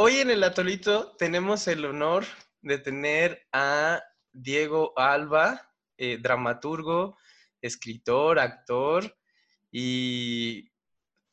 [0.00, 2.24] Hoy en el Atolito tenemos el honor
[2.62, 4.00] de tener a
[4.30, 7.18] Diego Alba, eh, dramaturgo,
[7.60, 9.18] escritor, actor
[9.72, 10.70] y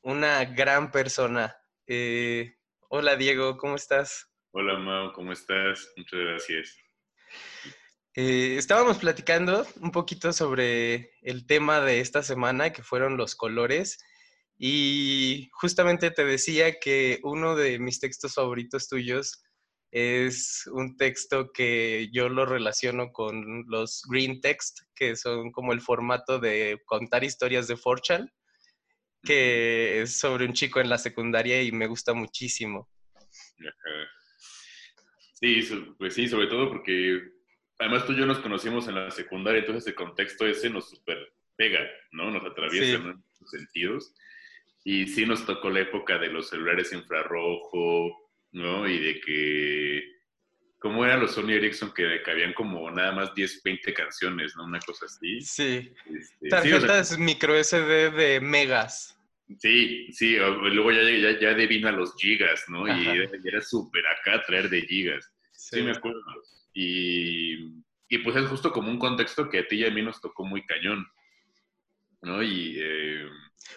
[0.02, 1.56] una gran persona.
[1.86, 2.56] Eh,
[2.90, 4.32] hola Diego, ¿cómo estás?
[4.50, 5.88] Hola Mao, ¿cómo estás?
[5.96, 6.78] Muchas gracias.
[8.16, 14.04] Eh, estábamos platicando un poquito sobre el tema de esta semana, que fueron los colores,
[14.58, 19.44] y justamente te decía que uno de mis textos favoritos tuyos
[19.92, 25.82] es un texto que yo lo relaciono con los green text, que son como el
[25.82, 28.30] formato de contar historias de Forchan,
[29.24, 32.90] que es sobre un chico en la secundaria y me gusta muchísimo.
[35.34, 35.62] Sí,
[35.98, 37.22] pues sí, sobre todo porque
[37.80, 41.18] además tú y yo nos conocimos en la secundaria, entonces el contexto ese nos super
[41.56, 41.80] pega,
[42.12, 42.32] ¿no?
[42.32, 44.14] Nos atraviesa en muchos sentidos.
[44.88, 48.88] Y sí nos tocó la época de los celulares infrarrojo, ¿no?
[48.88, 50.04] Y de que,
[50.78, 54.66] ¿cómo eran los Sony Ericsson que cabían como nada más 10, 20 canciones, ¿no?
[54.66, 55.42] Una cosa así.
[55.42, 55.92] Sí.
[56.06, 59.20] Este, Tarjetas micro SD de megas.
[59.58, 62.88] Sí, sí, luego ya, ya, ya devino a los gigas, ¿no?
[62.88, 63.08] Y
[63.44, 65.32] era, súper acá traer de gigas.
[65.52, 65.82] Sí.
[65.82, 66.22] me acuerdo.
[66.76, 67.56] Y,
[68.08, 70.46] y, pues es justo como un contexto que a ti y a mí nos tocó
[70.46, 71.08] muy cañón,
[72.22, 72.44] ¿no?
[72.44, 72.78] Y...
[72.80, 73.28] Eh,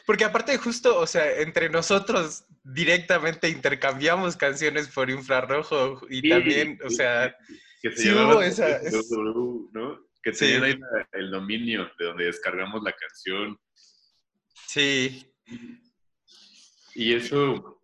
[0.06, 6.90] porque aparte justo, o sea, entre nosotros directamente intercambiamos canciones por infrarrojo y también, o
[6.90, 7.34] sea,
[7.80, 8.80] que se hubo esa...
[9.72, 10.06] ¿no?
[10.22, 10.80] Que tenían ahí
[11.12, 13.58] el dominio de donde descargamos la canción.
[14.66, 15.32] Sí.
[16.94, 17.80] Y eso,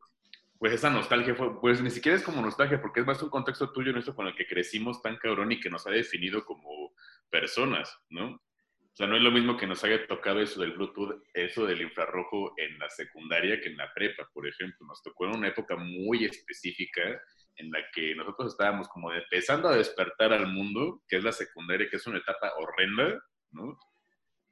[0.58, 3.70] pues esa nostalgia fue, pues ni siquiera es como nostalgia, porque es más un contexto
[3.72, 6.92] tuyo nuestro con el que crecimos tan cabrón y que nos ha definido como
[7.30, 8.42] personas, ¿no?
[8.94, 11.82] O sea, no es lo mismo que nos haya tocado eso del Bluetooth, eso del
[11.82, 14.86] infrarrojo en la secundaria que en la prepa, por ejemplo.
[14.86, 17.02] Nos tocó en una época muy específica
[17.56, 21.88] en la que nosotros estábamos como empezando a despertar al mundo, que es la secundaria,
[21.90, 23.80] que es una etapa horrenda, ¿no?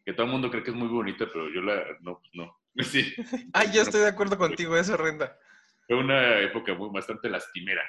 [0.04, 2.58] Que todo el mundo cree que es muy bonita, pero yo la, no, pues no.
[2.82, 3.14] Sí.
[3.52, 5.38] Ay, yo estoy de acuerdo contigo, es horrenda.
[5.86, 7.88] Fue una época muy, bastante lastimera.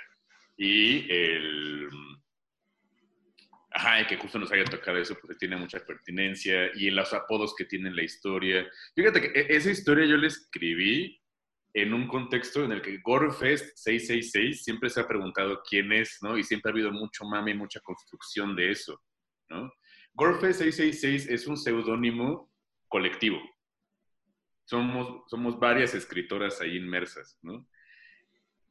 [0.55, 1.89] Y el
[3.75, 7.11] Ajá, y que justo nos haya tocado eso, porque tiene mucha pertinencia, y en los
[7.11, 8.69] apodos que tiene la historia.
[8.95, 11.19] Fíjate que e, esa historia yo la escribí
[11.73, 16.37] en un contexto en el que Gorefest 666 siempre se ha preguntado quién es, ¿no?
[16.37, 19.01] Y siempre ha habido mucho mame, mucha construcción de eso,
[19.49, 19.73] ¿no?
[20.13, 22.51] Gorefest 666 es un seudónimo
[22.87, 23.41] colectivo.
[24.65, 27.67] Somos, somos varias escritoras ahí inmersas, ¿no?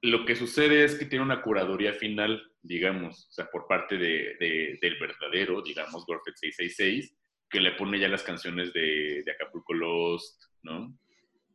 [0.03, 4.79] Lo que sucede es que tiene una curaduría final digamos, o sea, por parte de,
[4.81, 7.17] del verdadero, digamos, Gorfet 666,
[7.51, 10.97] que le pone ya las canciones de, de Acapulco Lost, ¿no?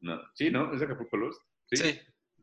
[0.02, 0.22] ¿no?
[0.36, 0.74] Sí, ¿no?
[0.74, 1.42] ¿Es Acapulco Lost?
[1.72, 2.00] Sí.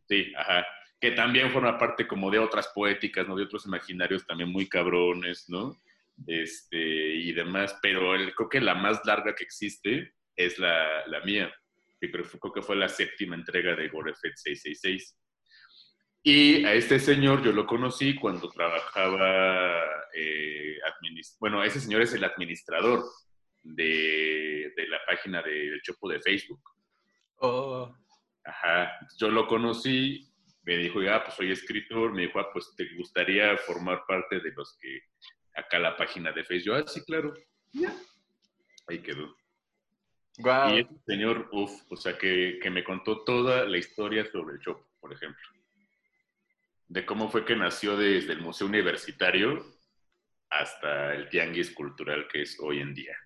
[0.09, 0.67] Sí, ajá.
[1.01, 3.37] Que también forma parte como de otras poéticas, ¿no?
[3.37, 5.79] De otros imaginarios también muy cabrones, ¿no?
[6.27, 11.21] Este, y demás, pero el, creo que la más larga que existe es la, la
[11.21, 11.53] mía,
[12.01, 15.19] que creo, creo, que fue la séptima entrega de Gorefet 666.
[16.27, 19.79] Y a este señor yo lo conocí cuando trabajaba,
[20.15, 20.79] eh,
[21.39, 23.05] bueno, ese señor es el administrador
[23.63, 26.63] de, de la página de Chopo de Facebook.
[27.37, 27.95] Oh.
[28.43, 32.75] Ajá, yo lo conocí, me dijo, ya, ah, pues soy escritor, me dijo, ah, pues
[32.75, 35.01] te gustaría formar parte de los que
[35.55, 36.65] acá la página de Facebook.
[36.65, 37.35] Yo, ah, sí, claro,
[37.71, 37.95] ya.
[38.87, 39.37] Ahí quedó.
[40.39, 40.71] Wow.
[40.71, 44.61] Y ese señor, uff, o sea, que, que me contó toda la historia sobre el
[44.61, 45.55] Chopo, por ejemplo
[46.89, 49.65] de cómo fue que nació desde el Museo Universitario
[50.51, 53.17] hasta el Tianguis Cultural que es hoy en día.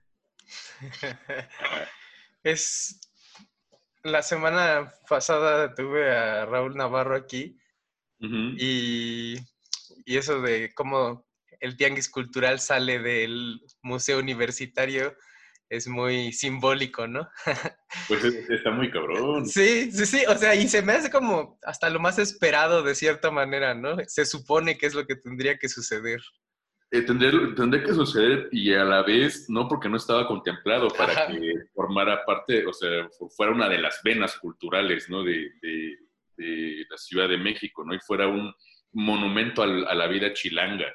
[2.42, 3.00] es
[4.02, 7.58] la semana pasada tuve a Raúl Navarro aquí
[8.20, 9.36] y,
[10.04, 11.28] y, eso de cómo
[11.60, 15.16] el Tianguis Cultural sale del Museo Universitario
[15.70, 17.28] es muy simbólico, ¿no?
[18.08, 19.46] pues está muy cabrón.
[19.46, 22.94] Sí, sí, sí, o sea, y se me hace como hasta lo más esperado de
[22.94, 23.96] cierta manera, ¿no?
[24.06, 26.20] Se supone que es lo que tendría que suceder.
[26.90, 31.52] Eh, tendría, que suceder y a la vez no porque no estaba contemplado para que
[31.74, 33.06] formara parte, o sea,
[33.36, 35.22] fuera una de las venas culturales, ¿no?
[35.22, 35.96] De, de,
[36.88, 37.94] la Ciudad de México, ¿no?
[37.94, 38.54] Y fuera un
[38.92, 40.86] monumento a la vida chilanga.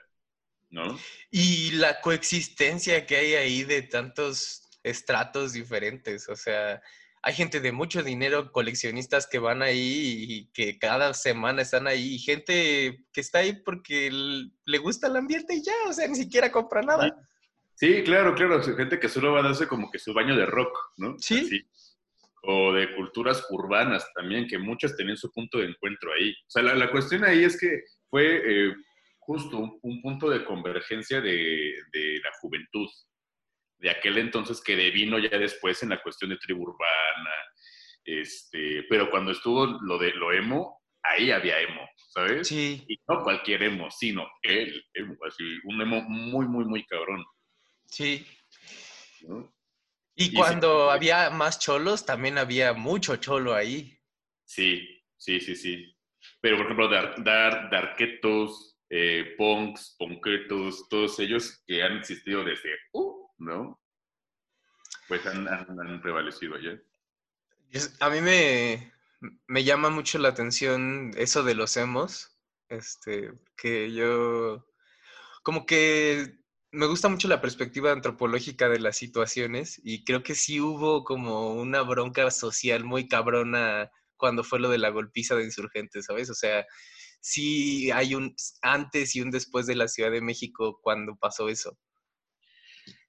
[0.69, 0.97] ¿No?
[1.29, 6.29] Y la coexistencia que hay ahí de tantos estratos diferentes.
[6.29, 6.81] O sea,
[7.21, 12.15] hay gente de mucho dinero, coleccionistas que van ahí y que cada semana están ahí,
[12.15, 16.15] y gente que está ahí porque le gusta el ambiente y ya, o sea, ni
[16.15, 17.15] siquiera compra nada.
[17.75, 20.77] Sí, claro, claro, gente que solo va a darse como que su baño de rock,
[20.97, 21.15] ¿no?
[21.17, 21.65] Sí.
[22.43, 26.31] o de culturas urbanas también, que muchas tenían su punto de encuentro ahí.
[26.31, 28.75] O sea, la, cuestión ahí es que fue eh,
[29.19, 31.73] justo un, punto de convergencia de,
[32.21, 32.87] la juventud,
[33.83, 37.31] de aquel entonces que devino ya después en la cuestión de tribu urbana,
[38.05, 42.47] este, pero cuando estuvo lo de lo emo, ahí había emo, ¿sabes?
[42.47, 42.81] Sí.
[42.87, 44.85] Y no cualquier emo, sino él,
[45.27, 47.25] así, un emo muy, muy, muy cabrón.
[47.85, 48.25] Sí.
[50.15, 53.99] Y, cuando había más cholos, también había mucho cholo ahí.
[54.45, 54.87] Sí,
[55.17, 55.93] sí, sí, sí.
[56.39, 62.77] Pero, por ejemplo, dar, dar, darquetos, eh, punks, ponquetos, todos ellos que han existido desde,
[62.93, 63.79] uh, ¿no?
[65.07, 66.81] Pues han, prevalecido allá.
[67.99, 68.93] A mí me,
[69.47, 72.37] me llama mucho la atención eso de los emos,
[72.69, 74.65] este, que yo,
[75.43, 76.39] como que
[76.71, 81.53] me gusta mucho la perspectiva antropológica de las situaciones y creo que sí hubo como
[81.53, 86.29] una bronca social muy cabrona cuando fue lo de la golpiza de insurgentes, ¿sabes?
[86.31, 86.65] O sea,
[87.19, 91.77] sí hay un antes y un después de la Ciudad de México cuando pasó eso.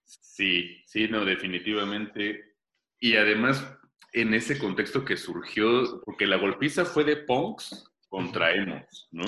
[0.05, 2.57] Sí, sí, no, definitivamente.
[2.99, 3.67] Y además,
[4.13, 9.25] en ese contexto que surgió, porque la golpiza fue de punks contra emos, ¿no?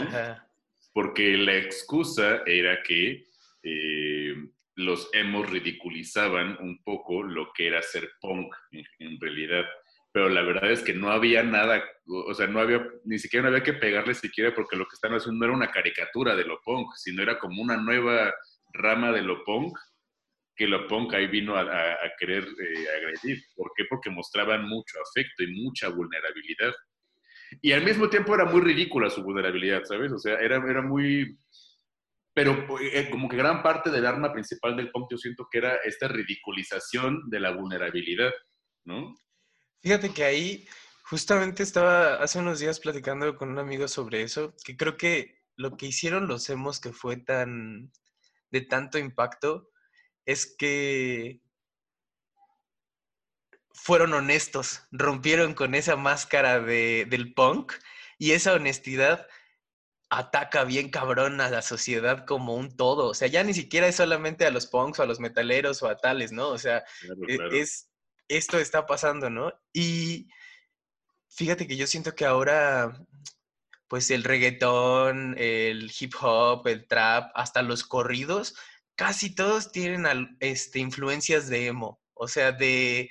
[0.92, 3.26] Porque la excusa era que
[3.62, 4.34] eh,
[4.76, 9.64] los emos ridiculizaban un poco lo que era ser punk en, realidad.
[10.12, 13.48] Pero la verdad es que no había nada, o sea, no había, ni siquiera no
[13.48, 16.60] había que pegarle siquiera porque lo que estaban haciendo no era una caricatura de lo
[16.62, 18.32] punk, sino era como una nueva
[18.72, 19.76] rama de lo punk
[20.56, 23.44] que lo punk ahí vino a, querer eh, agredir.
[23.54, 23.84] ¿Por qué?
[23.88, 26.72] Porque mostraban mucho afecto y mucha vulnerabilidad.
[27.60, 30.12] Y al mismo tiempo era muy ridícula su vulnerabilidad, ¿sabes?
[30.12, 31.38] O sea, era, era muy,
[32.36, 35.76] pero eh, como que gran parte del arma principal del punk yo siento que era
[35.76, 38.30] esta ridiculización de la vulnerabilidad,
[38.84, 39.14] ¿no?
[39.80, 40.68] Fíjate que ahí
[41.04, 45.78] justamente estaba hace unos días platicando con un amigo sobre eso, que creo que lo
[45.78, 47.90] que hicieron los emos que fue tan
[48.50, 49.70] de tanto impacto
[50.26, 51.40] es que
[53.72, 57.72] fueron honestos, rompieron con esa máscara de, del punk
[58.18, 59.26] y esa honestidad
[60.10, 63.08] ataca bien cabrón a la sociedad como un todo.
[63.08, 65.88] O sea, ya ni siquiera es solamente a los punks o a los metaleros o
[65.88, 66.48] a tales, ¿no?
[66.48, 66.84] O sea,
[67.28, 67.88] e, es
[68.28, 69.52] esto está pasando, ¿no?
[69.72, 70.28] Y
[71.28, 73.06] fíjate que yo siento que ahora,
[73.88, 78.56] pues el reggaetón, el hip hop, el trap, hasta los corridos,
[78.96, 82.00] casi todos tienen este, influencias de emo.
[82.14, 83.10] O sea, de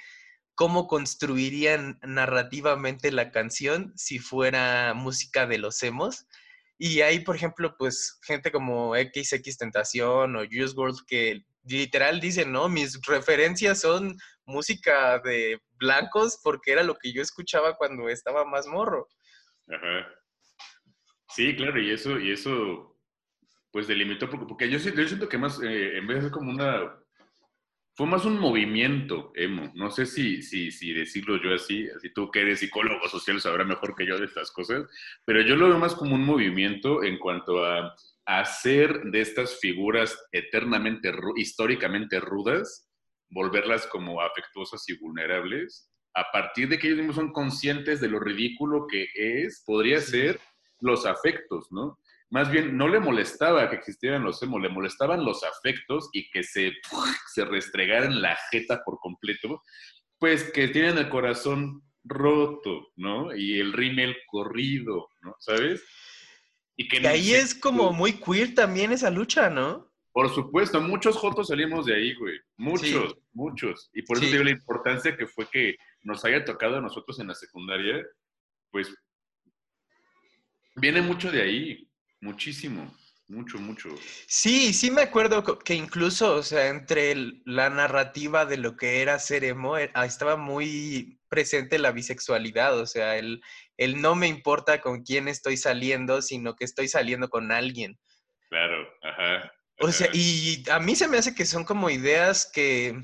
[0.56, 6.26] cómo construirían narrativamente la canción si fuera música de los emos.
[6.78, 12.52] Y hay, por ejemplo, pues gente como XX Tentación o Juice WRLD que literal dicen,
[12.52, 18.46] no, mis referencias son música de blancos porque era lo que yo escuchaba cuando estaba
[18.46, 19.08] más morro.
[19.68, 20.08] Ajá.
[21.30, 22.95] Sí, claro, y eso, y eso,
[23.76, 26.96] pues delimitó, porque, porque yo, siento que más, eh, en vez de ser como una
[27.94, 29.70] fue más un movimiento emo.
[29.76, 33.68] No sé si, si, si decirlo yo así, así tú que eres psicólogo social sabrás
[33.68, 34.86] mejor que yo de estas cosas,
[35.26, 37.94] pero yo lo veo más como un movimiento en cuanto a,
[38.26, 42.90] hacer de estas figuras eternamente, históricamente rudas,
[43.30, 48.22] volverlas como afectuosas y vulnerables, a partir de que ellos mismos son conscientes de lo
[48.22, 50.40] ridículo que es, podría ser
[50.80, 52.00] los afectos, ¿no?
[52.36, 56.44] Más bien no le molestaba que existieran los emos, le molestaban los afectos y que
[56.44, 56.74] se,
[57.34, 59.62] se restregaran la jeta por completo,
[60.20, 63.34] pues que tienen el corazón roto, ¿no?
[63.34, 65.34] Y el rímel corrido, ¿no?
[65.40, 65.82] ¿Sabes?
[66.76, 69.90] Y que ahí es como muy queer también esa lucha, ¿no?
[70.12, 72.38] Por supuesto, muchos jotos salimos de ahí, güey.
[72.58, 73.90] Muchos, muchos.
[73.94, 77.28] Y por eso digo la importancia que fue que nos haya tocado a nosotros en
[77.28, 78.06] la secundaria,
[78.72, 78.94] pues
[80.76, 81.90] viene mucho de ahí.
[82.22, 82.96] Muchísimo,
[83.28, 83.90] mucho, mucho.
[84.28, 89.20] Sí, sí me acuerdo que incluso, o sea, entre la narrativa de lo que era
[89.20, 93.42] ser emo, eh, ah, estaba muy presente la bisexualidad, o sea, el,
[93.78, 97.98] el no me importa con quién estoy saliendo, sino que estoy saliendo con alguien.
[98.50, 99.52] Claro, ajá.
[99.80, 102.98] O sea, y a mí se me hace que son como ideas que,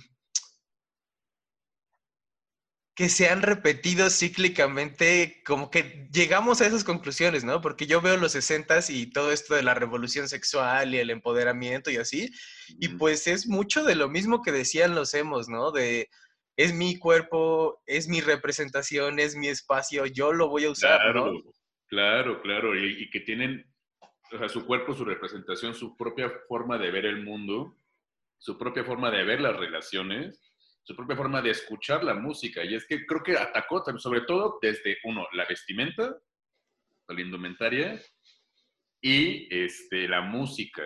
[3.01, 7.59] que se han repetido cíclicamente, como que llegamos a esas conclusiones, ¿no?
[7.59, 11.89] Porque yo veo los 60 y todo esto de la revolución sexual y el empoderamiento
[11.89, 12.29] y así,
[12.79, 15.71] y pues es mucho de lo mismo que decían los emos, ¿no?
[15.71, 16.11] De
[16.55, 21.41] es mi cuerpo, es mi representación, es mi espacio, yo lo voy a usar, claro,
[21.87, 23.65] Claro, claro, y, y que tienen,
[24.31, 27.75] o sea, su cuerpo, su representación, su propia forma de ver el mundo,
[28.37, 30.50] su propia forma de ver las relaciones,
[30.83, 32.63] su propia forma de escuchar la música.
[32.63, 36.17] Y es que creo que atacó sobre todo desde, uno, la vestimenta,
[37.07, 38.01] la indumentaria,
[39.01, 40.83] y este, la música.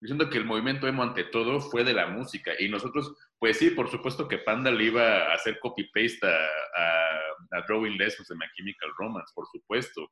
[0.00, 2.52] Diciendo que el movimiento emo ante todo fue de la música.
[2.58, 7.20] Y nosotros, pues sí, por supuesto que Panda le iba a hacer copy-paste a,
[7.68, 10.10] Drawing Lessons de My Chemical Romance, por supuesto.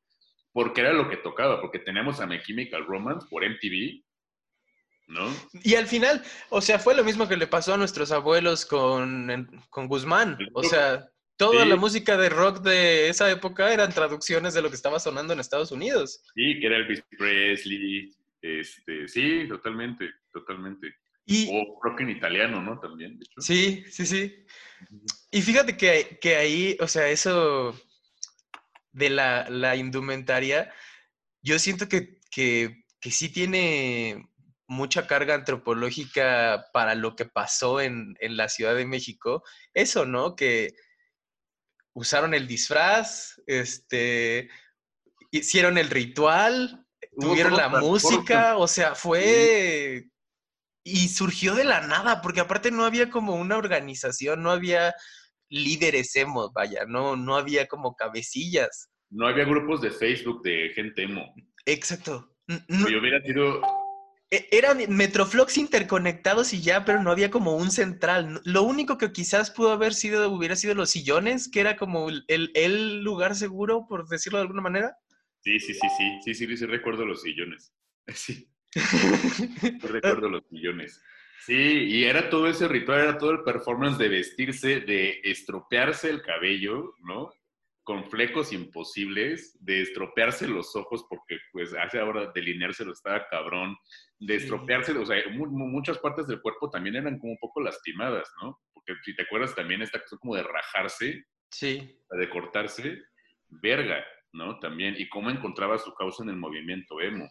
[0.53, 4.03] Porque era lo que tocaba, porque teníamos a My Chemical Romance por MTV,
[5.13, 5.33] ¿no?
[5.63, 9.49] Y al final, o sea, fue lo mismo que le pasó a nuestros abuelos con,
[9.71, 10.37] con Guzmán.
[10.55, 14.77] O sea, toda la música de rock de esa época eran traducciones de lo que
[14.77, 16.23] estaba sonando en Estados Unidos.
[16.35, 20.95] Sí, que era Elvis Presley, este, sí, totalmente, totalmente.
[21.49, 22.79] o rock en italiano, ¿no?
[22.81, 23.41] También, de hecho.
[23.41, 24.45] Sí, sí, sí.
[25.31, 27.75] Y fíjate que, que ahí, o sea, eso
[28.93, 30.73] de la, la indumentaria,
[31.41, 34.29] yo siento que, que, que sí tiene
[34.73, 39.45] mucha carga antropológica para lo que pasó en, en, la Ciudad de México.
[39.75, 40.35] Eso, ¿no?
[40.35, 40.75] Que
[41.95, 44.49] usaron el disfraz, este,
[45.31, 46.87] hicieron el ritual,
[47.21, 50.09] tuvieron la música, o sea, fue...
[50.85, 54.93] Y surgió de la nada, porque aparte no había como una organización, no había
[55.49, 58.91] líderes emo, vaya, no, no había como cabecillas.
[59.09, 61.33] No había grupos de Facebook de gente emo.
[61.67, 62.35] Exacto.
[62.49, 63.61] No, hubiera sido
[64.51, 68.41] eran Metroflox interconectados y ya, pero no había como un central.
[68.45, 73.03] Lo único que quizás pudo haber sido, hubiera sido los sillones, que era como el,
[73.03, 74.97] lugar seguro, por decirlo de alguna manera.
[75.41, 77.75] Sí, sí, sí, sí, sí, sí, sí, recuerdo los sillones.
[78.15, 78.49] Sí.
[79.83, 81.03] recuerdo los sillones.
[81.45, 86.23] Sí, y era todo ese ritual, era todo el performance de vestirse, de estropearse el
[86.23, 87.31] cabello, ¿no?
[87.83, 93.77] Con flecos imposibles, de estropearse los ojos, porque pues hace ahora delineárselo estaba cabrón,
[94.21, 98.61] de estropearse, o sea, muchas partes del cuerpo también eran como un poco lastimadas, ¿no?
[98.73, 101.99] Porque si te acuerdas también esta cosa como de rajarse, sí.
[102.11, 103.03] de cortarse,
[103.49, 104.59] verga, ¿no?
[104.61, 107.29] También, y cómo encontraba su causa en el movimiento emo,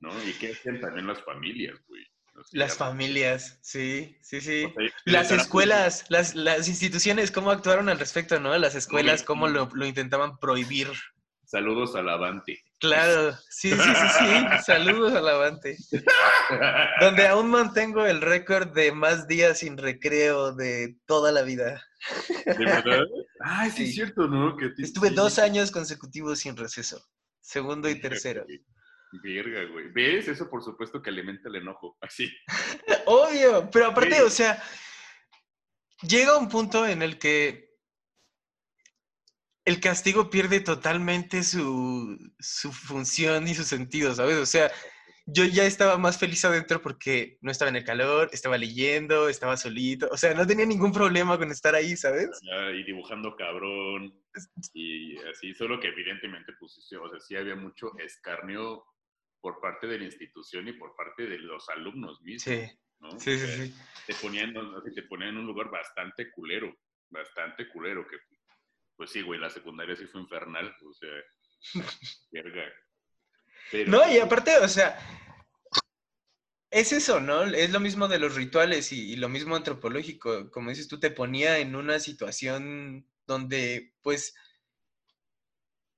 [0.00, 0.10] ¿no?
[0.24, 2.04] Y qué hacían también las familias, güey.
[2.52, 4.72] Las familias, sí, sí, sí.
[5.04, 8.56] las escuelas, las, las, instituciones, ¿cómo actuaron al respecto, no?
[8.58, 10.88] Las escuelas, ¿cómo lo, lo intentaban prohibir?
[11.46, 12.64] Saludos al Avante.
[12.80, 14.64] Claro, sí, sí, sí, sí.
[14.64, 15.76] Saludos al Avante.
[17.00, 21.82] Donde aún mantengo el récord de más días sin recreo de toda la vida.
[22.44, 23.04] ¿De verdad?
[23.40, 24.56] Ay, sí, es cierto, ¿no?
[24.76, 27.00] Estuve dos años consecutivos sin receso.
[27.40, 28.44] Segundo y tercero.
[29.22, 29.88] Verga, güey.
[29.92, 30.28] ¿Ves?
[30.28, 31.96] Eso por supuesto que alimenta el enojo.
[32.00, 32.30] Así.
[33.06, 34.62] Obvio, pero aparte, o sea,
[36.02, 37.66] llega un punto en el que
[39.64, 44.36] el castigo pierde totalmente su, su función y su sentido, ¿sabes?
[44.36, 44.70] O sea,
[45.26, 49.56] yo ya estaba más feliz adentro porque no estaba en el calor, estaba leyendo, estaba
[49.56, 52.30] solito, o sea, no tenía ningún problema con estar ahí, ¿sabes?
[52.74, 54.14] y dibujando cabrón,
[54.72, 58.84] y así, solo que evidentemente, pues, o sea, sí había mucho escarnio
[59.46, 62.42] por parte de la institución y por parte de los alumnos mismos.
[62.42, 63.10] Sí, ¿no?
[63.12, 63.74] sí, sí, sí.
[64.04, 64.52] Te ponían,
[64.92, 66.76] te ponían en un lugar bastante culero,
[67.10, 68.16] bastante culero, que
[68.96, 71.10] pues sí, güey, la secundaria sí fue infernal, o sea,
[72.32, 72.64] verga.
[73.86, 74.98] no, y aparte, o sea,
[76.72, 77.44] es eso, ¿no?
[77.44, 80.50] Es lo mismo de los rituales y, y, lo mismo antropológico.
[80.50, 84.34] Como dices, tú te ponía en una situación donde, pues,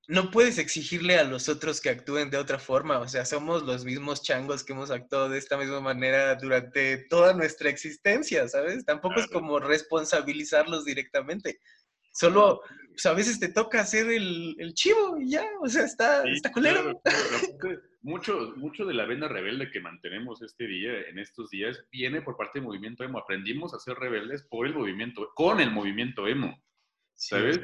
[0.09, 2.99] no puedes exigirle a los otros que actúen de otra forma.
[2.99, 7.35] O sea, somos los mismos changos que hemos actuado de esta misma manera durante toda
[7.35, 8.87] nuestra existencia, ¿sabes?
[8.87, 11.61] Tampoco es como responsabilizarlos directamente.
[12.11, 16.51] Solo, pues a veces te toca hacer el, chivo y ya, o sea, está, está
[16.53, 17.03] culero.
[18.01, 22.39] mucho, mucho de la vena rebelde que mantenemos este día, en estos días, viene por
[22.39, 23.19] parte del movimiento emo.
[23.19, 26.59] Aprendimos a ser rebeldes por el movimiento, con el movimiento emo,
[27.15, 27.61] ¿sabes?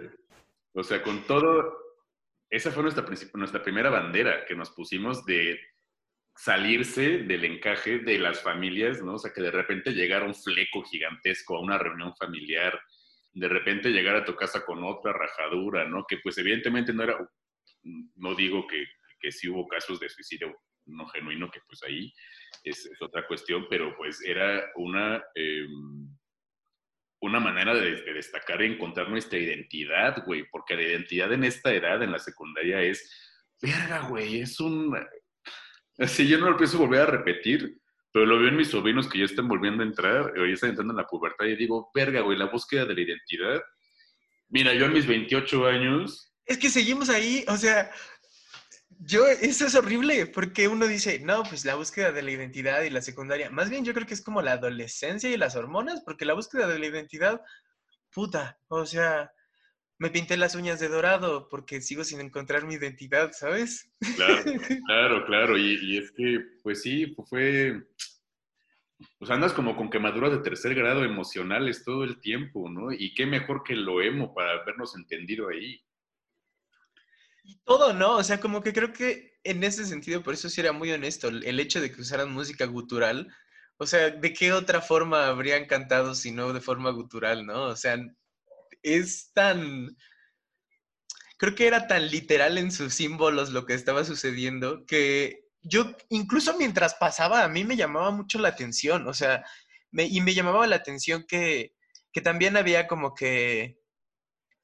[0.75, 1.84] O sea, con todo
[2.55, 5.61] esa fue nuestra, nuestra primera bandera que nos pusimos de
[6.37, 9.15] salirse del encaje de las familias, ¿no?
[9.15, 12.81] O sea, que de repente llegara un fleco gigantesco a una reunión familiar,
[13.33, 16.05] de repente llegar a tu casa con otra rajadura, ¿no?
[16.09, 17.29] Que pues evidentemente no era,
[18.17, 18.85] no digo que,
[19.21, 20.57] que sí hubo casos de suicidio
[20.87, 22.13] no genuino, que pues ahí
[22.63, 25.23] es, otra cuestión, pero pues era una...
[25.35, 26.09] Em,
[27.25, 32.03] una manera de, destacar y encontrar nuestra identidad, güey, porque la identidad en esta edad,
[32.03, 33.11] en la secundaria, es,
[33.61, 34.95] verga, güey, es un...
[35.99, 37.79] Así yo no lo pienso volver a repetir,
[38.13, 40.71] pero lo veo en mis sobrinos que ya están volviendo a entrar, o ya están
[40.71, 43.63] entrando en la pubertad, y digo, verga, güey, la búsqueda de la identidad.
[44.49, 46.31] Mira, yo en mis 28 años...
[46.45, 47.91] Es que seguimos ahí, o sea,
[49.01, 52.91] yo, eso es horrible, porque uno dice, no, pues la búsqueda de la identidad y
[52.91, 53.51] la secundaria.
[53.51, 56.67] Más bien yo creo que es como la adolescencia y las hormonas, porque la búsqueda
[56.67, 57.41] de la identidad
[58.13, 59.33] puta, o sea,
[59.99, 63.91] me pinté las uñas de dorado porque sigo sin encontrar mi identidad, ¿sabes?
[64.17, 64.45] Claro,
[64.87, 65.59] claro, claro.
[65.59, 67.83] Y, y es que, pues sí, fue,
[69.19, 72.93] pues andas como con quemaduras de tercer grado emocionales todo el tiempo, ¿no?
[72.93, 75.81] Y qué mejor que lo emo para habernos entendido ahí.
[77.45, 78.17] Y todo, ¿no?
[78.17, 81.29] O sea, como que creo que en ese sentido, por eso sí era muy honesto,
[81.29, 83.29] el hecho de que usaran música gutural,
[83.77, 87.65] o sea, ¿de qué otra forma habrían cantado si no de forma gutural, ¿no?
[87.65, 87.99] O sea,
[88.83, 89.97] es tan...
[91.37, 96.57] Creo que era tan literal en sus símbolos lo que estaba sucediendo que yo, incluso
[96.57, 99.45] mientras pasaba, a mí me llamaba mucho la atención, o sea,
[99.93, 101.75] y me llamaba la atención que,
[102.13, 103.79] que también había como que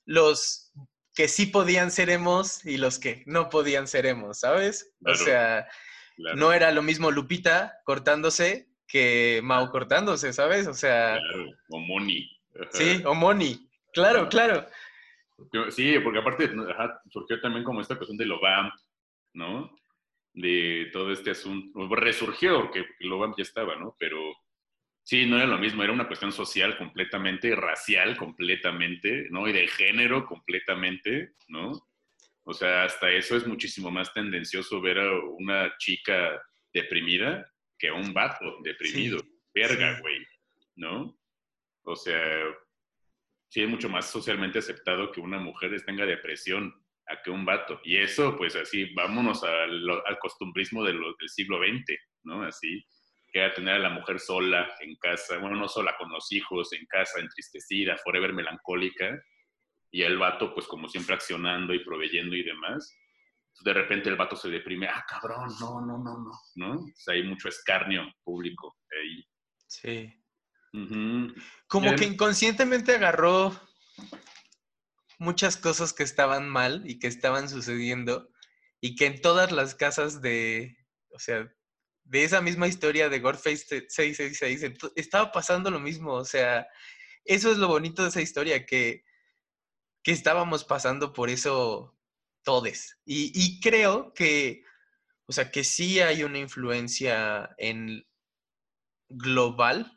[0.04, 0.72] los
[1.20, 4.94] que sí podían ser emos y los que no podían ser emos, ¿sabes?
[5.04, 5.68] o sea,
[6.16, 10.66] no era lo mismo Lupita cortándose que Mau cortándose, ¿sabes?
[10.66, 11.18] O sea...
[11.18, 12.26] Claro, o Moni.
[12.70, 13.68] Sí, o Moni.
[13.92, 14.66] Claro, claro.
[15.68, 16.50] Sí, porque aparte
[17.10, 18.70] surgió también como esta cuestión de Lobam,
[19.34, 19.76] ¿no?
[20.32, 21.86] De todo este asunto.
[21.96, 23.94] Resurgió, porque Lobam ya estaba, ¿no?
[23.98, 24.16] Pero
[25.11, 29.49] sí, no era lo mismo, era una cuestión social completamente, racial completamente, ¿no?
[29.49, 31.73] Y de género completamente, ¿no?
[32.45, 36.40] O sea, hasta eso es muchísimo más tendencioso ver a una chica
[36.73, 37.45] deprimida
[37.76, 39.21] que a un vato deprimido.
[39.52, 40.25] Verga, güey,
[40.76, 41.19] ¿no?
[41.83, 42.23] O sea,
[43.49, 46.73] sí es mucho más socialmente aceptado que una mujer tenga depresión
[47.09, 47.81] a que un vato.
[47.83, 52.45] Y eso, pues así, vámonos al, costumbrismo del siglo XX, ¿no?
[52.45, 52.87] Así,
[53.32, 56.72] que a tener a la mujer sola en casa, bueno, no sola, con los hijos
[56.72, 59.20] en casa, entristecida, forever melancólica,
[59.92, 62.96] y el vato, pues como siempre accionando y proveyendo y demás.
[63.62, 66.72] De repente el vato se deprime, ah, cabrón, no, no, no, no, ¿no?
[66.80, 69.25] O sea, hay mucho escarnio público ahí.
[69.66, 70.14] Sí.
[71.66, 73.52] Como que inconscientemente agarró
[75.18, 78.28] muchas cosas que estaban mal y que estaban sucediendo
[78.80, 80.76] y que en todas las casas de,
[81.12, 81.52] o sea,
[82.11, 86.66] de esa misma historia de Godface 666 estaba pasando lo mismo, o sea,
[87.25, 89.05] eso es lo bonito de esa historia, que,
[90.03, 91.96] que estábamos pasando por eso
[92.42, 92.99] todes.
[93.05, 94.64] Y, y creo que,
[95.27, 98.05] o sea, que sí hay una influencia en
[99.09, 99.96] global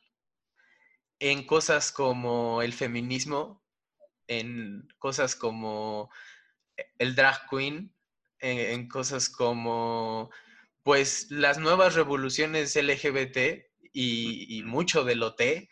[1.19, 3.63] en cosas como el feminismo,
[4.27, 6.11] en cosas como
[6.99, 7.95] el drag queen,
[8.39, 10.29] en, cosas como
[10.83, 15.69] pues las nuevas revoluciones LGBT y, mucho de lo T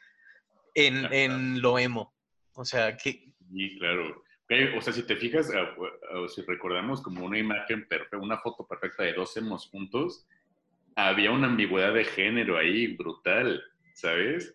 [0.73, 2.13] en, en, lo emo.
[2.53, 3.33] O sea, que...
[3.53, 4.23] Sí, claro.
[4.77, 5.75] O sea, si te fijas, ah,
[6.17, 10.27] o si recordamos como una imagen perfecta, una foto perfecta de dos emos juntos,
[10.95, 14.53] había una ambigüedad de género ahí brutal, ¿sabes?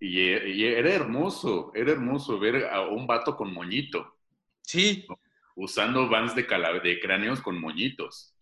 [0.00, 0.30] Y,
[0.64, 4.16] era hermoso, era hermoso ver a un vato con moñito.
[4.62, 5.06] Sí.
[5.54, 8.34] Usando vans de, de cráneos con moñitos.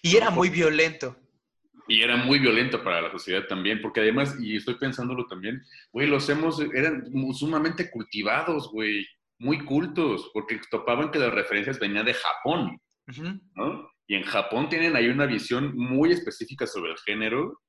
[0.00, 1.16] Y era muy violento.
[1.88, 6.06] Y era muy violento para la sociedad también, porque además, y estoy pensándolo también, güey,
[6.06, 9.06] los hemos, eran sumamente cultivados, güey,
[9.38, 12.80] muy cultos, porque topaban que las referencias venían de Japón,
[13.54, 13.90] ¿no?
[14.06, 17.60] Y en Japón tienen ahí una visión muy específica sobre el género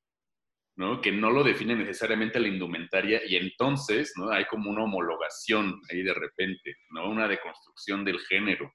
[0.75, 1.01] ¿no?
[1.01, 4.31] Que no lo define necesariamente la indumentaria y entonces, ¿no?
[4.31, 7.09] Hay como una homologación ahí de repente, ¿no?
[7.09, 8.73] Una deconstrucción del género,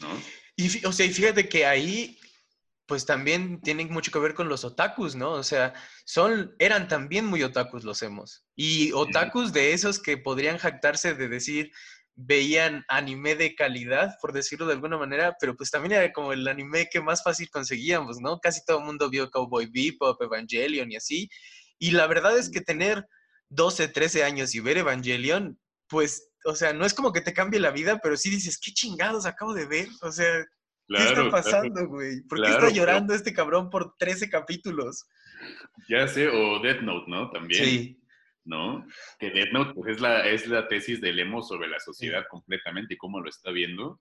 [0.00, 0.08] ¿no?
[0.56, 2.18] Y, o sea, y fíjate que ahí,
[2.86, 5.32] pues también tienen mucho que ver con los otakus, ¿no?
[5.32, 5.72] O sea,
[6.04, 8.44] son, eran también muy otakus los hemos.
[8.56, 11.70] Y otakus de esos que podrían jactarse de decir,
[12.14, 16.46] veían anime de calidad, por decirlo de alguna manera, pero pues también era como el
[16.46, 18.38] anime que más fácil conseguíamos, ¿no?
[18.40, 21.30] Casi todo el mundo vio Cowboy Bebop, Evangelion y así.
[21.78, 23.06] Y la verdad es que tener
[23.48, 27.60] 12, 13 años y ver Evangelion, pues, o sea, no es como que te cambie
[27.60, 29.88] la vida, pero sí dices, ¿qué chingados acabo de ver?
[30.02, 30.44] O sea,
[30.88, 32.20] ¿qué está pasando, güey?
[32.22, 35.06] ¿Por qué está llorando este cabrón por 13 capítulos?
[35.88, 37.30] Ya sé, o Death Note, ¿no?
[37.30, 37.64] También.
[37.64, 38.02] Sí.
[38.44, 38.86] ¿no?
[39.18, 42.94] Que Death Note pues, es, la, es la tesis de Lemo sobre la sociedad completamente
[42.94, 44.00] y cómo lo está viendo.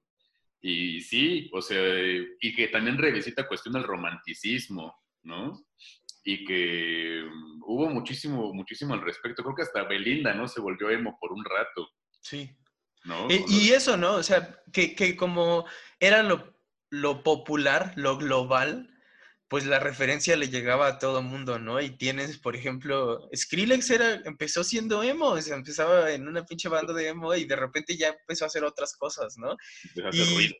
[0.61, 1.81] Y sí, o sea,
[2.39, 5.65] y que también revisita cuestión del romanticismo, ¿no?
[6.23, 9.43] Y que mm, hubo muchísimo, muchísimo al respecto.
[9.43, 10.47] Creo que hasta Belinda, ¿no?
[10.47, 11.89] Se volvió emo por un rato.
[12.21, 12.55] Sí.
[13.05, 13.27] ¿No?
[13.31, 14.13] Y, y eso, ¿no?
[14.13, 15.65] O sea, que, que como
[15.99, 16.60] era lo,
[16.91, 18.87] lo popular, lo global,
[19.47, 21.81] pues la referencia le llegaba a todo mundo, ¿no?
[21.81, 26.69] Y tienes, por ejemplo, Skrillex era, empezó siendo emo, o sea, empezaba en una pinche
[26.69, 29.57] banda de emo y de repente ya empezó a hacer otras cosas, ¿no?
[30.11, 30.55] Y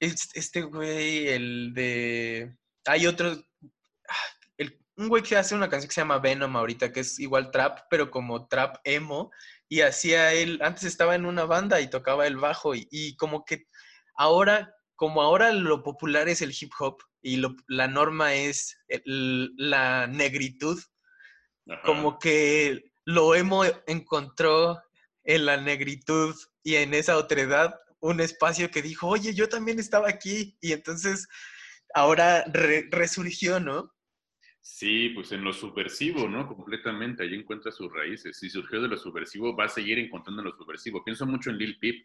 [0.00, 2.56] este güey, el de...
[2.86, 3.30] Hay otro...
[4.08, 4.64] Ah,
[4.98, 7.86] un güey que hace una canción que se llama Venom ahorita, que es igual trap,
[7.88, 9.30] pero como trap emo,
[9.68, 13.66] y hacía él, antes estaba en una banda y tocaba el bajo y, como que
[14.16, 20.82] ahora, como ahora lo popular es el hip hop y la norma es la negritud,
[21.84, 24.82] como que lo emo encontró
[25.22, 26.34] en la negritud
[26.64, 31.28] y en esa otredad un espacio que dijo, oye, yo también estaba aquí y entonces
[31.94, 32.44] ahora
[32.90, 33.94] resurgió, ¿no?
[34.60, 36.48] Sí, pues en lo subversivo, ¿no?
[36.48, 38.36] Completamente, ahí encuentra sus raíces.
[38.36, 41.04] Si surgió de lo subversivo, va a seguir encontrando lo subversivo.
[41.04, 42.04] Pienso mucho en Lil Peep,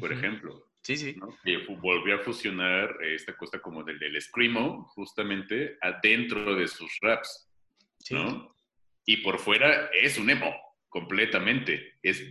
[0.00, 0.68] por ejemplo.
[0.86, 1.16] Sí, sí.
[1.42, 7.50] Que volvió a fusionar esta cosa como del, del screamo, justamente, adentro de sus raps,
[8.10, 8.54] ¿no?
[9.04, 10.54] Y por fuera es un emo,
[10.88, 11.94] completamente.
[12.00, 12.22] Es,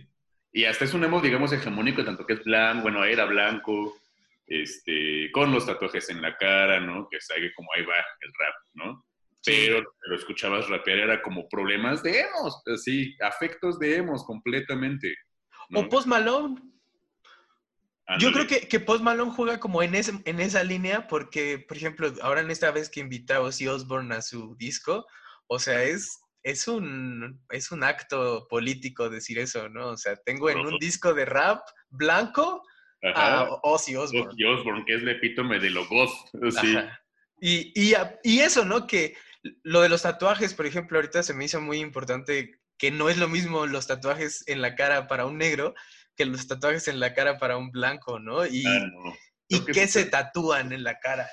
[0.54, 3.98] y hasta es un emo, digamos, hegemónico, tanto que es blanco, bueno, era blanco,
[4.46, 7.10] este, con los tatuajes en la cara, ¿no?
[7.10, 9.04] Que sabe como ahí va el rap, ¿no?
[9.44, 15.14] Pero lo escuchabas rapear era como problemas de emos, así, afectos de emos completamente.
[15.74, 16.75] O Post Malone.
[18.18, 21.76] Yo creo que, que, Post Malone juega como en, ese, en esa línea porque, por
[21.76, 25.06] ejemplo, ahora en esta vez que invita a Ozzy Osbourne a su disco,
[25.48, 29.88] o sea, es, es, un, es un acto político decir eso, ¿no?
[29.88, 32.62] O sea, tengo en un disco de rap blanco
[33.14, 34.32] a Ozzy Osbourne.
[34.32, 36.12] Ozzy Osbourne, que es el epítome de lo goth,
[36.60, 36.76] sí.
[37.40, 38.86] Y, y, y, eso, ¿no?
[38.86, 39.16] Que
[39.62, 43.18] lo de los tatuajes, por ejemplo, ahorita se me hizo muy importante que no es
[43.18, 45.74] lo mismo los tatuajes en la cara para un negro
[46.16, 48.46] que los tatuajes en la cara para un blanco, ¿no?
[48.46, 48.64] Y,
[49.48, 51.28] ¿y qué se tatúan en la cara.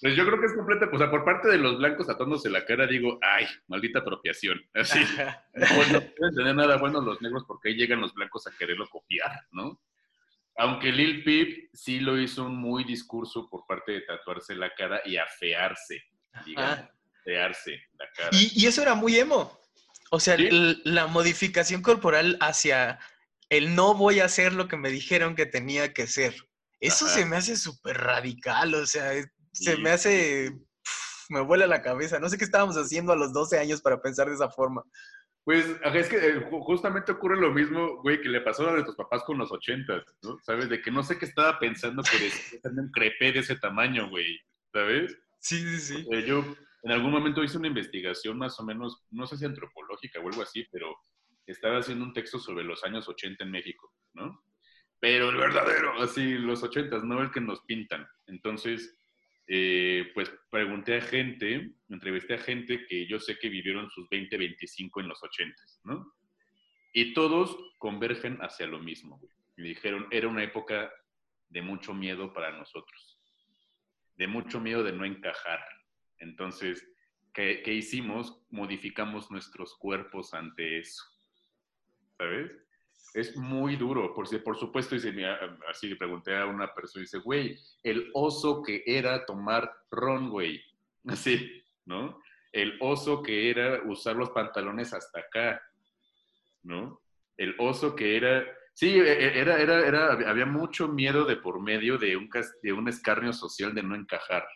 [0.00, 2.64] Pues yo creo que es completa, o sea, por parte de los blancos tatuándose la
[2.66, 4.60] cara, digo, ay, maldita apropiación.
[4.74, 4.98] Así.
[5.54, 8.88] pues no pueden tener nada bueno los negros porque ahí llegan los blancos a quererlo
[8.88, 9.80] copiar, ¿no?
[10.56, 15.00] Aunque Lil Peep sí lo hizo un muy discurso por parte de tatuarse la cara
[15.04, 16.04] y afearse,
[16.46, 16.88] digamos
[17.26, 18.30] la cara.
[18.32, 19.58] Y, eso era muy emo.
[20.10, 23.00] O sea, la modificación corporal hacia
[23.48, 26.34] el no voy a hacer lo que me dijeron que tenía que ser.
[26.80, 29.12] Eso se me hace súper radical, o sea,
[29.52, 30.52] se me hace...
[31.30, 32.18] me vuela la cabeza.
[32.18, 34.82] No sé qué estábamos haciendo a los 12 años para pensar de esa forma.
[35.44, 39.22] Pues es que eh, justamente ocurre lo mismo, güey, que le pasó a nuestros papás
[39.24, 40.38] con los 80, ¿no?
[40.42, 40.70] ¿Sabes?
[40.70, 44.40] De que no sé qué estaba pensando, están un crepé de ese tamaño, güey,
[44.72, 45.14] ¿sabes?
[45.40, 46.24] Sí, sí, sí.
[46.26, 46.42] yo
[46.84, 50.42] en algún momento hice una investigación más o menos, no sé si antropológica o algo
[50.42, 50.96] así, pero
[51.46, 54.44] estaba haciendo un texto sobre los años 80 en México, ¿no?
[55.00, 58.06] Pero el verdadero, así, los 80, no el que nos pintan.
[58.26, 58.98] Entonces,
[59.46, 64.36] eh, pues pregunté a gente, entrevisté a gente que yo sé que vivieron sus 20,
[64.36, 66.14] 25 en los 80, ¿no?
[66.92, 69.32] Y todos convergen hacia lo mismo, güey.
[69.56, 70.90] Me dijeron, era una época
[71.48, 73.20] de mucho miedo para nosotros,
[74.16, 75.60] de mucho miedo de no encajar,
[76.24, 76.86] entonces,
[77.32, 78.42] ¿qué, hicimos?
[78.50, 81.02] Modificamos nuestros cuerpos ante eso.
[82.18, 82.50] ¿Sabes?
[83.14, 84.14] Es muy duro.
[84.14, 85.14] Por, por supuesto, dice,
[85.68, 90.62] así le pregunté a una persona, dice, güey, el oso que era tomar ron, güey.
[91.06, 92.18] Así, ¿no?
[92.50, 95.62] El oso que era usar los pantalones hasta acá,
[96.62, 97.00] ¿no?
[97.36, 98.44] El oso que era...
[98.72, 102.30] Sí, e, e, era, era, era, había mucho miedo de por medio de un,
[102.62, 104.46] de un escarnio social de no encajar,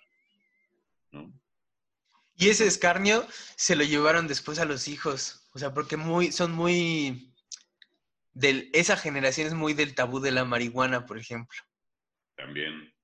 [1.13, 1.33] ¿no?
[2.39, 5.43] Y ese escarnio se lo llevaron después a los hijos.
[5.55, 7.35] O sea, porque muy, son muy.
[8.39, 11.59] Del, esa generación es muy del tabú de la marihuana, por ejemplo.
[12.37, 12.95] También.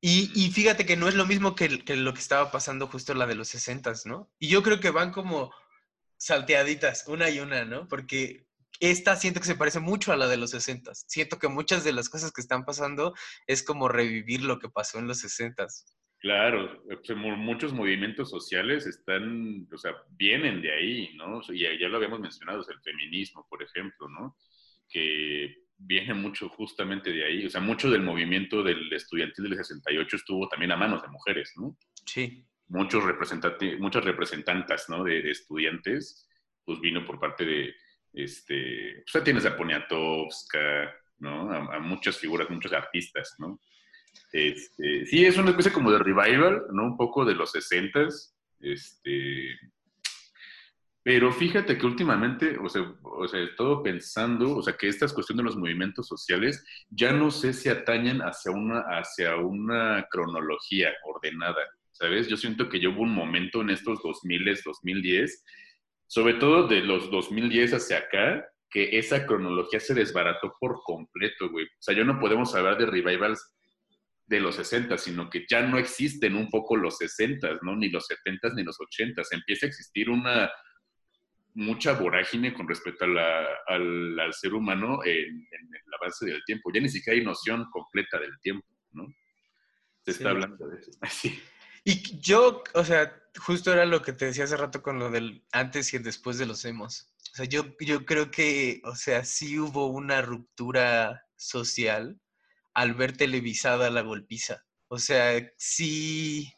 [0.00, 3.34] y, fíjate que no es lo mismo que, lo que estaba pasando justo la de
[3.34, 4.30] los 60, ¿no?
[4.38, 5.52] Y yo creo que van como
[6.18, 7.88] salteaditas, una y una, ¿no?
[7.88, 8.46] Porque
[8.78, 10.94] esta siento que se parece mucho a la de los 60.
[10.94, 13.14] Siento que muchas de las cosas que están pasando
[13.48, 15.66] es como revivir lo que pasó en los 60.
[16.22, 21.40] Claro, eh, pues, muchos movimientos sociales están, o sea, vienen de ahí, ¿no?
[21.48, 24.36] Y ya lo habíamos mencionado, el feminismo, por ejemplo, ¿no?
[24.88, 30.14] Que viene mucho justamente de ahí, o sea, mucho del movimiento del estudiantil del 68
[30.14, 31.76] estuvo también a manos de mujeres, ¿no?
[32.06, 32.46] Sí.
[32.68, 35.02] Muchos representantes, muchas representantas, ¿no?
[35.02, 36.28] De, estudiantes,
[36.64, 37.74] pues vino por parte de,
[38.12, 41.50] este, pues tienes a Poniatowska, ¿no?
[41.50, 43.60] A, a muchas figuras, muchos artistas, ¿no?
[44.32, 46.84] Este, sí, es una especie como de revival, ¿no?
[46.84, 48.08] Un poco de los 60
[48.62, 49.58] este,
[51.02, 55.40] pero fíjate que últimamente, o sea, o sea, todo pensando, o sea, que estas cuestiones
[55.40, 61.62] de los movimientos sociales ya no sé si atañen hacia una, hacia una cronología ordenada,
[61.90, 62.28] ¿sabes?
[62.28, 65.44] Yo siento que ya hubo un momento en estos 2000, 2010,
[66.06, 71.66] sobre todo de los 2010 hacia acá, que esa cronología se desbarató por completo, güey.
[71.66, 73.52] O sea, ya no podemos hablar de revivals
[74.26, 77.76] de los 60, sino que ya no existen un poco los 60, ¿no?
[77.76, 79.22] Ni los 70 ni los 80.
[79.32, 80.50] Empieza a existir una,
[81.54, 83.18] mucha vorágine con respecto al,
[84.18, 86.70] al, ser humano en, en, la base del tiempo.
[86.72, 89.06] Ya ni siquiera hay noción completa del tiempo, ¿no?
[90.04, 90.90] Se está hablando de eso.
[91.00, 91.40] Así.
[91.84, 95.44] Y yo, o sea, justo era lo que te decía hace rato con lo del
[95.52, 97.12] antes y el después de los emos.
[97.32, 102.20] O sea, yo, yo creo que, o sea, sí hubo una ruptura social
[102.74, 104.64] al ver televisada la golpiza.
[104.88, 106.52] O sea, sí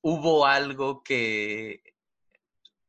[0.00, 1.82] hubo algo que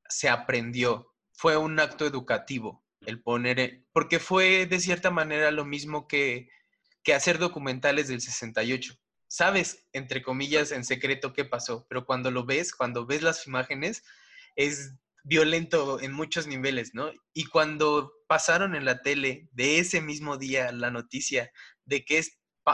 [0.08, 1.14] se aprendió.
[1.34, 6.50] Fue un acto educativo el poner, e, porque fue de cierta manera lo mismo que,
[7.04, 8.98] que hacer documentales del 68
[9.34, 14.04] sabes, entre comillas, en secreto qué pasó, pero cuando lo ves, cuando ves las imágenes,
[14.56, 17.12] es violento en muchos niveles, ¿no?
[17.34, 21.52] Y cuando pasaron en la tele de ese mismo día la noticia
[21.86, 22.24] de que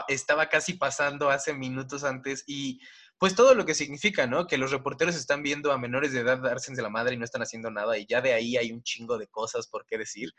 [0.08, 2.80] estaba casi pasando hace minutos antes y
[3.18, 4.46] pues todo lo que significa, ¿no?
[4.46, 7.24] Que los reporteros están viendo a menores de edad darse de la madre y no
[7.24, 10.32] están haciendo nada y ya de ahí hay un chingo de cosas por qué decir.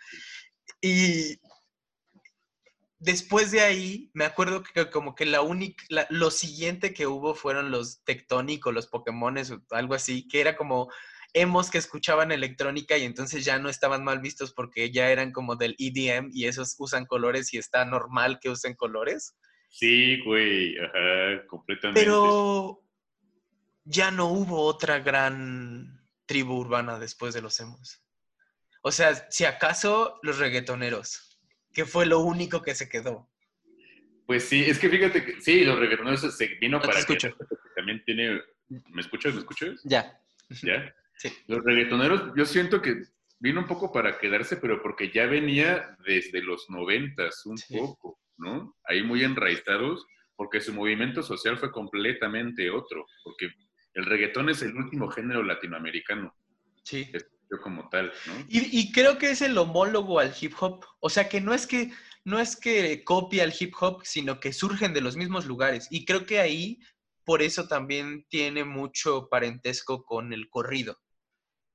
[0.81, 1.39] Y
[2.97, 7.69] después de ahí, me acuerdo que como que la única, lo siguiente que hubo fueron
[7.69, 10.89] los tectónicos, los Pokémones o algo así, que era como
[11.34, 15.56] hemos que escuchaban electrónica y entonces ya no estaban mal vistos porque ya eran como
[15.56, 19.36] del EDM y esos usan colores y está normal que usen colores.
[19.70, 22.02] Sí, güey, ajá, completamente.
[22.02, 22.84] Pero
[23.86, 28.04] ya no hubo otra gran tribu urbana después de los emos.
[28.84, 31.32] O sea, si acaso los reggaetoneros
[31.74, 33.30] que fue lo único que se quedó.
[34.26, 37.30] Pues sí, es que fíjate que sí, los reggaetoneros se vino para escucho.
[37.76, 38.41] también tiene.
[38.70, 39.34] ¿Me escuchas?
[39.34, 39.82] ¿Me escuchas?
[39.84, 40.20] Ya.
[40.63, 40.94] ¿Ya?
[41.17, 41.30] Sí.
[41.47, 43.04] Los reggaetoneros, yo siento que
[43.39, 48.76] vino un poco para quedarse, pero porque ya venía desde los noventas un poco, ¿no?
[48.86, 53.50] Ahí muy enraizados, porque su movimiento social fue completamente otro, porque
[53.93, 56.34] el reggaetón es el último género latinoamericano.
[56.84, 57.12] Sí
[57.60, 58.34] como tal, ¿no?
[58.47, 60.86] Y, creo que es el homólogo al hip hop.
[61.00, 61.91] O sea, que no es que
[62.24, 65.88] no es que copia el hip hop, sino que surgen de los mismos lugares.
[65.89, 66.80] Y creo que ahí,
[67.25, 70.99] por eso también tiene mucho parentesco con el corrido,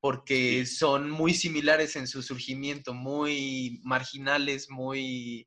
[0.01, 5.47] porque son muy similares en su surgimiento, muy marginales, muy,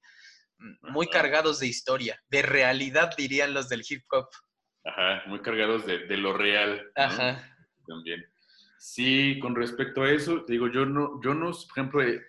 [0.81, 4.27] muy cargados de historia, de realidad, dirían los del hip hop.
[4.85, 6.91] Ajá, muy cargados de, lo real.
[6.95, 7.55] Ajá.
[7.87, 8.25] También.
[8.79, 12.21] Sí, con respecto a eso, te digo, yo no, yo no, por ejemplo, eh,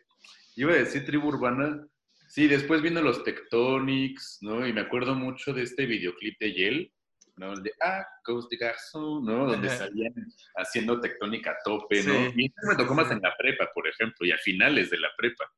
[0.56, 1.86] iba a decir tribu urbana,
[2.28, 4.66] sí, después vino los Tectonics, ¿no?
[4.66, 6.92] Y me acuerdo mucho de este videoclip de Yel,
[7.40, 7.54] ¿no?
[7.54, 8.58] El de Ah, Ghost de
[8.94, 9.46] ¿no?
[9.46, 10.14] Donde salían
[10.56, 12.28] haciendo tectónica a tope, ¿no?
[12.36, 15.50] Y me tocó más en la prepa, por ejemplo, y a finales de la prepa,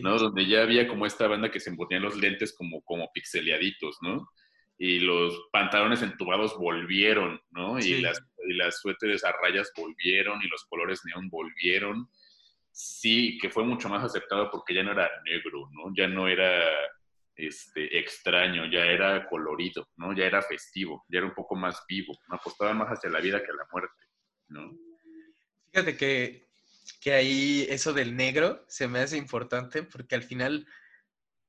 [0.00, 0.16] ¿no?
[0.16, 4.28] Donde ya había como esta banda que se ponían los lentes como, como pixeleaditos, ¿no?
[4.76, 7.78] y los pantalones entubados volvieron, ¿no?
[7.78, 12.08] Y, las, y las suéteres a rayas volvieron y los colores neón volvieron.
[12.72, 15.94] Sí, que fue mucho más aceptado porque ya no era negro, ¿no?
[15.96, 16.60] Ya no era
[17.36, 20.14] este, extraño, ya era colorido, ¿no?
[20.16, 22.36] Ya era festivo, ya era un poco más vivo, ¿no?
[22.36, 24.06] Apostaba más hacia la vida que a la muerte,
[24.48, 24.70] ¿no?
[25.72, 26.48] Fíjate que,
[27.00, 30.66] que ahí eso del negro se me hace importante porque al final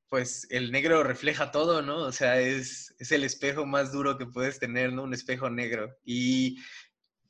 [0.07, 1.97] pues el negro refleja todo, ¿no?
[1.97, 5.03] O sea, es, es, el espejo más duro que puedes tener, ¿no?
[5.03, 5.93] Un espejo negro.
[6.05, 6.57] Y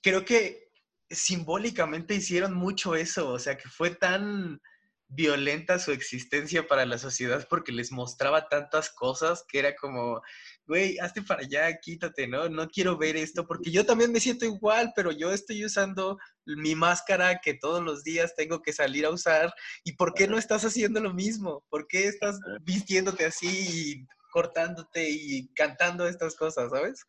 [0.02, 0.70] creo que
[1.10, 4.62] simbólicamente hicieron mucho eso, o sea, que fue tan
[5.08, 10.22] violenta su existencia para la sociedad porque les mostraba tantas cosas que era como,
[10.66, 12.50] güey, hazte para allá, quítate, ¿no?
[12.50, 16.76] No quiero ver esto porque yo también me siento igual, pero yo estoy usando mi
[16.76, 19.54] máscara que todos los días tengo que salir a usar.
[19.84, 21.64] ¿Y por qué no estás haciendo lo mismo?
[21.70, 27.06] ¿Por qué estás vistiéndote así y cortándote y cantando estas cosas, sabes?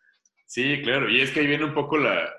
[0.46, 1.10] Sí, claro.
[1.10, 2.32] Y es que ahí viene un poco la,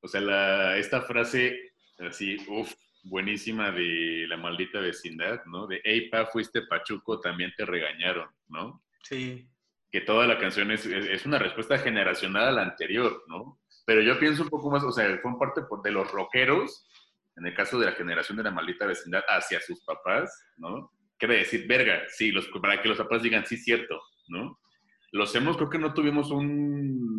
[0.00, 1.56] o sea, la, esta frase
[1.98, 2.72] así, uff,
[3.02, 5.66] buenísima de la maldita vecindad, ¿no?
[5.66, 8.84] De, hey, pa, fuiste pachuco, también te regañaron, ¿no?
[9.02, 9.48] Sí
[9.92, 13.60] que toda la canción es, es, una respuesta generacional a la anterior, ¿no?
[13.84, 16.88] Pero yo pienso un poco más, o sea, fue parte de los rockeros,
[17.36, 20.90] en el caso de la generación de la maldita vecindad, hacia sus papás, ¿no?
[21.18, 24.58] Quiere decir, verga, sí, los, para que los papás digan, sí, cierto, ¿no?
[25.10, 27.11] Los hemos, creo que no tuvimos un,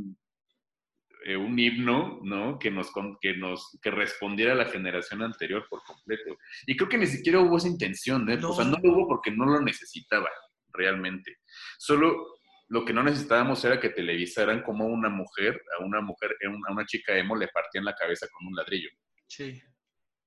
[1.25, 2.59] eh, un himno, ¿no?
[2.59, 6.37] Que nos, que nos, que respondiera a la generación anterior por completo.
[6.65, 8.39] Y creo que ni siquiera hubo esa intención, ¿eh?
[8.43, 10.29] O sea, no lo hubo porque no lo necesitaba,
[10.73, 11.37] realmente.
[11.77, 12.37] Solo
[12.69, 16.35] lo que no necesitábamos era que televisaran como una mujer, a una mujer,
[16.67, 18.89] a una chica emo le partían la cabeza con un ladrillo.
[19.27, 19.61] Sí.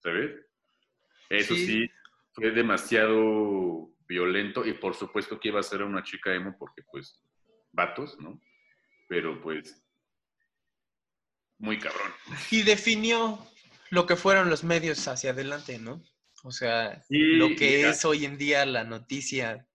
[0.02, 0.30] ¿Sabes?
[1.28, 1.90] Eso sí.
[2.32, 7.20] fue demasiado violento y por supuesto que iba a ser una chica emo porque pues
[7.72, 8.40] vatos, ¿no?
[9.08, 9.85] Pero pues
[11.58, 12.12] muy cabrón.
[12.50, 13.38] Y definió
[13.90, 16.02] lo que fueron los medios hacia adelante, ¿no?
[16.44, 19.66] O sea, lo que es hoy en día la noticia,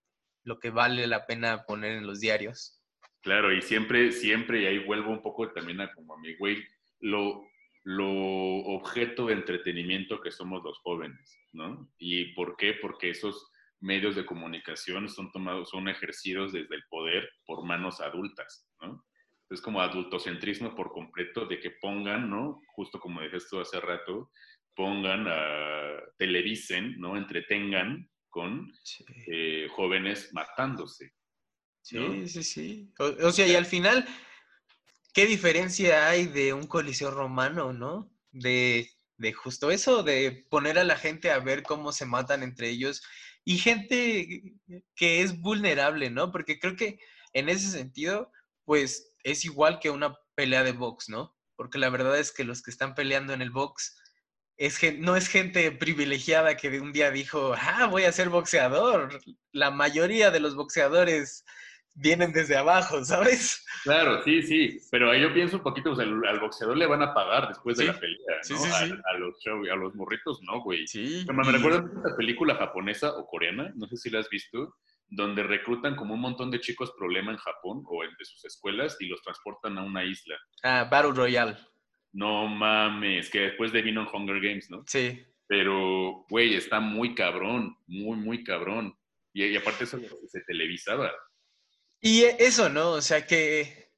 [0.44, 2.80] lo que vale la pena poner en los diarios.
[3.20, 6.64] Claro, y siempre, siempre, y ahí vuelvo un poco también a como a mi güey,
[7.00, 7.46] lo,
[7.84, 11.92] lo objeto de entretenimiento que somos los jóvenes, ¿no?
[11.98, 12.74] ¿Y por qué?
[12.74, 18.68] Porque esos medios de comunicación son tomados, son ejercidos desde el poder por manos adultas,
[18.80, 19.04] ¿no?
[19.50, 22.60] Es como adultocentrismo por completo de que pongan, ¿no?
[22.74, 24.30] Justo como dijiste tú hace rato,
[24.74, 27.16] pongan, a, televisen, ¿no?
[27.16, 28.72] Entretengan con
[29.26, 31.12] eh, jóvenes matándose,
[31.82, 32.92] Sí, sí, sí.
[32.98, 34.06] O, sea, y al final,
[35.12, 38.08] ¿qué diferencia hay de un coliseo romano, no?
[38.30, 42.70] De, de justo eso, de poner a la gente a ver cómo se matan entre
[42.70, 43.02] ellos
[43.44, 44.54] y gente
[44.94, 46.30] que es vulnerable, ¿no?
[46.30, 46.98] Porque creo que
[47.32, 48.30] en ese sentido,
[48.64, 51.36] pues es igual que una pelea de box, ¿no?
[51.56, 53.98] Porque la verdad es que los que están peleando en el box
[54.56, 59.20] es no es gente privilegiada que de un día dijo, ah, voy a ser boxeador.
[59.52, 61.44] La mayoría de los boxeadores
[61.94, 63.64] vienen desde abajo, ¿sabes?
[63.84, 67.02] Claro, sí, sí, pero ahí yo pienso un poquito, o sea, al, boxeador le van
[67.02, 68.42] a pagar después de la pelea, ¿no?
[68.42, 70.86] Sí, sí, a, a, los a los morritos no, güey.
[70.86, 71.26] Sí.
[71.30, 74.76] me recuerdo esta película japonesa o coreana, no sé si la has visto,
[75.14, 79.06] donde reclutan como un montón de chicos problema en Japón o de sus escuelas y
[79.06, 80.36] los transportan a una isla.
[80.62, 81.56] Ah, Battle Royale.
[82.12, 84.84] No mames, que después de vino Hunger Games, ¿no?
[84.86, 85.22] Sí.
[85.46, 88.96] Pero, güey, está muy cabrón, muy, muy cabrón.
[89.34, 89.98] Y, y aparte eso
[90.28, 91.12] se televisaba.
[92.00, 92.92] Y e, eso, ¿no?
[92.92, 93.90] O sea que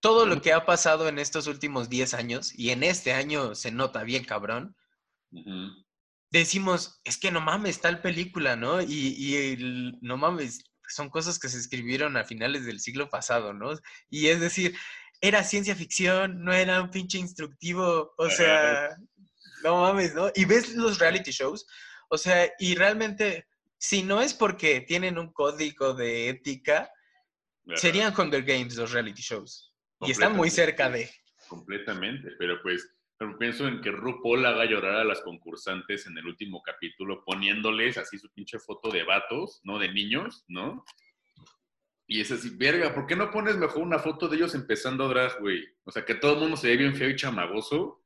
[0.00, 3.70] todo lo que ha pasado en estos últimos 10 años, y en este año se
[3.70, 4.76] nota bien cabrón,
[6.38, 8.82] decimos, es que no mames, tal película, ¿no?
[8.82, 13.72] Y, no mames, son cosas que se escribieron a finales del siglo pasado, ¿no?
[14.10, 14.76] Y es decir,
[15.20, 18.96] era ciencia ficción, no era un pinche instructivo, o sea,
[19.62, 20.30] no mames, ¿no?
[20.34, 21.66] Y ves los reality shows,
[22.08, 23.46] o sea, y realmente
[23.78, 26.90] si no es porque tienen un código de ética,
[27.74, 29.72] serían Hunger Games los reality shows.
[30.00, 31.10] Y están muy cerca de.
[31.48, 32.88] Completamente, pero pues
[33.38, 38.18] pienso en que RuPaul haga llorar a las concursantes en el último capítulo poniéndoles así
[38.18, 39.78] su pinche foto de vatos, ¿no?
[39.78, 40.84] De niños, ¿no?
[42.06, 45.40] Y es así, verga, ¿por qué no pones mejor una foto de ellos empezando drag,
[45.40, 45.64] güey?
[45.84, 48.04] O sea, que todo el mundo se ve bien feo y chamagoso.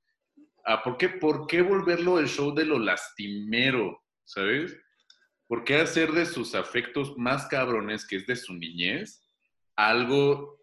[0.64, 4.78] Ah, ¿por qué, ¿Por qué volverlo el show de lo lastimero, ¿sabes?
[5.48, 9.26] ¿Por qué hacer de sus afectos más cabrones, que es de su niñez,
[9.74, 10.60] algo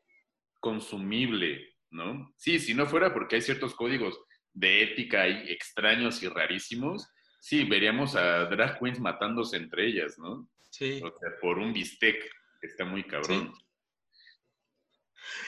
[0.61, 2.33] consumible, ¿no?
[2.37, 4.24] Sí, si no fuera porque hay ciertos códigos
[4.55, 7.07] de ética extraños y rarísimos,
[7.39, 10.49] sí, veríamos a drag queens matándose entre ellas, ¿no?
[10.71, 11.01] Sí.
[11.03, 12.23] O sea, por un bistec,
[12.59, 13.53] que está muy cabrón.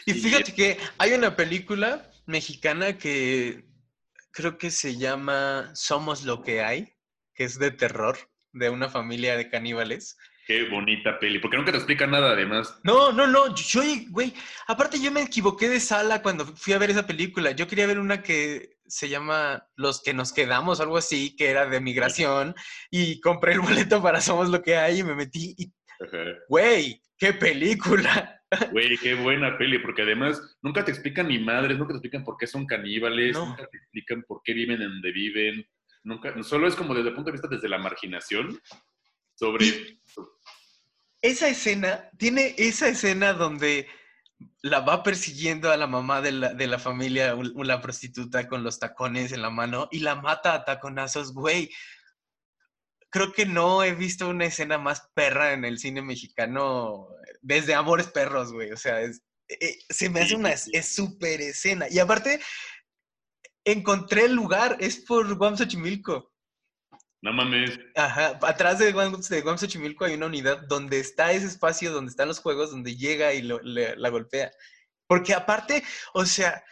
[0.05, 3.65] Y fíjate que hay una película mexicana que
[4.31, 6.93] creo que se llama Somos lo que hay,
[7.33, 8.17] que es de terror
[8.53, 10.17] de una familia de caníbales.
[10.47, 12.79] Qué bonita peli, porque nunca te explica nada además.
[12.85, 14.33] No, no, no, yo, güey,
[14.65, 17.51] aparte yo me equivoqué de sala cuando fui a ver esa película.
[17.51, 21.65] Yo quería ver una que se llama Los que nos quedamos, algo así, que era
[21.65, 22.55] de migración,
[22.89, 25.73] y compré el boleto para Somos lo que hay y me metí y...
[26.47, 28.41] Güey, qué película.
[28.71, 32.37] Güey, qué buena peli, porque además nunca te explican ni madres, nunca te explican por
[32.37, 35.67] qué son caníbales, nunca te explican por qué viven en donde viven.
[36.03, 38.57] Nunca, solo es como desde el punto de vista desde la marginación
[39.35, 39.65] sobre...
[41.27, 43.85] Esa escena, tiene esa escena donde
[44.61, 48.79] la va persiguiendo a la mamá de la, de la familia, una prostituta con los
[48.79, 51.69] tacones en la mano y la mata a taconazos, güey.
[53.09, 57.09] Creo que no he visto una escena más perra en el cine mexicano
[57.41, 58.71] desde Amores Perros, güey.
[58.71, 61.87] O sea, es, eh, se me hace una es súper escena.
[61.89, 62.39] Y aparte,
[63.65, 66.31] encontré el lugar, es por Guam Xochimilco.
[67.21, 67.79] No mames.
[67.95, 69.43] Ajá, atrás de Guam, de
[70.05, 74.09] hay una unidad donde está ese espacio, donde están los juegos, donde llega y la
[74.09, 74.51] golpea.
[75.07, 76.63] Porque aparte, o sea,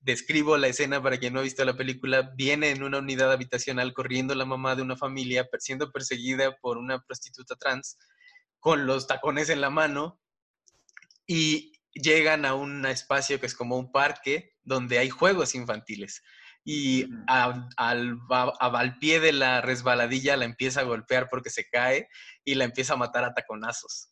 [0.00, 3.92] describo la escena para quien no ha visto la película, viene en una unidad habitacional
[3.92, 7.98] corriendo la mamá de una familia siendo perseguida por una prostituta trans
[8.58, 10.20] con los tacones en la mano
[11.26, 16.22] y llegan a un espacio que es como un parque donde hay juegos infantiles.
[16.64, 22.08] Y al, al, pie de la resbaladilla la empieza a golpear porque se cae
[22.42, 24.08] y la empieza a matar a taconazos.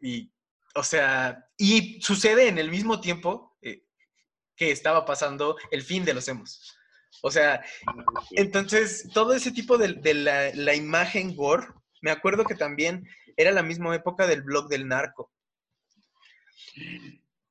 [0.00, 0.32] Y,
[0.74, 3.82] o sea, y sucede en el mismo tiempo eh,
[4.54, 6.76] que estaba pasando el fin de los hemos.
[7.20, 7.64] O sea,
[8.30, 11.66] entonces todo ese tipo de, la, la, imagen gore,
[12.00, 13.06] me acuerdo que también
[13.36, 15.30] era la misma época del blog del narco.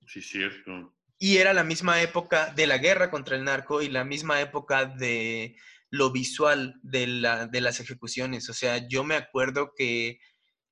[0.08, 0.94] Sí, cierto.
[1.24, 4.86] Y era la misma época de la guerra contra el narco y la misma época
[4.86, 5.56] de
[5.92, 8.50] lo visual de, la, de las ejecuciones.
[8.50, 10.20] O sea, yo me acuerdo que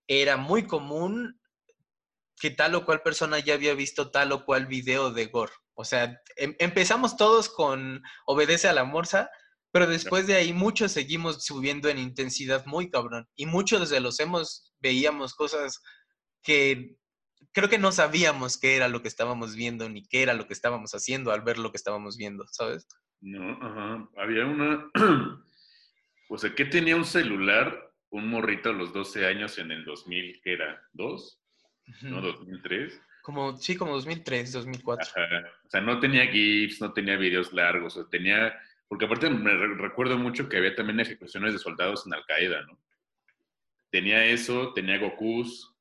[0.07, 1.39] era muy común
[2.35, 5.53] que tal o cual persona ya había visto tal o cual video de gore.
[5.75, 9.29] O sea, em, empezamos todos con obedece a la morsa,
[9.71, 13.29] pero después de ahí muchos seguimos subiendo en intensidad muy cabrón.
[13.35, 15.79] Y muchos de los hemos, veíamos cosas
[16.41, 16.97] que
[17.51, 20.53] creo que no sabíamos qué era lo que estábamos viendo ni qué era lo que
[20.53, 22.87] estábamos haciendo al ver lo que estábamos viendo, ¿sabes?
[23.21, 24.09] No, ajá.
[24.17, 24.89] Había una.
[26.29, 30.41] o sea, ¿qué tenía un celular, un morrito a los 12 años en el 2000,
[30.41, 30.81] que era?
[30.93, 31.41] ¿Dos?
[32.01, 32.21] ¿No?
[32.21, 33.01] ¿2003?
[33.21, 35.07] Como, sí, como 2003, 2004.
[35.15, 35.47] Ajá.
[35.65, 38.57] O sea, no tenía GIFs, no tenía videos largos, o tenía.
[38.87, 42.79] Porque aparte me recuerdo mucho que había también ejecuciones de soldados en Al-Qaeda, ¿no?
[43.91, 45.75] Tenía eso, tenía Gokus,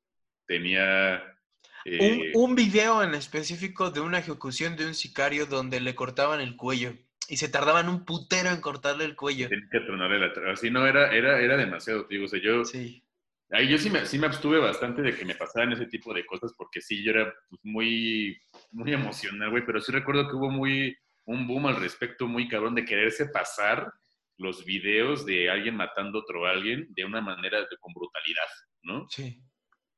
[0.45, 1.38] tenía
[1.85, 6.55] eh, un, video en específico de una ejecución de un sicario donde le cortaban el
[6.55, 6.93] cuello
[7.27, 9.47] y se tardaban un putero en cortarle el cuello.
[9.49, 12.25] Tenía que tronarle la Así no, era, era, era demasiado, digo.
[12.25, 12.65] O sea, yo.
[12.65, 13.03] Sí.
[13.51, 16.23] Ahí yo sí me, sí me abstuve bastante de que me pasaran ese tipo de
[16.25, 18.39] cosas porque sí, yo era pues, muy,
[18.71, 19.65] muy emocional, güey.
[19.65, 23.91] Pero sí recuerdo que hubo muy un boom al respecto muy cabrón de quererse pasar
[24.37, 28.47] los videos de alguien matando a otro alguien de una manera de, con brutalidad,
[28.83, 29.07] ¿no?
[29.09, 29.41] Sí.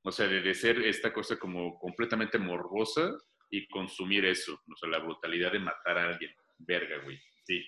[0.04, 3.12] O sea, de, ser esta cosa como completamente morbosa
[3.50, 4.54] y consumir eso.
[4.54, 6.34] O sea, la brutalidad de matar a alguien.
[6.58, 7.20] Verga, güey.
[7.46, 7.64] Sí.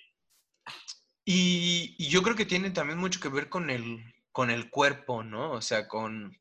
[1.25, 5.51] Y, yo creo que tiene también mucho que ver con el, con el cuerpo, ¿no?
[5.51, 6.35] O sea, con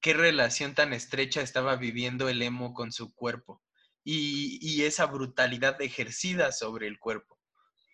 [0.00, 3.62] qué relación tan estrecha estaba viviendo el emo con su cuerpo.
[4.02, 7.38] Y, y esa brutalidad ejercida sobre el cuerpo.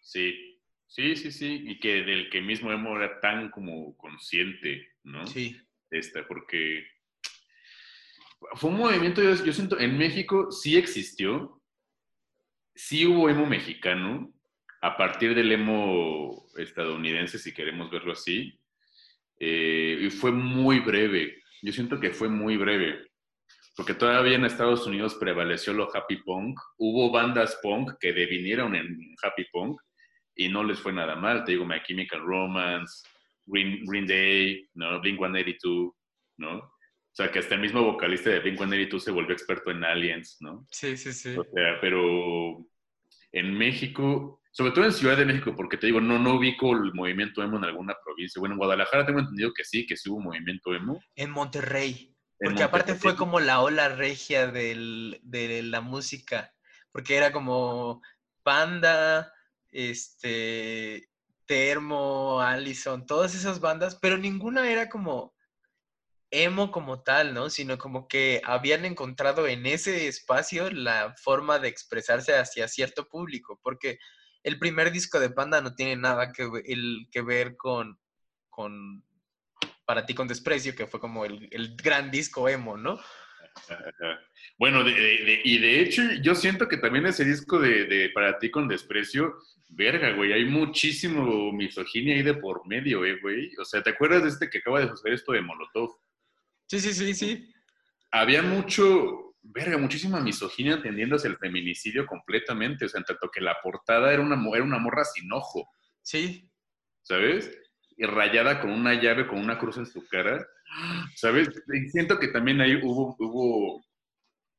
[0.01, 1.65] Sí, sí, sí, sí.
[1.67, 5.27] Y que del que mismo emo era tan como consciente, ¿no?
[5.27, 5.61] Sí.
[5.91, 6.87] Esta, porque
[8.55, 11.61] fue un movimiento, yo, siento, en México sí existió,
[12.75, 14.33] sí hubo emo mexicano,
[14.83, 18.59] a partir del emo estadounidense, si queremos verlo así,
[19.39, 21.43] eh, y fue muy breve.
[21.63, 23.07] Yo siento que fue muy breve,
[23.77, 26.59] porque todavía en Estados Unidos prevaleció lo happy punk.
[26.79, 29.81] Hubo bandas punk que devinieron en happy punk
[30.35, 31.45] y no les fue nada mal.
[31.45, 33.07] Te digo, My Chemical Romance,
[33.47, 35.01] Green, Day, ¿no?
[35.01, 35.93] Blink 182,
[36.39, 36.76] ¿no?
[37.17, 40.67] O sea, que hasta el mismo vocalista de Blink-182 se volvió experto en aliens, ¿no?
[40.71, 41.31] Sí, sí, sí.
[41.31, 42.69] O sea, pero
[43.33, 46.93] en México, sobre todo en Ciudad de México, porque te digo, no, no ubico el
[46.93, 48.39] movimiento emo en alguna provincia.
[48.39, 51.01] Bueno, en Guadalajara tengo entendido que sí, que sí hubo movimiento emo.
[51.15, 52.15] En Monterrey.
[52.39, 56.53] porque aparte fue como la ola regia del, de la música.
[56.93, 58.03] Porque era como
[58.43, 59.33] Panda,
[59.71, 61.09] este,
[61.47, 65.35] Termo, Allison, todas esas bandas, pero ninguna era como
[66.31, 67.51] emo como tal, ¿no?
[67.51, 73.61] Sino como que habían encontrado en ese espacio la forma de expresarse hacia cierto público,
[73.63, 73.99] porque
[74.43, 77.99] el primer disco de Panda no tiene nada que, el, que ver con,
[78.49, 79.05] con
[79.85, 82.99] Para ti con desprecio, que fue como el, gran disco emo, ¿no?
[84.59, 89.35] Bueno, y de hecho yo siento que también ese disco de, Para ti con desprecio,
[89.69, 93.51] verga, güey, hay muchísimo misoginia ahí de por medio, eh, güey.
[93.57, 95.91] O sea, ¿te acuerdas de este que acaba de suceder esto de Molotov?
[96.67, 97.55] Sí, sí, sí, sí.
[98.11, 102.87] Había mucho, verga, muchísima misoginia entendiéndose el feminicidio completamente.
[102.87, 105.69] O sea, en tanto que la portada era una, era una morra sin ojo.
[106.03, 106.51] Sí.
[107.03, 107.57] ¿Sabes?
[107.97, 110.45] Y rayada con una llave, con una cruz en su cara.
[111.15, 111.49] ¿Sabes?
[111.73, 113.85] Y siento que también ahí hubo, hubo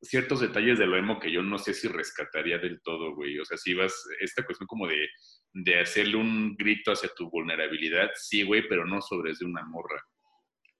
[0.00, 3.38] ciertos detalles de lo emo que yo no sé si rescataría del todo, güey.
[3.38, 5.08] O sea, si vas, esta cuestión como de,
[5.52, 10.02] de hacerle un grito hacia tu vulnerabilidad, sí, güey, pero no sobre de una morra.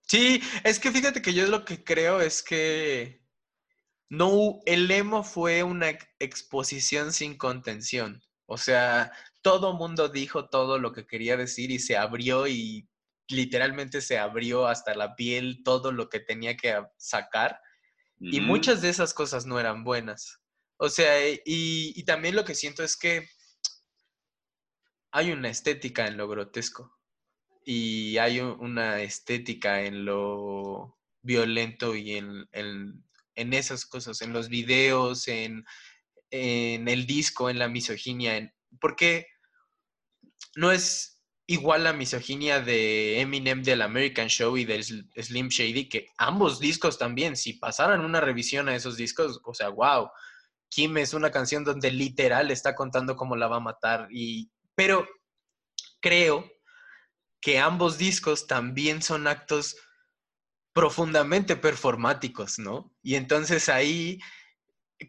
[0.09, 3.21] Sí, es que fíjate que yo lo que creo es que
[4.09, 8.23] no, el emo fue una exposición sin contención.
[8.47, 9.11] O sea,
[9.43, 12.89] todo mundo dijo todo lo que quería decir y se abrió y
[13.27, 17.61] literalmente se abrió hasta la piel todo lo que tenía que sacar.
[18.19, 20.41] Y muchas de esas cosas no eran buenas.
[20.77, 23.29] O sea, y, y también lo que siento es que
[25.11, 26.98] hay una estética en lo grotesco
[27.71, 35.27] y hay una estética en lo violento y en, en, esas cosas, en los videos,
[35.27, 35.63] en,
[36.31, 38.51] en, el disco, en la misoginia,
[38.81, 39.27] porque
[40.55, 46.07] no es igual la misoginia de Eminem del American Show y del Slim Shady, que
[46.17, 50.09] ambos discos también, si pasaran una revisión a esos discos, o sea, wow,
[50.69, 55.07] Kim es una canción donde literal está contando cómo la va a matar, y, pero
[55.99, 56.49] creo
[57.41, 59.77] que ambos discos también son actos
[60.73, 62.93] profundamente performáticos, ¿no?
[63.01, 64.19] Y entonces ahí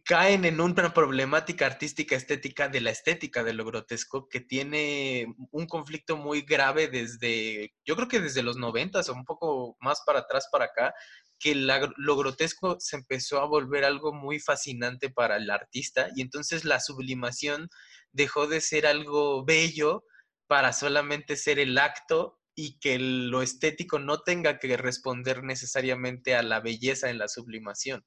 [0.05, 5.67] caen en una problemática artística estética de la estética de lo grotesco que tiene un
[5.67, 10.21] conflicto muy grave desde, yo creo que desde los noventas o un poco más para
[10.21, 10.95] atrás para acá,
[11.41, 16.65] que lo grotesco se empezó a volver algo muy fascinante para el artista y entonces
[16.65, 17.69] la sublimación
[18.13, 20.05] dejó de ser algo bello
[20.51, 26.43] para solamente ser el acto y que lo estético no tenga que responder necesariamente a
[26.43, 28.05] la belleza en la sublimación.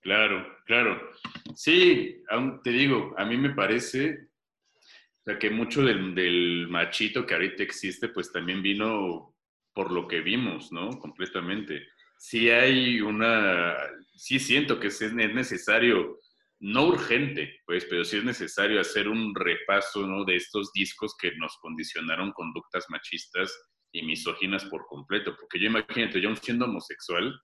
[0.00, 1.00] Claro, claro.
[1.54, 2.20] Sí,
[2.64, 4.30] te digo, a mí me parece
[5.38, 9.36] que mucho del, del, machito que ahorita existe, pues también vino
[9.72, 10.90] por lo que vimos, ¿no?
[10.98, 11.86] Completamente.
[12.18, 13.76] Sí hay una,
[14.16, 16.18] sí siento que es necesario,
[16.60, 20.24] no urgente, pues, pero sí es necesario hacer un repaso, ¿no?
[20.24, 23.52] De estos discos que nos condicionaron conductas machistas
[23.92, 27.34] y misóginas por completo, porque yo imagínate, yo siendo homosexual,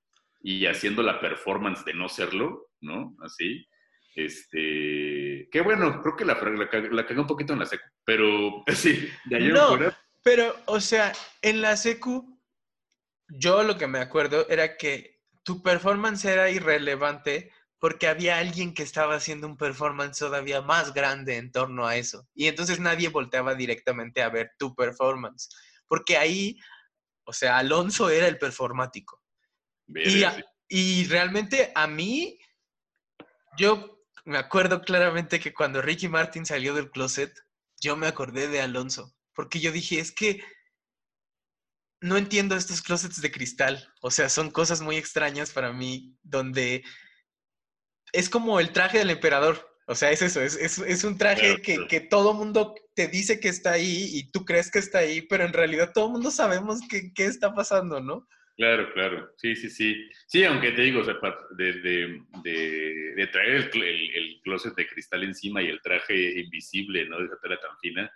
[0.46, 3.16] y haciendo la performance de no serlo, ¿no?
[3.20, 3.66] Así.
[4.14, 9.08] Este, qué bueno, creo que la, la, cagué un poquito en la secu, pero sí,
[9.24, 9.76] de ayer no,
[10.22, 11.12] pero, o sea,
[11.42, 12.40] en la secu,
[13.28, 17.52] yo lo que me acuerdo era que tu performance era irrelevante
[17.87, 22.26] porque había alguien que estaba haciendo un performance todavía más grande en torno a eso.
[22.34, 25.49] Y entonces nadie volteaba directamente a ver tu performance,
[25.87, 26.59] porque ahí,
[27.22, 29.22] o sea, Alonso era el performático.
[30.68, 32.41] Y, realmente a mí,
[33.57, 37.32] yo me acuerdo claramente que cuando Ricky Martin salió del closet,
[37.80, 40.43] yo me acordé de Alonso, porque yo dije, es que
[42.01, 46.82] no entiendo estos closets de cristal, o sea, son cosas muy extrañas para mí, donde
[48.16, 52.00] es como el traje del emperador, o sea, es eso, es, un traje que, que,
[52.00, 55.52] todo mundo te dice que está ahí y tú crees que está ahí, pero en
[55.52, 58.26] realidad todo el mundo sabemos qué está pasando, ¿no?
[58.56, 59.30] Claro, claro.
[59.36, 60.08] Sí, sí, sí.
[60.26, 61.14] Sí, aunque te digo, o sea,
[61.58, 61.72] de,
[62.42, 67.18] de, traer el, el, closet de cristal encima y el traje invisible, ¿no?
[67.18, 68.10] De esa tela tan fina,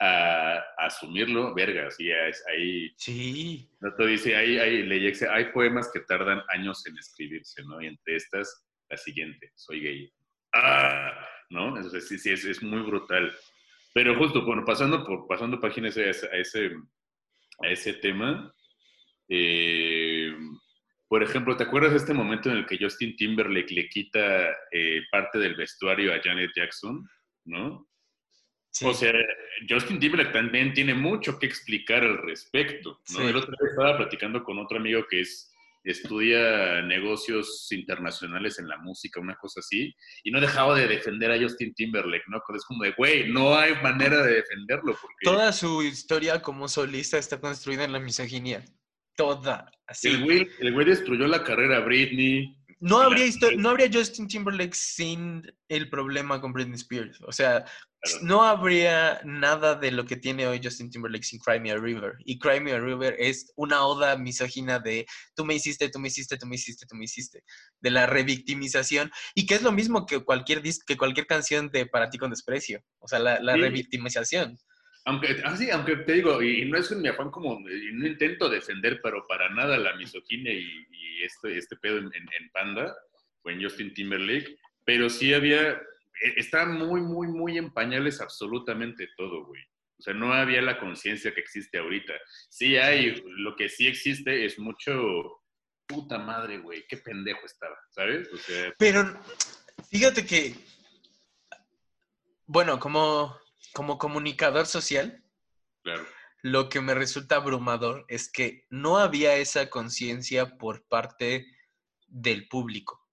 [0.00, 2.92] a, asumirlo, verga, sí, ahí...
[2.96, 3.70] Sí.
[3.80, 7.80] No te dice, hay, hay, hay poemas que tardan años en escribirse, ¿no?
[7.80, 10.12] Y entre estas, la siguiente, soy gay.
[10.52, 11.12] ¡Ah!
[11.50, 11.78] ¿No?
[11.78, 13.32] Eso sí, sí, es, es muy brutal.
[13.94, 16.72] Pero justo, bueno, pasando, por, pasando páginas a ese,
[17.62, 18.52] a ese tema,
[19.28, 20.34] eh,
[21.08, 25.02] por ejemplo, ¿te acuerdas de este momento en el que Justin Timberlake le quita eh,
[25.10, 27.08] parte del vestuario a Janet Jackson?
[27.44, 27.88] ¿No?
[28.82, 29.12] O sea,
[29.68, 33.00] Justin Timberlake también tiene mucho que explicar al respecto.
[33.14, 33.28] ¿no?
[33.28, 35.50] El otro día estaba platicando con otro amigo que es
[35.90, 41.40] estudia negocios internacionales en la música, una cosa así, y no dejaba de defender a
[41.40, 42.38] Justin Timberlake, ¿no?
[42.54, 44.96] Es como de, güey, no hay manera de defenderlo.
[45.00, 45.24] Porque...
[45.24, 48.64] Toda su historia como solista está construida en la misoginia
[49.16, 49.70] toda.
[49.86, 50.08] Así.
[50.08, 52.56] El güey, el güey destruyó la carrera a Britney.
[52.78, 53.26] No habría,
[53.58, 57.20] no habría Justin Timberlake sin el problema con Britney Spears.
[57.22, 57.64] O sea,
[58.22, 62.14] no habría nada de lo que tiene hoy Justin Timberlake sin Cry Me a River.
[62.24, 66.08] Y Cry Me a River es una oda misógina de tú me hiciste, tú me
[66.08, 67.42] hiciste, tú me hiciste, tú me hiciste.
[67.80, 69.10] De la revictimización.
[69.34, 72.82] Y que es lo mismo que cualquier, que cualquier canción de Para ti con desprecio.
[72.98, 74.58] O sea, la, revictimización.
[75.06, 79.00] Aunque, ah, sí, aunque te digo, y, no es un afán como, no intento defender,
[79.02, 80.86] pero para nada la misoginia y,
[81.22, 82.10] este, este pedo en,
[82.52, 82.94] Panda
[83.42, 85.80] o en Justin Timberlake, pero sí había,
[86.22, 89.62] e, estaba muy, muy, muy en pañales absolutamente todo, güey.
[89.98, 92.12] O sea, no había la conciencia que existe ahorita.
[92.50, 95.42] Sí hay, lo que sí existe es mucho,
[95.86, 98.28] puta madre, güey, qué pendejo estaba, ¿sabes?
[98.32, 99.18] O sea, pero
[99.90, 100.54] fíjate que,
[102.46, 103.34] bueno, como
[103.76, 105.22] como comunicador social,
[106.40, 111.46] lo que me resulta abrumador es que no había esa conciencia por parte
[112.08, 113.05] del público,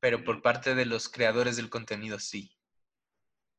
[0.00, 2.56] pero por parte de los creadores del contenido sí.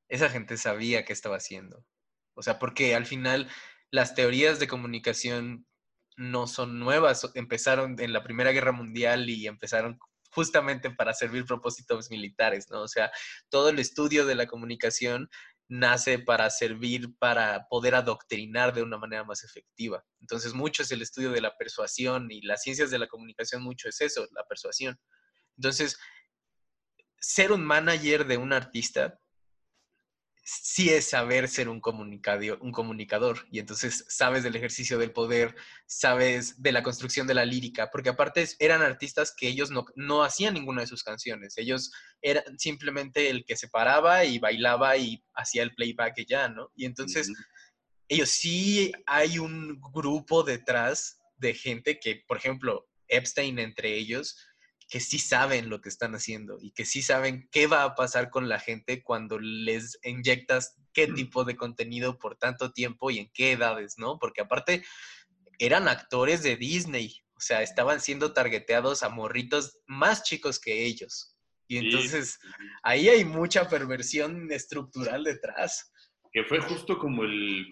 [0.07, 1.85] Esa gente sabía qué estaba haciendo.
[2.33, 3.49] O sea, porque al final
[3.91, 5.67] las teorías de comunicación
[6.15, 9.99] no son nuevas, empezaron en la Primera Guerra Mundial y empezaron
[10.31, 12.81] justamente para servir propósitos militares, ¿no?
[12.81, 13.11] O sea,
[13.49, 15.29] todo el estudio de la comunicación
[15.69, 20.03] nace para servir, para poder adoctrinar de una manera más efectiva.
[20.19, 23.87] Entonces, mucho es el estudio de la persuasión y las ciencias de la comunicación, mucho
[23.87, 24.99] es eso, la persuasión.
[25.57, 25.97] Entonces,
[27.19, 29.19] ser un manager de un artista
[30.49, 31.81] sí es saber ser un,
[32.61, 33.45] un comunicador.
[33.51, 35.55] Y entonces sabes del ejercicio del poder,
[35.85, 40.23] sabes de la construcción de la lírica, porque aparte eran artistas que ellos no, no
[40.23, 41.57] hacían ninguna de sus canciones.
[41.57, 41.91] Ellos
[42.21, 46.71] eran simplemente el que se paraba y bailaba y hacía el playback y ya, ¿no?
[46.75, 47.31] Y entonces
[48.07, 54.37] ellos sí hay un grupo detrás de gente que, por ejemplo, Epstein entre ellos,
[54.89, 58.29] que sí saben lo que están haciendo y que sí saben qué va a pasar
[58.31, 61.13] con la gente cuando les inyectas qué Mm.
[61.15, 64.17] tipo de contenido por tanto tiempo y en qué edades, ¿no?
[64.19, 64.83] Porque aparte
[65.59, 71.35] eran actores de Disney, o sea, estaban siendo targeteados a morritos más chicos que ellos.
[71.67, 71.85] Y Sí.
[71.85, 72.39] entonces
[72.81, 75.91] ahí hay mucha perversión estructural detrás.
[76.33, 77.69] Que fue justo como el,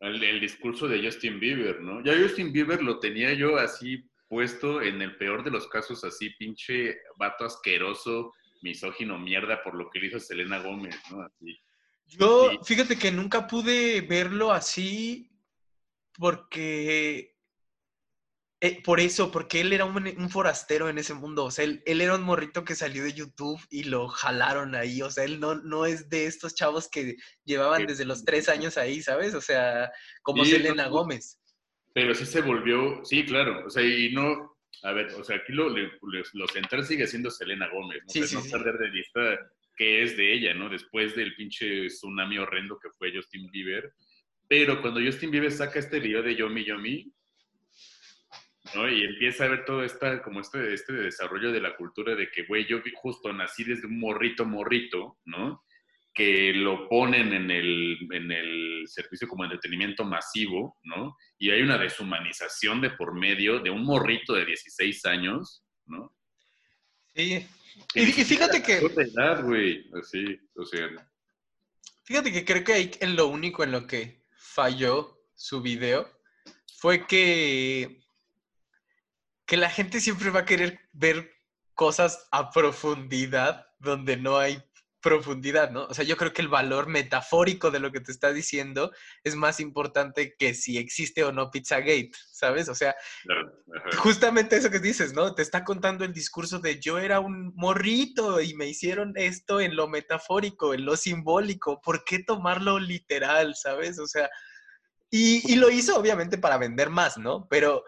[0.00, 2.02] el, el discurso de Justin Bieber, ¿no?
[2.04, 6.30] Ya Justin Bieber lo tenía yo así puesto en el peor de los casos, así
[6.30, 11.22] pinche vato asqueroso, misógino mierda por lo que le hizo Selena Gómez, ¿no?
[11.22, 11.58] Así.
[12.06, 15.32] Yo, fíjate que nunca pude verlo así
[16.16, 17.36] porque,
[18.60, 21.82] eh, por eso, porque él era un, un forastero en ese mundo, o sea, él,
[21.84, 25.40] él era un morrito que salió de YouTube y lo jalaron ahí, o sea, él
[25.40, 29.34] no, no es de estos chavos que llevaban desde los tres años ahí, ¿sabes?
[29.34, 29.90] O sea,
[30.22, 31.39] como Sí, Selena no, Gómez.
[31.94, 35.52] Pero sí se volvió, sí, claro, o sea, y no, a ver, o sea, aquí
[35.52, 35.90] lo, le-
[36.34, 38.08] lo central sigue siendo Selena Gómez, ¿no?
[38.10, 38.50] Sí, O sea, sí, no sí.
[38.52, 40.68] perder de vista qué es de ella, ¿no?
[40.68, 43.92] Después del pinche tsunami horrendo que fue Justin Bieber.
[44.48, 47.12] Pero cuando Justin Bieber saca este video de Yomi Yomi,
[48.74, 48.88] ¿no?
[48.88, 52.44] Y empieza a ver todo esta, como este, este desarrollo de la cultura de que,
[52.44, 55.64] güey, yo justo nací desde un morrito, morrito, ¿no?
[56.20, 61.16] Que lo ponen en el, en el servicio como entretenimiento masivo, ¿no?
[61.38, 66.14] Y hay una deshumanización de por medio de un morrito de 16 años, ¿no?
[67.14, 67.46] Sí.
[67.94, 70.90] Y, fíjate que, era de edad, güey, así, o sea,
[72.04, 76.06] fíjate que creo que ahí en lo único en lo que falló su video
[76.76, 78.04] fue que,
[79.46, 81.32] que la gente siempre va a querer ver
[81.72, 84.62] cosas a profundidad donde no hay
[85.00, 85.84] profundidad, ¿no?
[85.84, 88.92] O sea, yo creo que el valor metafórico de lo que te está diciendo
[89.24, 92.68] es más importante que si existe o no Pizzagate, ¿sabes?
[92.68, 92.94] O sea,
[93.98, 95.34] justamente eso que dices, ¿no?
[95.34, 99.76] Te está contando el discurso de yo era un morrito y me hicieron esto en
[99.76, 101.80] lo metafórico, en lo simbólico.
[101.80, 103.98] ¿Por qué tomarlo literal, sabes?
[103.98, 104.28] O sea,
[105.10, 107.48] y, y lo hizo obviamente para vender más, ¿no?
[107.48, 107.84] Pero,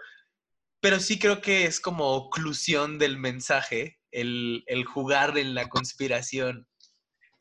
[0.80, 6.66] pero sí creo que es como oclusión del mensaje, el, el jugar en la conspiración.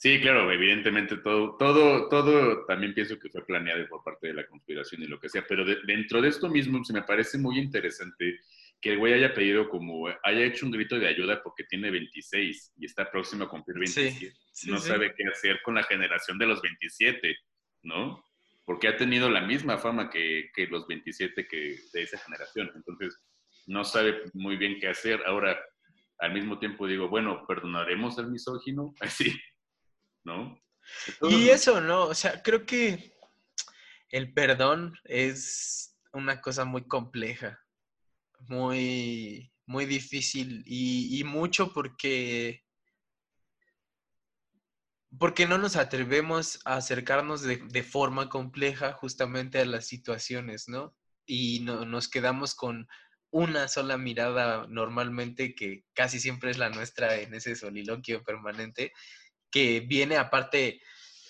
[0.02, 4.48] Sí, claro, evidentemente todo, todo, todo también pienso que fue planeado por parte de la
[4.48, 7.60] conspiración y lo que sea, pero de- dentro de esto mismo se me parece muy
[7.60, 8.40] interesante
[8.82, 12.74] que el güey haya pedido como, haya hecho un grito de ayuda porque tiene 26
[12.78, 14.36] y está próximo a cumplir 27.
[14.52, 14.88] sí, no sí.
[14.88, 17.38] sabe qué hacer con la generación de los 27,
[17.84, 18.26] ¿no?
[18.66, 22.72] Porque ha tenido la misma fama que, que los 27 que de esa generación.
[22.74, 23.24] Entonces,
[23.68, 25.22] no sabe muy bien qué hacer.
[25.28, 25.60] Ahora,
[26.18, 29.40] al mismo tiempo digo, bueno, perdonaremos al misógino, así,
[30.24, 30.60] ¿no?
[31.28, 32.06] Y eso, ¿no?
[32.06, 33.14] O sea, creo que
[34.10, 37.60] el perdón es una cosa muy compleja,
[38.48, 42.64] muy, muy difícil y, y mucho porque,
[45.18, 50.96] porque no nos atrevemos a acercarnos de, de forma compleja justamente a las situaciones, ¿no?
[51.26, 52.88] Y no- nos quedamos con
[53.30, 58.92] una sola mirada normalmente que casi siempre es la nuestra en ese soliloquio permanente
[59.52, 60.82] que viene aparte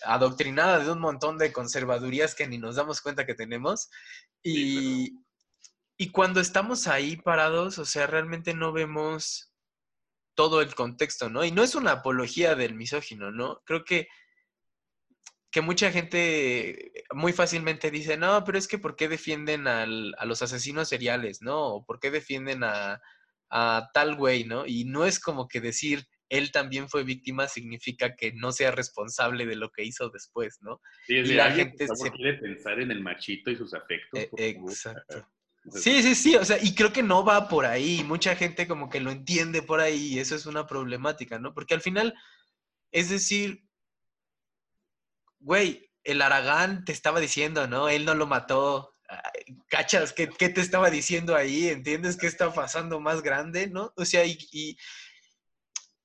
[0.04, 3.90] adoctrinada de un montón de conservadurías que ni nos damos cuenta que tenemos.
[4.44, 5.20] Y,
[5.98, 9.52] y cuando estamos ahí parados, o sea, realmente no vemos
[10.36, 11.44] todo el contexto, ¿no?
[11.46, 13.62] Y no es una apología del misógino, ¿no?
[13.66, 14.08] Creo que,
[15.52, 20.26] que mucha gente muy fácilmente dice, no, pero es que ¿por qué defienden al- a
[20.26, 21.60] los asesinos seriales, ¿no?
[21.76, 23.02] O ¿por qué defienden a,
[23.50, 24.66] a tal güey, ¿no?
[24.66, 29.46] Y no es como que decir, él también fue víctima significa que no sea responsable
[29.46, 30.82] de lo que hizo después, ¿no?
[31.06, 34.18] Sí, es y la gente se- quiere pensar en el machito y sus afectos.
[34.18, 35.18] Eh, exacto.
[35.18, 38.36] O sea, Sí, sí, sí, o sea, y creo que no va por ahí, mucha
[38.36, 41.54] gente como que lo entiende por ahí y eso es una problemática, ¿no?
[41.54, 42.16] Porque al final,
[42.92, 43.64] es decir,
[45.40, 47.90] güey, el Aragán te estaba diciendo, ¿no?
[47.90, 48.96] Él no lo mató.
[49.68, 50.14] ¿Cachas?
[50.14, 51.68] ¿Qué, qué te estaba diciendo ahí?
[51.68, 53.94] ¿Entiendes qué está pasando más grande, no?
[53.98, 54.78] O sea, y, y,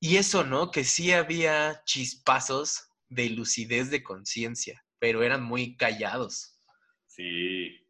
[0.01, 0.70] y eso, ¿no?
[0.70, 6.59] Que sí había chispazos de lucidez de conciencia, pero eran muy callados.
[7.07, 7.82] Sí.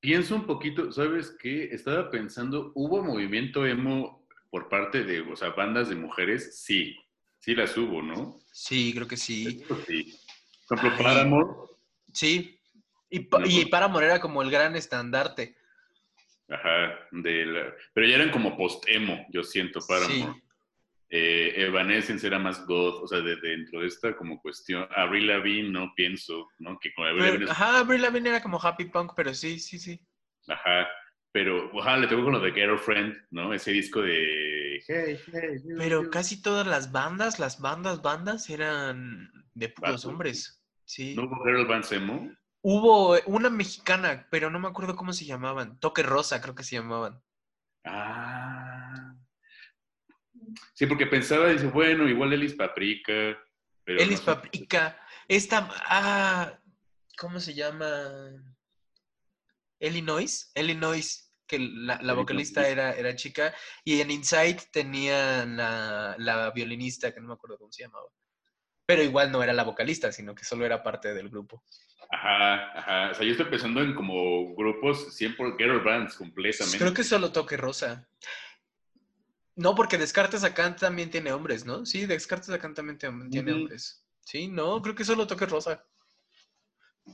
[0.00, 1.64] Pienso un poquito, ¿sabes qué?
[1.72, 6.60] Estaba pensando, ¿hubo movimiento emo por parte de, o sea, bandas de mujeres?
[6.62, 6.94] Sí,
[7.40, 8.38] sí las hubo, ¿no?
[8.52, 9.62] Sí, creo que sí.
[9.64, 10.18] Eso sí.
[10.68, 11.04] Por ejemplo, Ay.
[11.04, 11.48] Paramore,
[12.12, 12.52] Sí.
[13.10, 15.56] Y, pa- No, y Paramore era como el gran estandarte.
[16.48, 20.14] ajá, de la- pero ya eran como post-emo, yo siento, Paramore.
[20.34, 20.42] Sí.
[21.08, 25.70] Eh, Evanescence era más goth, o sea, de, dentro de esta como cuestión, Avril Lavigne,
[25.70, 26.78] no pienso, ¿no?
[26.80, 29.60] Que con Avril Pero- Lavigne es- ajá, Avril Lavigne era como happy punk, pero sí,
[29.60, 30.00] sí, sí.
[30.48, 30.88] Ajá,
[31.32, 33.52] pero ajá, le tocó con lo de Girlfriend, ¿no?
[33.54, 35.58] Ese disco de hey, hey.
[35.78, 40.60] Pero casi todas las bandas, las bandas, bandas eran de puros hombres.
[40.84, 41.14] Sí.
[41.14, 42.30] ¿No hubo girl bands emo?
[42.62, 45.78] Hubo una mexicana, pero no me acuerdo cómo se llamaban.
[45.78, 47.20] Toque Rosa, creo que se llamaban.
[47.84, 48.65] Ah.
[50.74, 53.38] Sí, porque pensaba, dice, bueno, igual Elis Paprika.
[53.84, 54.22] Pero no sé.
[54.22, 54.98] Paprika.
[55.28, 55.68] Esta.
[55.86, 56.58] Ah,
[57.16, 58.30] ¿Cómo se llama?
[59.80, 60.50] Illinois.
[60.54, 63.54] Illinois, que la, la vocalista era, era chica.
[63.84, 68.08] Y en Inside tenía la, la violinista, que no me acuerdo cómo se llamaba.
[68.86, 71.64] Pero igual no era la vocalista, sino que solo era parte del grupo.
[72.10, 73.10] Ajá, ajá.
[73.10, 76.78] O sea, yo estoy pensando en como grupos 100% girl bands completamente.
[76.78, 78.08] Creo que solo Toque Rosa.
[79.56, 81.86] No, porque Descartes acá también tiene hombres, ¿no?
[81.86, 82.98] Sí, Descartes acá también
[83.30, 84.06] tiene hombres.
[84.20, 85.82] Sí, no, creo que solo Toque Rosa.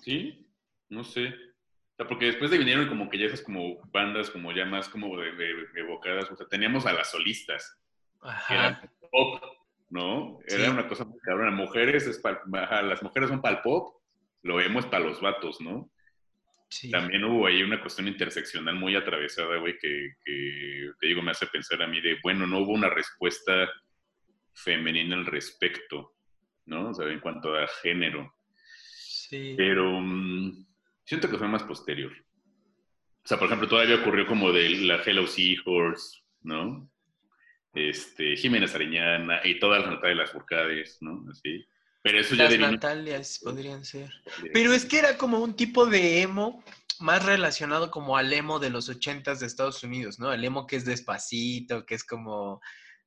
[0.02, 0.46] Sí,
[0.88, 1.28] no sé.
[1.28, 4.88] O sea, porque después de vinieron como que ya esas como bandas como ya más
[4.88, 6.30] como de, de- de evocadas.
[6.30, 7.78] O sea, teníamos a las solistas,
[8.48, 8.92] que eran Ajá.
[9.10, 9.42] pop,
[9.90, 10.40] ¿no?
[10.48, 10.70] Era Sí.
[10.70, 11.50] una cosa muy cabrona.
[11.52, 14.00] Mujeres, es ajá, las mujeres son para el pop,
[14.42, 15.91] lo vemos para los vatos, ¿no?
[16.72, 16.90] Sí.
[16.90, 21.46] También hubo ahí una cuestión interseccional muy atravesada, güey, que, que, te digo, me hace
[21.48, 23.70] pensar a mí de, bueno, no hubo una respuesta
[24.54, 26.14] femenina al respecto,
[26.64, 26.88] ¿no?
[26.88, 28.34] O sea, en cuanto a género.
[28.64, 29.52] Sí.
[29.54, 30.66] Pero mm,
[31.04, 32.10] siento que fue más posterior.
[33.22, 36.90] O sea, por ejemplo, todavía ocurrió como de la Hello Seahorse, ¿no?
[37.74, 41.22] Este, Jiménez Areñana y todas las notas de las Furcades, ¿no?
[41.30, 41.66] Así.
[42.02, 44.12] Pero eso ya Las Natalias podrían ser.
[44.52, 46.64] Pero es que era como un tipo de emo
[46.98, 50.32] más relacionado como al emo de los ochentas de Estados Unidos, ¿no?
[50.32, 52.60] El emo que es despacito, que es como,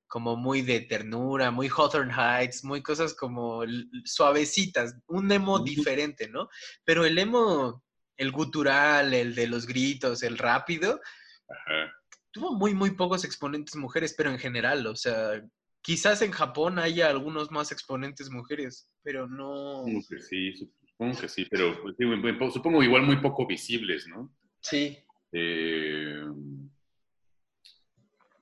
[0.07, 3.63] como muy de ternura, muy Hawthorne Heights, muy cosas como
[4.05, 6.49] suavecitas, un emo diferente, ¿no?
[6.83, 7.83] Pero el emo,
[8.17, 11.01] el gutural, el de los gritos, el rápido,
[11.49, 11.93] Ajá.
[12.31, 15.41] tuvo muy, muy pocos exponentes mujeres, pero en general, o sea,
[15.85, 19.83] quizás en Japón haya algunos más exponentes mujeres, pero no...
[19.83, 24.35] Supongo que sí, supongo que sí, pero pues, supongo igual muy poco visibles, ¿no?
[24.61, 24.97] Sí.
[25.31, 26.23] Eh,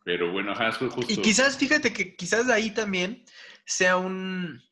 [0.05, 1.05] pero bueno, ajá, justo.
[1.09, 3.25] Y quizás, fíjate que quizás ahí también
[3.65, 4.63] sea un,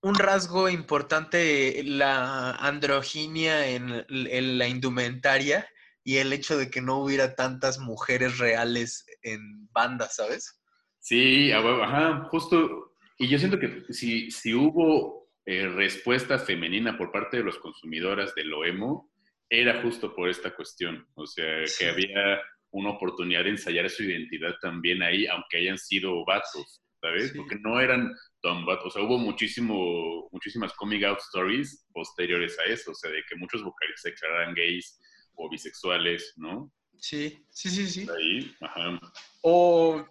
[0.00, 5.68] un rasgo importante la androginia en, en la indumentaria
[6.04, 10.60] y el hecho de que no hubiera tantas mujeres reales en bandas, ¿sabes?
[10.98, 12.94] Sí, ajá, justo.
[13.18, 18.34] Y yo siento que si, si hubo eh, respuesta femenina por parte de los consumidores
[18.34, 19.10] de lo emo,
[19.48, 21.06] era justo por esta cuestión.
[21.14, 21.84] O sea, Sí.
[21.84, 22.40] que había
[22.70, 27.30] una oportunidad de ensayar su identidad también ahí, aunque hayan sido vatos, ¿sabes?
[27.32, 27.36] Sí.
[27.38, 28.86] Porque no eran tan vatos.
[28.86, 32.92] O sea, hubo muchísimo, muchísimas coming out stories posteriores a eso.
[32.92, 34.98] O sea, de que muchos vocalistas se declararan gays
[35.40, 36.72] o bisexuales, ¿no?
[36.98, 38.06] Sí, sí, sí, sí.
[38.10, 39.00] Ahí, ajá.
[39.40, 40.06] O,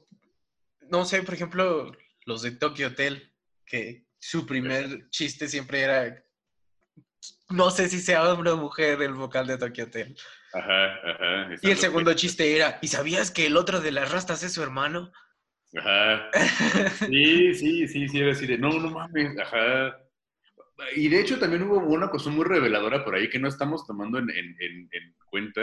[0.90, 1.92] no sé, por ejemplo,
[2.26, 3.32] los de Tokyo Hotel,
[3.66, 6.26] que su primer chiste siempre era,
[7.50, 10.18] no sé si sea hombre o mujer el vocal de Tokyo Hotel.
[10.54, 11.56] Ajá, ajá.
[11.62, 14.64] Y el segundo chiste era, ¿y sabías que el otro de las rastas es su
[14.64, 15.12] hermano?
[15.78, 16.32] Ajá.
[17.08, 20.09] Sí, sí, sí, sí, era así de, no, no mames, ajá.
[20.96, 24.18] Y de hecho también hubo una cuestión muy reveladora por ahí que no estamos tomando
[24.20, 25.62] en, en- en- en cuenta,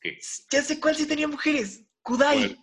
[0.00, 0.18] que
[0.50, 2.38] ya sé cuál sí tenía mujeres, Kudai.
[2.54, 2.58] ¿Cuál?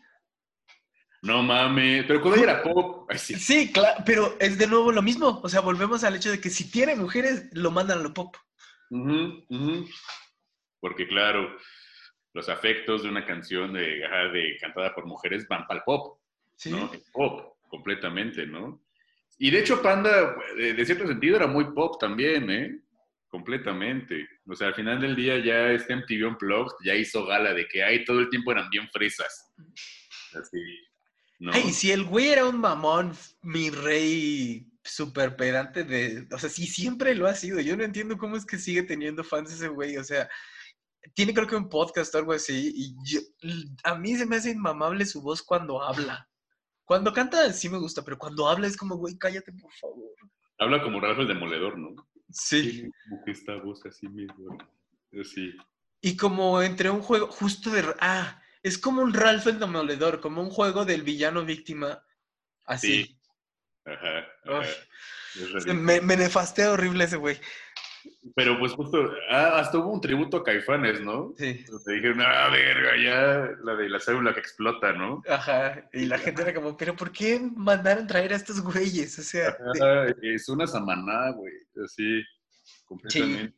[1.24, 5.02] no mames, pero ella era pop, ay, sí, Sí, claro, pero es de nuevo lo
[5.04, 5.40] mismo.
[5.44, 8.36] O sea, volvemos al hecho de que si tiene mujeres, lo mandan a lo pop.
[10.80, 11.58] Porque claro,
[12.34, 16.20] los afectos de una canción de, de cantada por mujeres van para el pop.
[16.56, 16.72] Sí.
[16.72, 16.92] ¿no?
[16.94, 18.84] Es Pop, completamente, ¿no?
[19.44, 22.80] Y de hecho, Panda, de, de cierto sentido, era muy pop también, ¿eh?
[23.28, 24.30] Completamente.
[24.48, 27.84] O sea, al final del día ya este MTV Unplugged ya hizo gala de que
[27.84, 29.52] ahí todo el tiempo eran bien fresas.
[30.40, 30.62] Así,
[31.40, 31.52] ¿no?
[31.56, 36.28] Ay, si el güey era un mamón, mi rey súper pedante de...
[36.32, 37.60] O sea, sí, siempre lo ha sido.
[37.62, 39.98] Yo no entiendo cómo es que sigue teniendo fans ese güey.
[39.98, 40.30] O sea,
[41.16, 42.72] tiene creo que un podcast o algo así.
[42.76, 42.96] Y
[43.84, 46.28] a mí se me hace inmamable su voz cuando habla.
[46.92, 50.14] Cuando canta sí me gusta, pero cuando habla es como, güey, cállate, por favor.
[50.60, 51.96] Habla como Ralph el Demoledor, ¿no?
[52.30, 52.86] Sí.
[53.08, 54.58] Como que esta voz así mismo.
[55.18, 55.56] Así.
[56.02, 57.96] Y como entre un juego justo de...
[58.02, 62.04] Ah, es como un Ralph el Demoledor, como un juego del villano víctima.
[62.66, 63.06] Así.
[63.06, 63.20] Sí.
[63.86, 64.28] Ajá.
[65.74, 67.40] Me, me nefastea horrible ese güey.
[68.36, 71.34] Pero pues justo, ah, hasta hubo un tributo a Caifanes, ¿no?
[71.38, 71.66] Sí.
[71.86, 75.24] Te dijeron, ah, verga, ya, la de la célula que explota, ¿no?
[75.28, 75.90] Ajá.
[75.92, 79.18] Y la gente era como, pero ¿por qué mandaron traer a estos güeyes?
[79.18, 81.54] O sea, de- es una samaná, güey,
[81.84, 82.22] así,
[82.86, 83.58] completamente,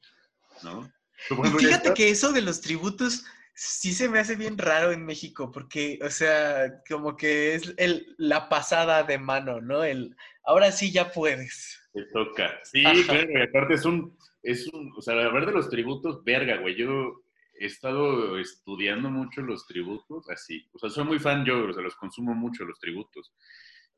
[0.64, 0.89] ¿no?
[1.28, 4.57] Pero, por Y ya fíjate que eso de los tributos sí se me hace bien
[4.57, 9.84] raro en México, porque, o sea, como que es el, la pasada de mano, ¿no?
[9.84, 11.80] El, ahora sí ya puedes.
[11.93, 12.59] Te toca.
[12.64, 16.58] Sí, claro, y aparte es un, es un, o sea, hablar de los tributos, verga,
[16.58, 17.24] güey, yo
[17.60, 21.82] he estado estudiando mucho los tributos, así, o sea, soy muy fan yo, o sea,
[21.82, 23.34] los consumo mucho los tributos.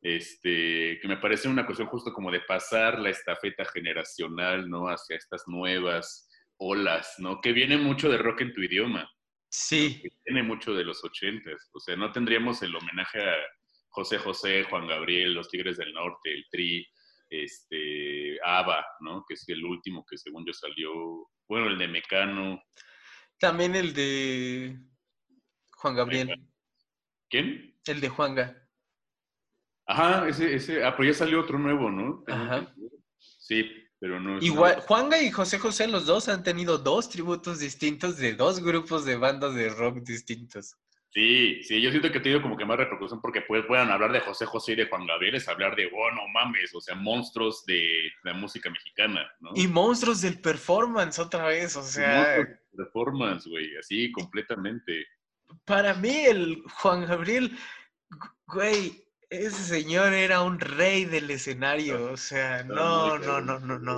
[0.02, 4.88] Este, que me parece una cuestión justo como de pasar la estafeta generacional, ¿no?
[4.88, 7.42] Hacia estas nuevas olas, ¿no?
[7.42, 9.10] Que viene mucho de rock en tu idioma.
[9.50, 10.00] Sí.
[10.04, 11.72] Que viene mucho de los ochentas.
[11.74, 13.36] O sea, no tendríamos el homenaje a
[13.90, 16.88] José José, Juan Gabriel, los Tigres del Norte, el Tri,
[17.30, 19.26] este, ABBA, ¿no?
[19.28, 20.92] Que es el último que según yo salió,
[21.48, 22.62] bueno, el de Mecano.
[23.40, 24.78] También el de
[25.72, 26.48] Juan Gabriel.
[27.30, 27.78] ¿Quién?
[27.86, 28.62] El de Juanga.
[29.88, 32.24] Ajá, ese, ese, ah, pero ya salió otro nuevo, ¿no?
[32.28, 32.74] Ajá.
[33.20, 33.70] Sí,
[34.00, 34.40] pero no.
[34.40, 39.06] Igual, Juanga y José José, los dos han tenido dos tributos distintos de dos grupos
[39.06, 40.76] de bandas de rock distintos.
[41.16, 44.12] Sí, sí, yo siento que he tenido como que más repercusión porque pues, puedan hablar
[44.12, 46.94] de José José y de Juan Gabriel, es hablar de, oh, no mames, o sea,
[46.94, 49.52] monstruos de la música mexicana, ¿no?
[49.56, 52.46] Y monstruos del performance otra vez, o sea.
[52.76, 55.06] Performance, güey, así completamente.
[55.64, 57.58] Para mí, el Juan Gabriel,
[58.48, 63.96] güey, ese señor era un rey del escenario, o sea, no, no, no, no, no.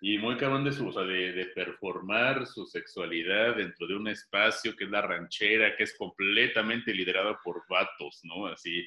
[0.00, 4.08] Y muy cabrón de su, o sea, de, de, performar su sexualidad dentro de un
[4.08, 8.46] espacio que es la ranchera, que es completamente liderado por vatos, ¿no?
[8.46, 8.86] Así.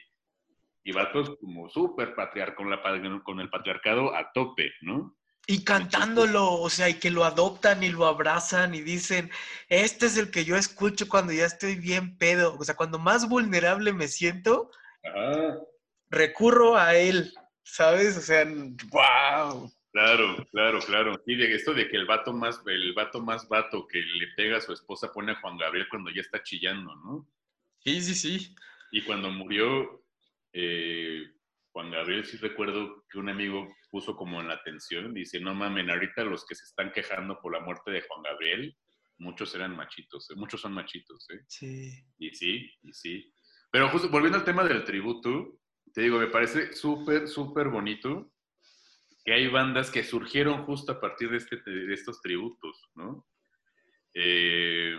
[0.83, 2.81] Y vatos como súper patriar con, la,
[3.23, 5.15] con el patriarcado a tope, ¿no?
[5.47, 9.31] Y cantándolo, o sea, y que lo adoptan y lo abrazan y dicen,
[9.67, 12.55] este es el que yo escucho cuando ya estoy bien pedo.
[12.59, 14.69] O sea, cuando más vulnerable me siento,
[16.11, 17.33] recurro a él,
[17.63, 18.15] ¿sabes?
[18.17, 18.45] O sea,
[18.91, 19.71] wow.
[19.91, 21.23] Claro, claro, claro.
[21.25, 24.57] Y de esto de que el vato más, el vato más vato que le pega
[24.57, 27.27] a su esposa pone a Juan Gabriel cuando ya está chillando, ¿no?
[27.79, 28.55] Sí, sí, sí.
[28.91, 30.03] Y cuando murió
[30.53, 31.23] eh,
[31.71, 35.89] Juan Gabriel, sí recuerdo que un amigo puso como en la atención, dice, no mamen,
[35.89, 38.77] ahorita los que se están quejando por la muerte de Juan Gabriel,
[39.17, 40.35] muchos eran machitos, ¿eh?
[40.35, 41.41] muchos son machitos, ¿eh?
[41.47, 41.91] Sí.
[42.19, 43.33] Y sí, y sí.
[43.71, 45.59] Pero justo volviendo al tema del tributo,
[45.93, 48.31] te digo, me parece súper, súper bonito
[49.23, 53.25] que hay bandas que surgieron justo a partir de, este, de estos tributos, ¿no?
[54.13, 54.97] Eh,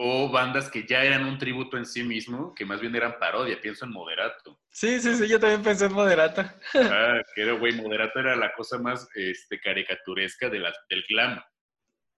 [0.00, 3.60] o bandas que ya eran un tributo en sí mismo, que más bien eran parodia,
[3.60, 4.60] pienso en Moderato.
[4.70, 6.42] Sí, sí, sí, yo también pensé en Moderato.
[6.74, 11.40] Ah, que era, güey, Moderato era la cosa más este, caricaturesca de la, del glam.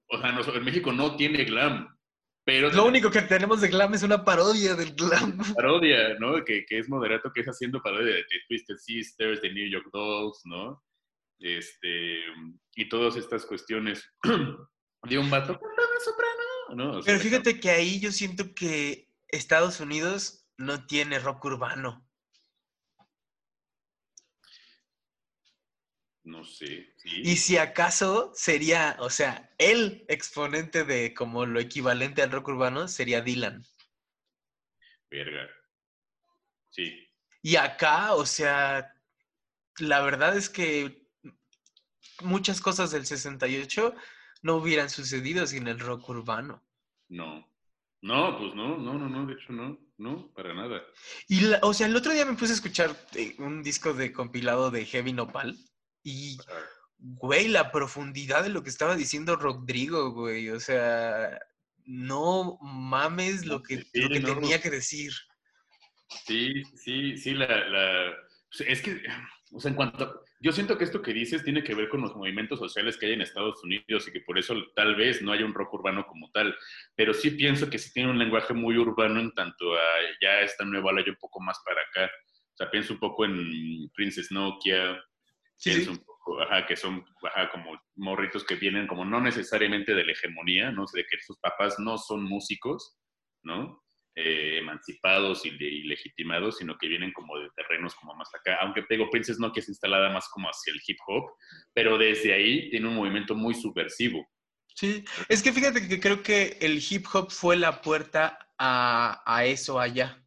[0.09, 1.89] O sea, no, en México no tiene glam,
[2.45, 2.71] pero...
[2.71, 5.39] Lo único que tenemos de glam es una parodia del glam.
[5.55, 6.45] Parodia, ¿no?
[6.45, 9.89] Que, que es Moderato, que es haciendo parodia de, de Twisted Sisters, de New York
[9.91, 10.83] Dolls, ¿no?
[11.41, 12.21] Este,
[12.75, 14.05] y todas estas cuestiones
[15.03, 15.59] de un vato
[16.05, 16.41] soprano.
[16.75, 17.01] ¿no?
[17.05, 22.07] Pero fíjate que ahí yo siento que Estados Unidos no tiene rock urbano.
[26.23, 26.95] No sé.
[27.05, 32.89] Y si acaso sería, o sea, el exponente de como lo equivalente al rock urbano
[32.89, 33.65] sería Dylan.
[35.11, 35.49] Verga.
[36.69, 37.09] Sí.
[37.43, 38.95] Y acá, o sea,
[39.79, 41.00] la verdad es que
[42.23, 43.95] muchas cosas del 68
[44.43, 46.63] no hubieran sucedido sin el rock urbano.
[47.09, 47.47] No.
[48.03, 50.83] No, pues no, no, no, no, de hecho no, no, para nada.
[51.29, 54.71] Y, o sea, el otro día me puse a escuchar eh, un disco de compilado
[54.71, 55.59] de Heavy Nopal
[56.03, 56.39] y,
[56.99, 61.39] güey, la profundidad de lo que estaba diciendo Rodrigo, güey, o sea,
[61.85, 65.13] no mames lo que, tenía que decir.
[66.27, 68.15] Sí, sí, sí, la, la,
[68.67, 69.03] es que,
[69.53, 72.17] o sea, en cuanto, yo siento que esto que dices tiene que ver con los
[72.17, 75.45] movimientos sociales que hay en Estados Unidos y que por eso tal vez no haya
[75.45, 76.57] un rock urbano como tal,
[76.97, 79.85] pero sí pienso que sí tiene un lenguaje muy urbano en tanto a
[80.23, 82.11] ya esta nueva ley un poco más para acá.
[82.55, 84.99] O sea, pienso un poco en Princess Nokia,
[85.57, 89.95] sí, pienso un poco, ajá, que son ajá, como morritos que vienen como no necesariamente
[89.95, 90.87] de la hegemonía, ¿no?
[90.95, 92.99] De que sus papás no son músicos,
[93.43, 93.83] ¿no?
[94.23, 95.51] Eh, emancipados y,
[95.85, 98.59] legitimados, sino que vienen como de terrenos como más acá.
[98.61, 101.31] Aunque Pego Princess no que es instalada más como hacia el hip hop,
[101.73, 104.29] pero desde ahí tiene un movimiento muy subversivo.
[104.75, 109.81] Sí, es que fíjate que creo que el hip hop fue la puerta a, eso
[109.81, 110.23] allá.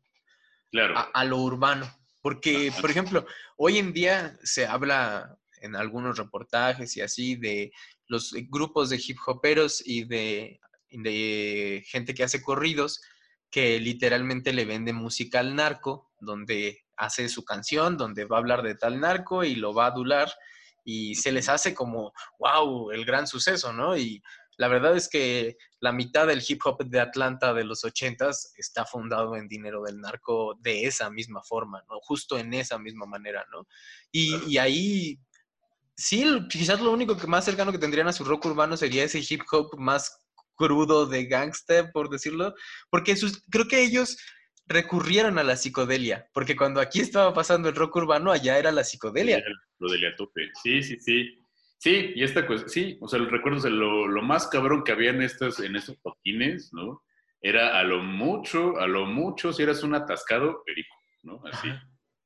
[0.72, 0.96] Claro.
[1.14, 1.88] A, lo urbano.
[2.22, 3.28] Porque, por ejemplo,
[3.58, 7.72] hoy en día se habla en algunos reportajes y así de
[8.08, 13.00] los grupos de hip hoperos y de, de gente que hace corridos
[13.54, 18.64] que literalmente le vende música al narco, donde hace su canción, donde va a hablar
[18.64, 20.34] de tal narco y lo va a adular
[20.84, 23.96] y se les hace como, wow, el gran suceso, ¿no?
[23.96, 24.24] Y
[24.58, 28.86] la verdad es que la mitad del hip hop de Atlanta de los ochentas está
[28.86, 32.00] fundado en dinero del narco de esa misma forma, ¿no?
[32.02, 33.68] Justo en esa misma manera, ¿no?
[34.12, 35.20] Y, y ahí,
[35.96, 39.22] sí, quizás lo único que más cercano que tendrían a su rock urbano sería ese
[39.30, 40.23] hip hop más
[40.56, 42.54] crudo de gangster, por decirlo,
[42.90, 44.18] porque sus, creo que ellos
[44.66, 48.84] recurrieron a la psicodelia, porque cuando aquí estaba pasando el rock urbano, allá era la
[48.84, 49.44] psicodelia.
[49.80, 51.40] Lo de la tope, sí, sí, sí.
[51.78, 55.22] Sí, y esta cosa, sí, o sea, recuerdo lo, lo más cabrón que había en
[55.22, 57.04] estos, en estos toquines, ¿no?
[57.42, 61.42] Era a lo mucho, a lo mucho, si eras un atascado, perico, ¿no?
[61.52, 61.68] Así.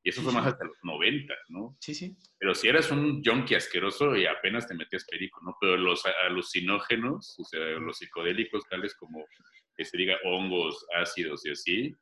[0.08, 1.76] Y eso fue más hasta los 90, ¿no?
[1.82, 2.16] Sí, sí.
[2.40, 5.58] Pero si eras un junkie asqueroso y apenas te metías perico, ¿no?
[5.60, 9.26] Pero los alucinógenos, o sea, los psicodélicos, tales como
[9.76, 11.96] que se diga hongos, ácidos y así,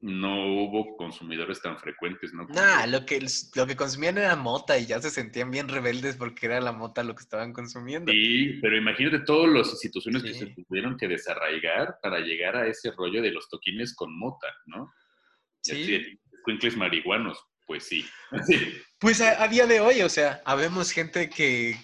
[0.00, 2.46] no hubo consumidores tan frecuentes, ¿no?
[2.46, 3.20] Nah, lo que,
[3.54, 7.04] lo que consumían era mota y ya se sentían bien rebeldes porque era la mota
[7.04, 8.10] lo que estaban consumiendo.
[8.10, 12.92] Sí, pero imagínate todas las instituciones que se tuvieron que desarraigar para llegar a ese
[12.92, 14.90] rollo de los toquines con mota, ¿no?
[15.60, 16.18] Sí.
[16.76, 18.06] Marihuanos, pues sí.
[18.98, 21.76] Pues a, día de hoy, o sea, habemos gente que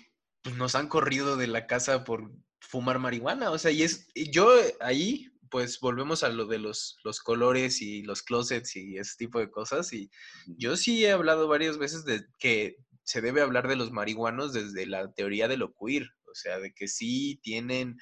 [0.43, 2.31] pues, nos han corrido de la casa por
[2.61, 7.21] fumar marihuana, o sea, y es, yo ahí pues volvemos a lo de los, los,
[7.21, 9.93] colores y los closets y ese tipo de cosas.
[9.93, 10.11] Y
[10.47, 14.87] yo sí he hablado varias veces de que se debe hablar de los marihuanos desde
[14.87, 17.99] la teoría de lo queer, o sea, de que sí tienen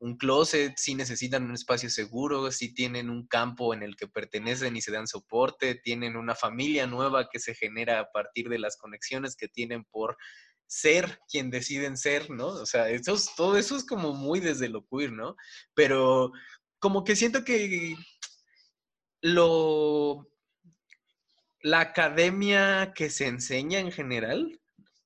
[0.00, 4.74] un closet, sí necesitan un espacio seguro, sí tienen un campo en el que pertenecen
[4.74, 8.78] y se dan soporte, tienen una familia nueva que se genera a partir de las
[8.78, 10.16] conexiones que tienen por
[10.66, 12.46] ser quien deciden ser, ¿no?
[12.46, 15.36] O sea, eso todo eso es como muy desde lo queer, ¿no?
[15.74, 16.32] Pero
[16.78, 17.94] como que siento que
[19.20, 20.26] lo
[21.62, 24.60] la academia que se enseña en general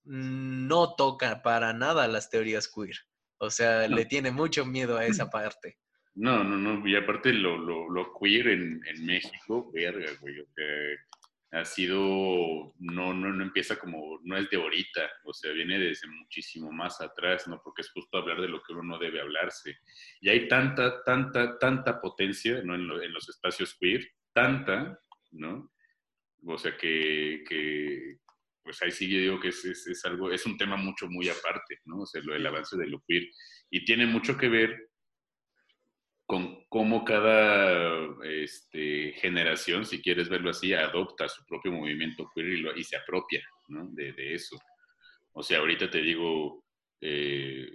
[0.04, 2.96] no toca para nada las teorías queer.
[3.44, 5.78] O sea, le tiene mucho miedo a esa parte.
[6.14, 6.86] No, no, no.
[6.86, 10.34] Y aparte lo, lo, queer en, México, verga, güey
[11.54, 16.08] ha sido, no, no, no empieza como, no es de ahorita, o sea, viene desde
[16.08, 17.60] muchísimo más atrás, ¿no?
[17.62, 19.76] Porque es justo hablar de lo que uno no debe hablarse.
[20.20, 22.74] Y hay tanta, tanta, tanta potencia, ¿no?
[22.74, 24.98] En, los espacios queer, tanta,
[25.30, 25.70] ¿no?
[26.44, 28.18] O sea, que, que
[28.64, 31.80] pues ahí sí yo digo que es, es, algo, es un tema mucho, muy aparte,
[31.84, 32.00] ¿no?
[32.00, 33.28] O sea, lo del avance de lo queer.
[33.70, 34.88] Y tiene mucho que ver
[36.26, 42.84] con cómo cada este, generación, si quieres verlo así, adopta su propio movimiento queer y,
[42.84, 43.86] se apropia ¿no?
[43.90, 44.58] de, eso.
[45.32, 46.64] O sea, ahorita te digo,
[47.02, 47.68] eh,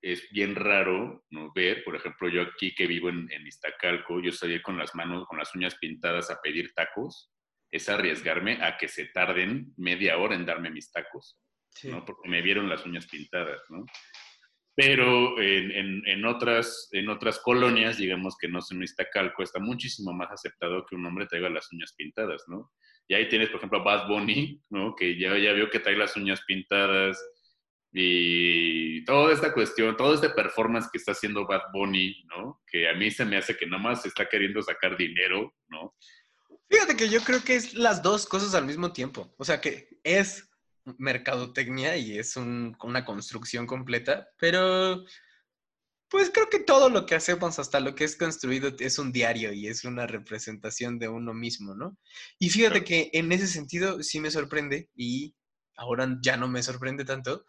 [0.00, 1.24] es bien raro
[1.54, 5.24] ver, por ejemplo, yo aquí que vivo en, en Iztacalco, yo salí con las manos,
[5.28, 7.30] con las uñas pintadas a pedir tacos,
[7.72, 11.40] es arriesgarme a que se tarden media hora en darme mis tacos,
[11.82, 12.04] ¿no?
[12.04, 13.84] porque me vieron las uñas pintadas, ¿no?
[14.74, 20.12] pero en, en, otras, en otras colonias, digamos que no se necesita calco, está muchísimo
[20.12, 22.72] más aceptado que un hombre traiga las uñas pintadas, ¿no?
[23.06, 24.94] Y ahí tienes, por ejemplo, a Bad Bunny, ¿no?
[24.94, 27.22] Que ya, ya vio que trae las uñas pintadas
[27.92, 32.62] y toda esta cuestión, todo este performance que está haciendo Bad Bunny, ¿no?
[32.66, 35.94] Que a mí se me hace que nomás está queriendo sacar dinero, ¿no?
[36.72, 39.34] Fíjate que yo creo que es las dos cosas al mismo tiempo.
[39.36, 40.48] O sea, que es
[40.96, 45.04] mercadotecnia y es una construcción completa, pero
[46.08, 49.52] pues creo que todo lo que hacemos, hasta lo que es construido, es un diario
[49.52, 51.98] y es una representación de uno mismo, ¿no?
[52.38, 55.34] Y fíjate que en ese sentido sí me sorprende y
[55.76, 57.44] ahora ya no me sorprende tanto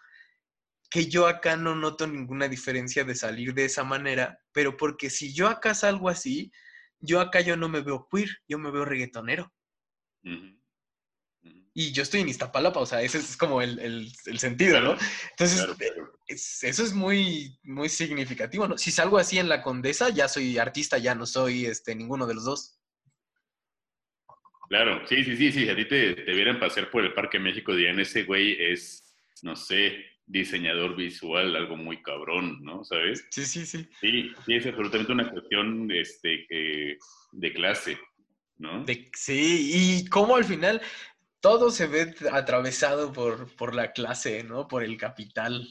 [0.90, 5.34] que yo acá no noto ninguna diferencia de salir de esa manera, pero porque si
[5.34, 6.52] yo acá salgo así,
[7.04, 9.54] yo acá yo no me veo queer, yo me veo reggaetonero.
[11.76, 14.96] Y yo estoy en Iztapalapa, o sea, ese es como el, sentido, ¿no?
[15.32, 15.68] Entonces,
[16.28, 18.78] eso es muy, muy significativo, ¿no?
[18.78, 22.36] Si salgo así en la Condesa, ya soy artista, ya no soy este, ninguno de
[22.36, 22.80] los dos.
[24.70, 25.64] Claro, sí, sí, sí, sí.
[25.66, 29.16] Si a ti te, te vieran pasear por el Parque México, dirían, ese güey es,
[29.42, 32.84] no sé, diseñador visual, algo muy cabrón, ¿no?
[32.84, 33.26] ¿Sabes?
[33.30, 33.90] Sí, sí, sí.
[34.00, 36.98] Sí, sí, es absolutamente una cuestión este, que,
[37.32, 37.98] de clase,
[38.58, 38.86] ¿no?
[39.14, 40.82] sí, y cómo al final
[41.42, 44.68] todo se ve atravesado por, por la clase, ¿no?
[44.68, 45.68] Por el capital.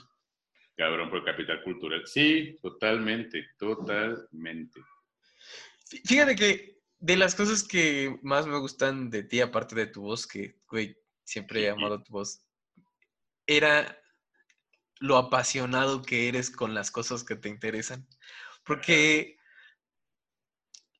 [0.76, 2.02] Cabrón, por el capital cultural.
[2.06, 4.80] Sí, totalmente, totalmente.
[6.04, 10.26] Fíjate que de las cosas que más me gustan de ti, aparte de tu voz,
[10.26, 12.44] que, güey, siempre he amado tu voz,
[13.46, 13.98] era
[15.02, 18.06] lo apasionado que eres con las cosas que te interesan.
[18.64, 19.36] Porque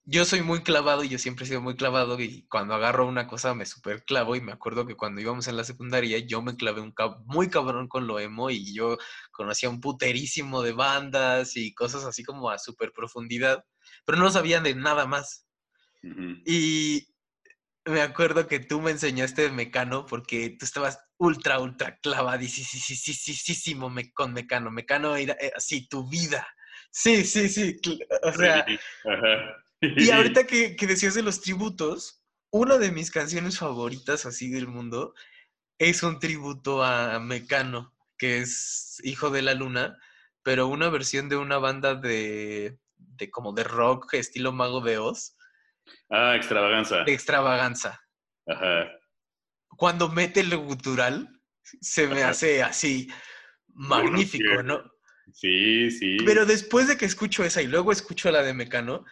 [0.05, 3.29] yo soy muy clavado y yo siempre he sido muy clavado y cuando agarro una
[3.29, 6.57] cosa me super clavo y me acuerdo que cuando íbamos en la secundaria yo me
[6.57, 6.93] clavé un
[7.27, 8.99] muy cabrón con lo emo y yo
[9.31, 13.65] conocía un puterísimo de bandas y cosas así como a super profundidad,
[14.05, 15.47] pero no sabía de nada más.
[16.45, 17.12] Y
[17.85, 24.33] me acuerdo que tú me enseñaste de Mecano porque tú estabas ultra, ultra clavadísimo con
[24.33, 24.71] Mecano.
[24.71, 26.47] Mecano era así tu vida.
[26.91, 27.79] Sí, sí, sí.
[28.23, 28.65] O sea,
[29.81, 34.69] y ahorita que, que, decías de los tributos, una de mis canciones favoritas así del
[34.69, 35.15] mundo
[35.79, 39.99] es un tributo a Mecano, que es Hijo de la Luna,
[40.45, 45.37] pero una versión de una banda de, de como de rock estilo Mago de Oz
[46.11, 47.05] Ah, extravaganza.
[47.05, 48.01] De extravaganza.
[48.47, 48.91] Ajá.
[49.77, 53.11] Cuando mete el gutural, se me hace así
[53.69, 54.83] magnífico, ¿no?
[55.33, 56.19] Sí, sí.
[56.25, 59.05] Pero después de que escucho esa y luego escucho la de Mecano,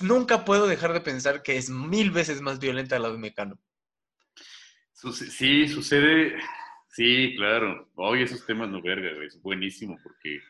[0.00, 3.58] nunca puedo dejar de pensar que es mil veces más violenta la de Mecano.
[4.92, 6.36] Sí, sucede.
[6.90, 7.90] Sí, claro.
[7.94, 10.40] Hoy esos temas no verga, Es buenísimo porque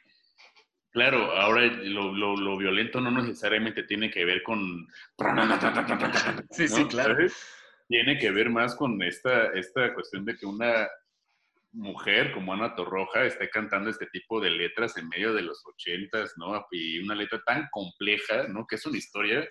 [0.90, 4.86] Claro, ahora lo, violento no necesariamente tiene que ver con...
[6.50, 7.16] Sí, sí, claro.
[7.88, 10.88] Tiene que ver más con esta, esta cuestión de que una
[11.72, 16.34] mujer como Ana Torroja esté cantando este tipo de letras en medio de los ochentas,
[16.36, 16.66] ¿no?
[16.70, 18.66] Y una letra tan compleja, ¿no?
[18.66, 19.48] Que es una historia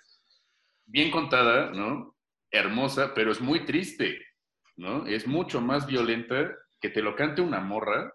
[0.85, 2.15] bien contada, ¿no?
[2.51, 4.25] Hermosa, pero es muy triste,
[4.75, 5.05] ¿no?
[5.05, 8.13] Es mucho más violenta que te lo cante una morra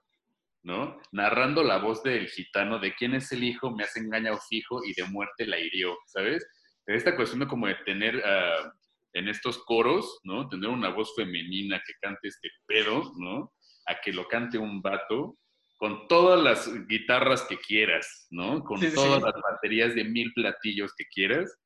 [0.63, 1.01] ¿no?
[1.11, 4.93] Narrando la voz del gitano de quién es el hijo, me hace engañado fijo y
[4.95, 6.47] de muerte la hirió, ¿sabes?
[6.87, 8.73] Esta cuestión de como de tener ah,
[9.15, 10.49] en estos coros, ¿no?
[10.49, 13.53] Tener una voz femenina que cante este pedo, ¿no?
[13.87, 15.37] A que lo cante un vato
[15.77, 18.63] con todas las guitarras que quieras, ¿no?
[18.63, 21.59] Con todas las baterías de mil platillos que quieras,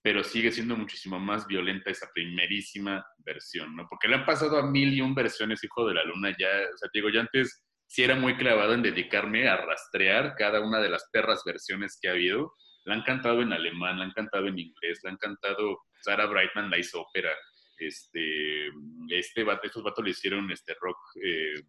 [0.00, 3.86] pero sigue siendo muchísimo más violenta esa primerísima versión, ¿no?
[3.88, 6.76] Porque le han pasado a mil y un versiones Hijo de la Luna ya, o
[6.76, 10.78] sea, te digo, ya antes sí era muy clavado en dedicarme a rastrear cada una
[10.78, 12.54] de las perras versiones que ha habido.
[12.84, 16.70] La han cantado en alemán, la han cantado en inglés, la han cantado Sarah Brightman,
[16.70, 17.30] la hizo ópera.
[17.78, 18.68] Este,
[19.08, 21.62] este, estos vatos le hicieron este rock eh,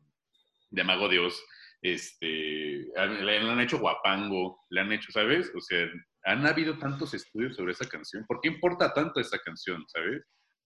[0.69, 1.41] de Mago Dios.
[1.81, 2.27] Este,
[2.95, 5.49] le, han hecho guapango, le han hecho, ¿sabes?
[5.55, 5.87] O sea,
[6.25, 8.25] han habido tantos estudios sobre esa canción.
[8.27, 10.21] ¿Por qué importa tanto esa canción, sabes?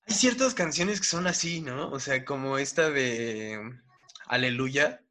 [0.08, 1.90] Hay ciertas canciones que son así, ¿no?
[1.92, 3.60] O sea, como esta de
[4.28, 5.03] Aleluya,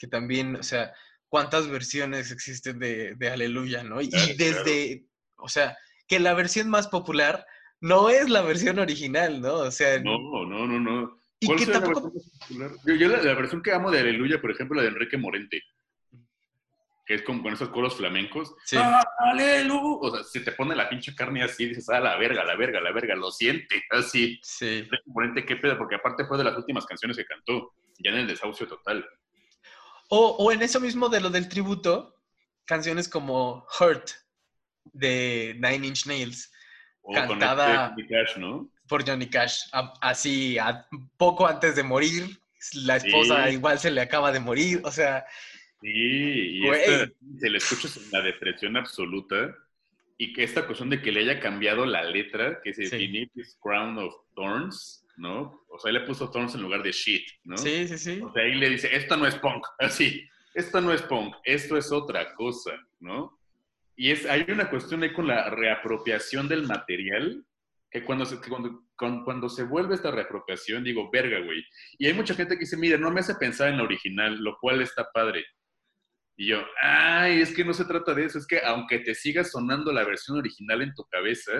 [0.00, 0.92] que también, o sea,
[1.28, 4.00] cuántas versiones existen de, Aleluya, ¿no?
[4.00, 5.04] Y, desde,
[5.36, 5.76] o sea,
[6.08, 7.46] que la versión más popular
[7.80, 9.54] no es la versión original, ¿no?
[9.54, 10.00] O sea...
[10.00, 11.20] No, no, no, no.
[11.44, 12.70] ¿Cuál es la versión popular?
[12.98, 15.62] Yo, la, versión que amo de Aleluya, por ejemplo, la de Enrique Morente,
[17.04, 18.54] que es como con esos coros flamencos.
[18.64, 18.76] Sí.
[18.78, 19.98] ¡Ah, ¡Aleluya!
[20.00, 22.80] O sea, se te pone la pinche carne así, dices, ah, la verga, la verga,
[22.80, 24.38] la verga, lo siente, así.
[24.42, 24.78] Sí.
[24.78, 28.18] Enrique Morente, qué pedo, porque aparte fue de las últimas canciones que cantó, ya en
[28.18, 29.06] el desahucio total.
[30.12, 32.16] O, en eso mismo de lo del tributo,
[32.64, 34.10] canciones como Hurt
[34.92, 36.50] de Nine Inch Nails,
[37.14, 37.94] cantada
[38.88, 39.62] por Johnny Cash,
[40.00, 40.56] así
[41.16, 42.40] poco antes de morir,
[42.74, 45.24] la esposa igual se le acaba de morir, o sea...
[45.80, 46.62] Sí, y
[47.38, 49.56] se le escucha la depresión absoluta
[50.18, 53.30] y que esta cuestión de que le haya cambiado la letra, que es sí.
[53.62, 55.64] Crown of Thorns, ¿no?
[55.68, 57.56] O sea, él le puso Thorns en lugar de shit, ¿no?
[57.56, 58.20] Sí, sí, sí.
[58.22, 61.76] O sea, ahí le dice, esto no es punk, así, esto no es punk, esto
[61.76, 63.38] es otra cosa, ¿no?
[63.96, 67.44] Y es, hay una cuestión ahí con la reapropiación del material,
[67.90, 71.62] que cuando se, cuando, cuando, se vuelve esta reapropiación, digo, verga, güey.
[71.98, 74.56] Y hay mucha gente que dice, mira, no me hace pensar en la original, lo
[74.58, 75.44] cual está padre.
[76.36, 79.44] Y yo, ay, es que no se trata de eso, es que aunque te siga
[79.44, 81.52] sonando la versión original en tu cabeza,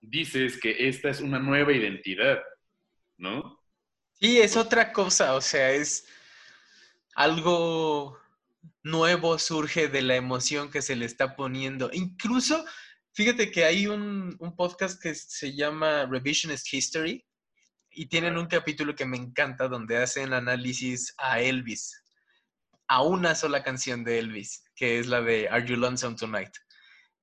[0.00, 2.40] dices que esta es una nueva identidad.
[3.18, 3.62] ¿No?
[4.14, 6.06] Sí, es otra cosa, o sea, es
[7.14, 8.18] algo
[8.82, 11.90] nuevo surge de la emoción que se le está poniendo.
[11.92, 12.64] Incluso,
[13.12, 17.24] fíjate que hay un, podcast que se llama Revisionist History
[17.90, 22.02] y tienen un capítulo que me encanta donde hacen análisis a Elvis,
[22.88, 26.52] a una sola canción de Elvis, que es la de Are You Lonesome Tonight.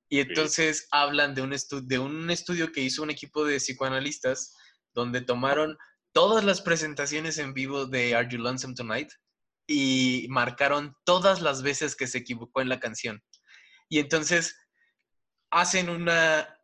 [0.08, 4.54] Y entonces hablan de un, de un estudio que hizo un equipo de psicoanalistas
[4.96, 5.76] donde tomaron
[6.12, 9.10] todas las presentaciones en vivo de Are You Lonesome Tonight
[9.68, 13.22] y marcaron todas las veces que se equivocó en la canción.
[13.90, 14.56] Y entonces
[15.50, 16.58] hacen una,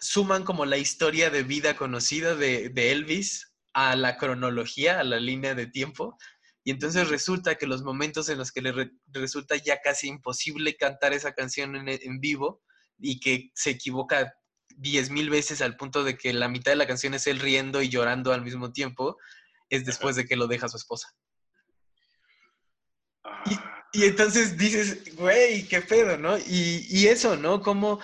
[0.00, 5.56] suman como la historia de vida conocida de, Elvis a la cronología, a la línea
[5.56, 6.16] de tiempo.
[6.62, 11.12] Y entonces resulta que los momentos en los que le resulta ya casi imposible cantar
[11.12, 12.62] esa canción en, en vivo,
[12.98, 14.34] y que se equivoca
[14.78, 17.82] diez mil veces al punto de que la mitad de la canción es él riendo
[17.82, 19.18] y llorando al mismo tiempo,
[19.68, 21.08] es después de que lo deja su esposa.
[23.46, 26.38] Y, Ah, y entonces dices, güey, qué pedo, ¿no?
[26.38, 27.60] Y, y eso, ¿no?
[27.60, 28.00] Como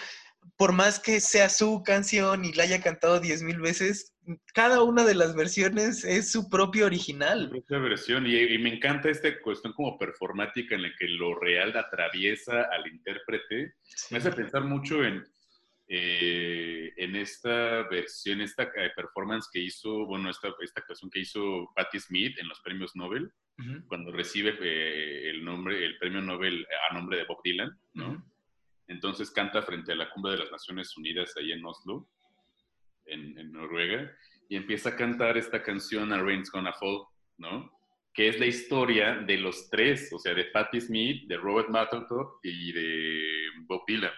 [0.56, 4.14] por más que sea su canción y la haya cantado diez mil veces,
[4.54, 7.50] cada una de las versiones es su propio original.
[7.54, 11.76] Esta versión, y, y me encanta esta cuestión como performática en la que lo real
[11.76, 13.74] atraviesa al intérprete.
[14.10, 15.24] Me hace pensar mucho en,
[15.86, 21.70] eh, en esta versión, esta eh, performance que hizo, bueno, esta, esta actuación que hizo
[21.74, 26.66] Patti Smith en los premios Nobel, Ujú, cuando recibe eh, el, nombre, el premio Nobel
[26.90, 28.08] a nombre de Bob Dylan, ¿no?
[28.08, 28.24] ujú.
[28.88, 32.08] Entonces canta frente a la cumbre de las Naciones Unidas ahí en Oslo,
[33.06, 34.10] en, en Noruega,
[34.48, 37.06] y empieza a cantar esta canción A Rain's Gonna Fall,
[37.38, 37.70] ¿no?
[38.12, 42.48] Que es la historia de los tres, o sea, de Patti Smith, de Robert Mapplethorpe
[42.48, 44.12] y de Bob Dylan.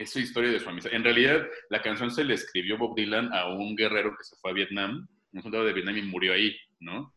[0.00, 0.94] Es su historia de su amistad.
[0.94, 4.50] En realidad, la canción se le escribió Bob Dylan a un guerrero que se fue
[4.50, 7.12] a Vietnam, un soldado de Vietnam y murió ahí, ¿no?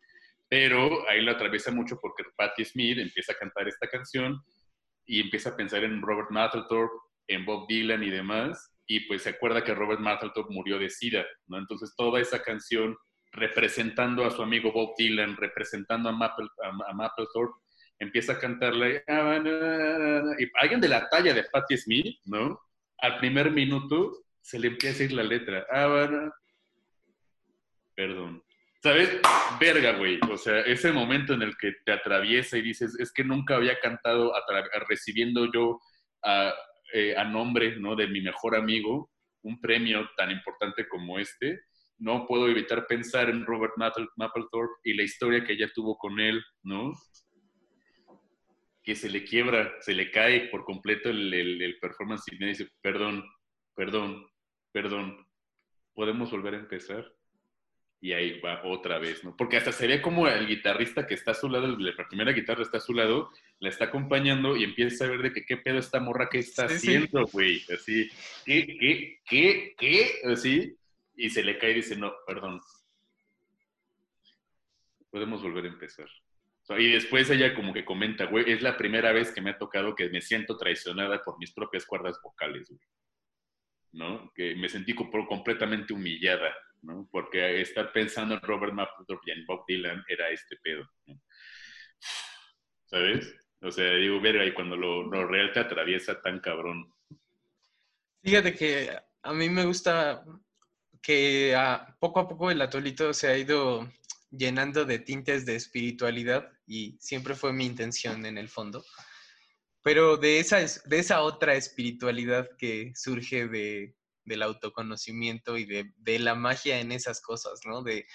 [0.50, 4.38] Pero ahí lo atraviesa mucho porque Patti Smith empieza a cantar esta canción
[5.06, 6.94] y empieza a pensar en Robert Mapplethorpe,
[7.28, 11.24] en Bob Dylan y demás, y pues se acuerda que Robert Mapplethorpe murió de SIDA,
[11.46, 11.56] ¿no?
[11.56, 12.94] Entonces toda esa canción
[13.32, 17.54] representando a su amigo Bob Dylan, representando a, Mapple, a, a Mapplethorpe,
[17.98, 21.78] empieza a cantarle, "Ah, na, na, na, na", y alguien de la talla de Patti
[21.78, 22.60] Smith, ¿no?
[22.98, 26.32] Al primer minuto se le empieza a ir la letra, "Ah, na".
[27.94, 28.42] perdón.
[28.82, 29.18] ¿Sabes?
[29.58, 30.18] Verga, güey.
[30.30, 33.78] O sea, ese momento en el que te atraviesa y dices, es que nunca había
[33.80, 34.32] cantado
[34.88, 35.80] recibiendo yo
[36.22, 36.52] a,
[36.92, 37.96] eh, a nombre ¿no?
[37.96, 39.10] de mi mejor amigo
[39.42, 41.60] un premio tan importante como este.
[41.98, 46.18] No puedo evitar pensar en Robert Mapple- Mapplethorpe y la historia que ella tuvo con
[46.20, 46.92] él, ¿no?
[48.84, 52.48] Que se le quiebra, se le cae por completo el, el- el performance y me
[52.48, 53.24] dice, perdón,
[53.74, 54.26] perdón,
[54.72, 55.26] perdón,
[55.94, 57.10] ¿podemos volver a empezar?
[58.00, 59.34] y ahí va otra vez, ¿no?
[59.34, 62.60] Porque hasta se ve como el guitarrista que está a su lado, la primera guitarra
[62.60, 63.30] está a su lado,
[63.60, 66.68] la está acompañando y empieza a ver de que qué pedo esta morra que está
[66.68, 68.10] Sí, haciendo, güey, así,
[68.44, 70.10] ¿qué, qué, qué, qué?
[70.30, 70.76] Así,
[71.16, 72.60] y se le cae y dice, no, perdón,
[75.10, 76.08] podemos volver a empezar.
[76.70, 79.94] Y después ella como que comenta, güey, es la primera vez que me ha tocado
[79.94, 82.80] que me siento traicionada por mis propias cuerdas vocales, güey.
[83.92, 84.32] ¿No?
[84.34, 87.06] Que me sentí completamente humillada, ¿no?
[87.12, 91.20] Porque estar pensando en Robert Mapplethorpe y en Bob Dylan era este pedo, ¿no?
[92.86, 93.36] ¿Sabes?
[93.60, 96.92] O sea, digo, verga, y cuando lo, lo real te atraviesa tan cabrón.
[98.22, 98.90] Fíjate que
[99.22, 100.24] a mí me gusta
[101.00, 101.54] que
[102.00, 103.88] poco a poco el atolito se ha ido
[104.30, 108.84] llenando de tintes de espiritualidad y siempre fue mi intención en el fondo.
[109.82, 115.92] Pero de esa, es- de esa otra espiritualidad que surge de, del autoconocimiento y de,
[115.96, 117.82] de la magia en esas cosas, ¿no?
[117.82, 118.06] De,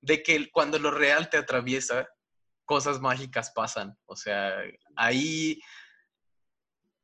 [0.00, 2.08] de que cuando lo real te atraviesa,
[2.64, 3.96] cosas mágicas pasan.
[4.06, 4.56] O sea,
[4.96, 5.60] ahí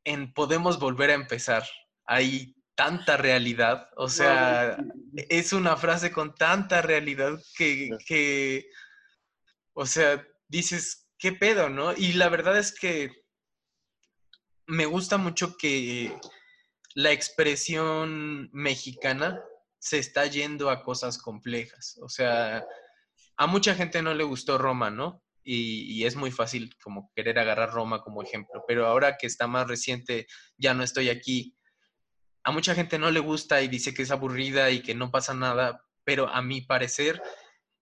[0.04, 1.64] en podemos volver a empezar.
[2.06, 4.76] Hay tanta realidad, o sea,
[5.28, 8.68] es una frase con tanta realidad que, que,
[9.74, 11.94] o sea, dices, ¿qué pedo, no?
[11.96, 13.10] Y la verdad es que
[14.66, 16.14] me gusta mucho que
[16.94, 19.42] la expresión mexicana
[19.78, 21.98] se está yendo a cosas complejas.
[22.02, 22.64] O sea,
[23.36, 25.24] a mucha gente no le gustó Roma, ¿no?
[25.42, 29.48] Y, y es muy fácil como querer agarrar Roma como ejemplo, pero ahora que está
[29.48, 30.26] más reciente,
[30.56, 31.56] ya no estoy aquí,
[32.44, 35.34] a mucha gente no le gusta y dice que es aburrida y que no pasa
[35.34, 37.20] nada, pero a mi parecer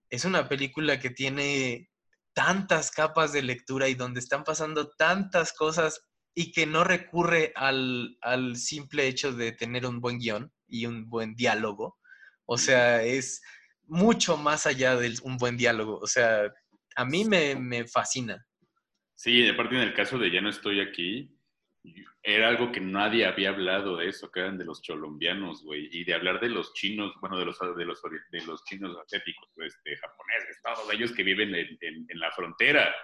[0.09, 1.90] es una película que tiene
[2.41, 8.17] tantas capas de lectura y donde están pasando tantas cosas y que no recurre al,
[8.23, 11.99] al simple hecho de tener un buen guion y un buen diálogo.
[12.47, 13.43] O sea, es
[13.87, 15.99] mucho más allá de un buen diálogo.
[15.99, 16.51] O sea,
[16.97, 18.43] a mí me, me fascina.
[19.15, 21.39] Sí, y aparte en el caso de Ya no estoy aquí,
[22.23, 26.05] era algo que nadie había hablado de eso, que eran de los colombianos, güey, y
[26.05, 29.97] de hablar de los chinos, bueno, de los, de los, de los chinos asiáticos, este,
[29.97, 32.95] japoneses, todos ellos que viven en, en, en la frontera,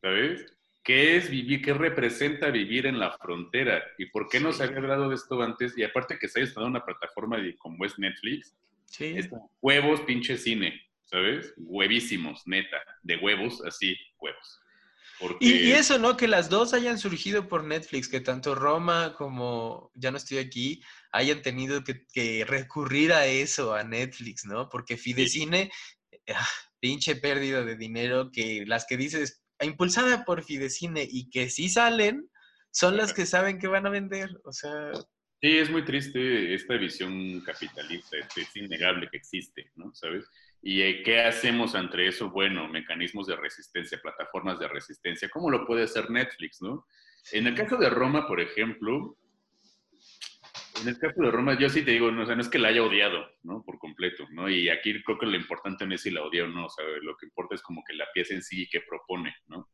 [0.00, 0.46] ¿sabes?
[0.82, 3.84] ¿Qué es vivir, qué representa vivir en la frontera?
[3.98, 4.58] ¿Y por qué no Sí.
[4.58, 5.76] se había hablado de esto antes?
[5.78, 8.56] Y aparte que se haya estado en una plataforma de, como es Netflix,
[8.86, 9.14] Sí.
[9.16, 9.30] es
[9.60, 11.54] huevos, pinche cine, ¿sabes?
[11.56, 14.60] Huevísimos, neta, de huevos, así, huevos.
[15.18, 16.16] Porque, Y, y eso, ¿no?
[16.16, 20.82] Que las dos hayan surgido por Netflix, que tanto Roma como Ya no estoy aquí
[21.12, 24.68] hayan tenido que, que recurrir a eso, a Netflix, ¿no?
[24.68, 25.70] Porque Fidecine,
[26.34, 26.48] ah,
[26.80, 32.30] pinche pérdida de dinero, que las que dices, impulsada por Fidecine y que sí salen,
[32.70, 34.30] son las que saben que van a vender.
[34.44, 34.92] O sea,
[35.42, 39.92] Sí, es muy triste esta visión capitalista, es innegable que existe, ¿no?
[39.92, 40.24] ¿Sabes?
[40.62, 42.30] ¿Y eh, qué hacemos ante eso?
[42.30, 46.86] Bueno, mecanismos de resistencia, plataformas de resistencia, ¿cómo lo puede hacer Netflix, no?
[47.32, 49.16] En el caso de Roma, por ejemplo,
[50.80, 52.60] en el caso de Roma, yo sí te digo, no, o sea, no es que
[52.60, 53.64] la haya odiado, ¿no?
[53.64, 54.48] Por completo, ¿no?
[54.48, 56.84] Y aquí creo que lo importante no es si la odia o no, o sea,
[57.02, 59.68] lo que importa es como que la pieza en sí que propone, ¿no?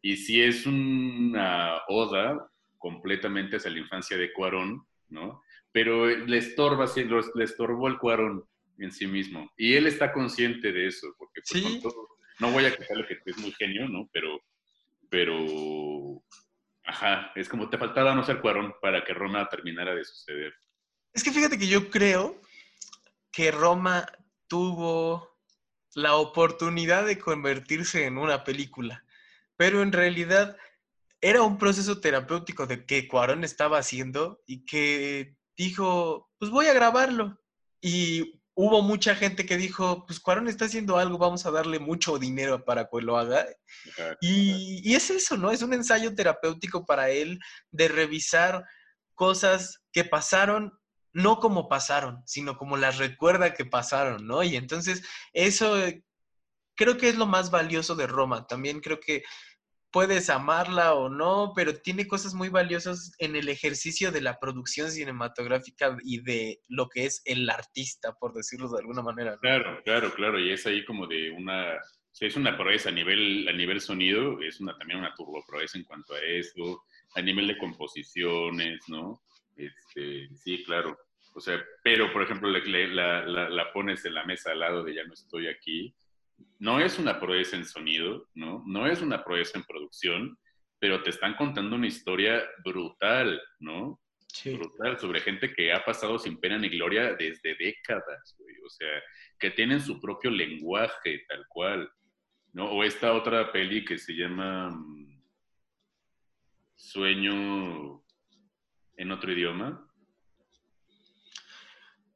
[0.00, 5.40] Y si es una oda completamente hacia la infancia de Cuarón, ¿no?
[5.70, 6.86] Pero le estorba,
[7.34, 8.44] le estorbó el Cuarón
[8.78, 9.50] en sí mismo.
[9.56, 11.82] Y él está consciente de eso, porque pues, ¿Sí?
[12.40, 14.08] no voy a quitarle que es muy genio, ¿no?
[14.12, 14.40] Pero,
[15.08, 16.22] pero
[16.84, 20.52] Ajá, es como te faltaba no ser Cuarón para que Roma terminara de suceder.
[21.12, 22.40] Es que fíjate que yo creo
[23.30, 24.06] que Roma
[24.48, 25.38] tuvo
[25.94, 29.04] la oportunidad de convertirse en una película,
[29.56, 30.56] pero en realidad
[31.20, 36.74] era un proceso terapéutico de que Cuarón estaba haciendo y que dijo, pues voy a
[36.74, 37.40] grabarlo.
[37.80, 42.18] Y hubo mucha gente que dijo, pues Cuarón está haciendo algo, vamos a darle mucho
[42.18, 43.46] dinero para que lo haga.
[44.20, 45.50] Y, y, es eso, ¿no?
[45.50, 47.38] Es un ensayo terapéutico para él
[47.70, 48.64] de revisar
[49.14, 50.78] cosas que pasaron,
[51.12, 54.42] no como pasaron, sino como las recuerda que pasaron, ¿no?
[54.42, 55.02] Y entonces
[55.32, 55.76] eso
[56.74, 58.46] creo que es lo más valioso de Roma.
[58.46, 59.22] También creo que
[59.92, 64.90] puedes amarla o no, pero tiene cosas muy valiosas en el ejercicio de la producción
[64.90, 69.38] cinematográfica y de lo que es el artista, por decirlo de alguna manera.
[69.38, 71.74] Claro, claro, claro, y es ahí como de una,
[72.18, 75.84] es una proeza a nivel, a nivel sonido, es una, también una turbo proeza en
[75.84, 79.22] cuanto a eso, a nivel de composiciones, ¿no?
[79.56, 80.98] Este, sí, claro.
[81.34, 85.04] O sea, pero por ejemplo, la, la pones en la mesa al lado de Ya
[85.04, 85.94] no estoy aquí,
[86.58, 88.62] no es una proeza en sonido, ¿no?
[88.66, 90.38] No es una proeza en producción,
[90.78, 94.00] pero te están contando una historia brutal, ¿no?
[94.28, 94.56] Sí.
[94.56, 98.56] Brutal, sobre gente que ha pasado sin pena ni gloria desde décadas, güey.
[98.64, 99.02] O sea,
[99.38, 101.90] que tienen su propio lenguaje, tal cual,
[102.52, 102.70] ¿no?
[102.70, 105.22] O esta otra peli que se llama mm,
[106.76, 108.02] Sueño
[108.96, 109.88] en otro idioma.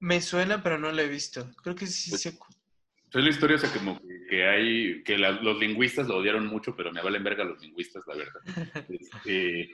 [0.00, 1.50] Me suena, pero no la he visto.
[1.62, 2.38] Creo que sí pues, se
[3.16, 6.92] es la historia, o sea, como que hay, que los lingüistas lo odiaron mucho, pero
[6.92, 8.40] me valen verga los lingüistas, la verdad.
[8.88, 9.70] Este,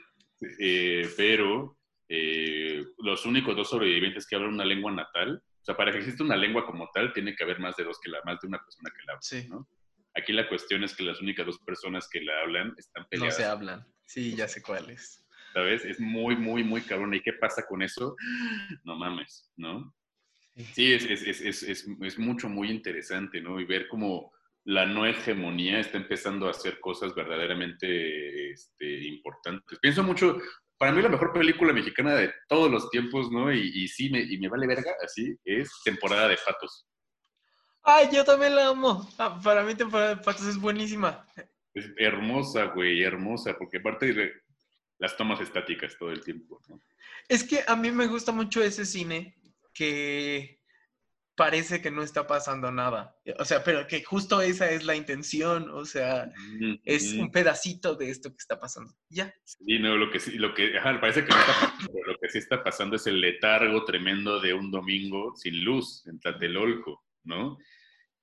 [0.59, 5.93] eh, pero eh, los únicos dos sobrevivientes que hablan una lengua natal, o sea, para
[5.93, 8.41] que exista una lengua como tal, tiene que haber más de dos que la, más
[8.41, 9.69] de una persona que la habla, ¿no?
[10.15, 13.39] Aquí la cuestión es que las únicas dos personas que la hablan están peleadas.
[13.39, 13.87] No se hablan.
[14.05, 15.25] Sí, ya sé cuáles.
[15.55, 15.85] ¿Sabes?
[15.85, 17.15] Es muy, muy, muy cabrón.
[17.15, 18.17] ¿Y qué pasa con eso?
[18.85, 19.95] No mames, ¿no?
[20.75, 23.59] Sí, es, es, es, es, mucho, muy interesante, ¿no?
[23.59, 24.33] Y ver cómo
[24.65, 29.79] la no hegemonía está empezando a hacer cosas verdaderamente este, importantes.
[29.81, 30.39] Pienso mucho,
[30.79, 33.53] para mí la mejor película mexicana de todos los tiempos, ¿no?
[33.53, 36.87] Y, y sí, me, y me vale verga, así, es Temporada de Patos.
[37.83, 39.09] Ay, yo también la amo.
[39.19, 41.27] Ah, para mí Temporada de Patos es buenísima.
[41.75, 44.33] Es hermosa, güey, hermosa, porque aparte de
[44.99, 46.81] las tomas estáticas todo el tiempo, ¿no?
[47.29, 49.35] Es que a mí me gusta mucho ese cine
[49.73, 50.62] que
[51.35, 53.17] parece que no está pasando nada.
[53.39, 56.31] O sea, pero que justo esa es la intención, o sea,
[56.85, 58.93] es un pedacito de esto que está pasando.
[59.09, 59.33] Ya.
[59.45, 62.39] Sí, no, lo que sí, lo que, parece que no está pasando, lo que sí
[62.39, 67.59] está pasando es el letargo tremendo de un domingo sin luz en Tlatelolco, ¿no?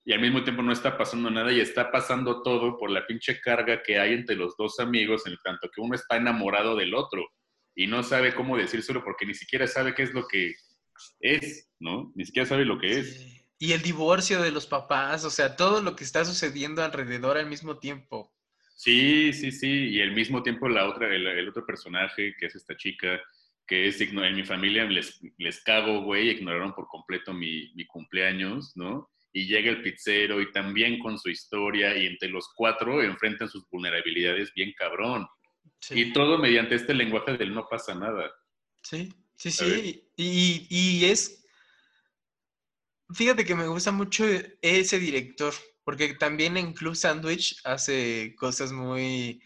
[0.05, 3.39] Y al mismo tiempo no está pasando nada y está pasando todo por la pinche
[3.41, 7.27] carga que hay entre los dos amigos, en tanto que uno está enamorado del otro
[7.75, 10.53] y no sabe cómo decírselo porque ni siquiera sabe qué es lo que
[11.19, 12.11] es, ¿no?
[12.15, 13.45] Ni siquiera sabe lo que es.
[13.57, 17.49] Y el divorcio de los papás, o sea, todo lo que está sucediendo alrededor al
[17.49, 18.33] mismo tiempo.
[18.75, 22.77] Sí, sí, sí, y al mismo tiempo la otra, el, otro personaje, que es esta
[22.77, 23.21] chica,
[23.67, 28.71] que es, en mi familia les, les cago, güey, ignoraron por completo mi, mi cumpleaños,
[28.77, 29.09] ¿no?
[29.33, 33.69] Y llega el pizzero y también con su historia, y entre los cuatro enfrentan sus
[33.69, 35.27] vulnerabilidades bien cabrón.
[35.89, 38.31] Y todo mediante este lenguaje del no pasa nada.
[38.83, 39.09] Sí.
[39.39, 41.45] Sí, sí, y, y, es,
[43.13, 44.25] fíjate que me gusta mucho
[44.61, 45.53] ese director,
[45.85, 49.41] porque también en Club Sandwich hace cosas muy,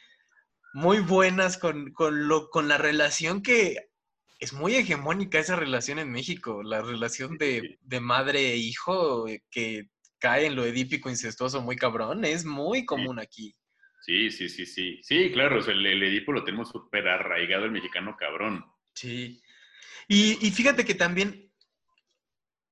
[0.74, 3.92] muy buenas con, con, lo, con la relación que
[4.40, 9.90] es muy hegemónica esa relación en México, la relación de, de madre e hijo que
[10.18, 13.56] cae en lo edípico incestuoso muy cabrón, es muy común aquí.
[14.02, 15.00] Sí, sí, sí, sí.
[15.04, 18.66] Sí, claro, el, el edipo lo tenemos súper arraigado el mexicano cabrón.
[18.96, 19.40] Sí.
[20.14, 21.52] Y, fíjate que también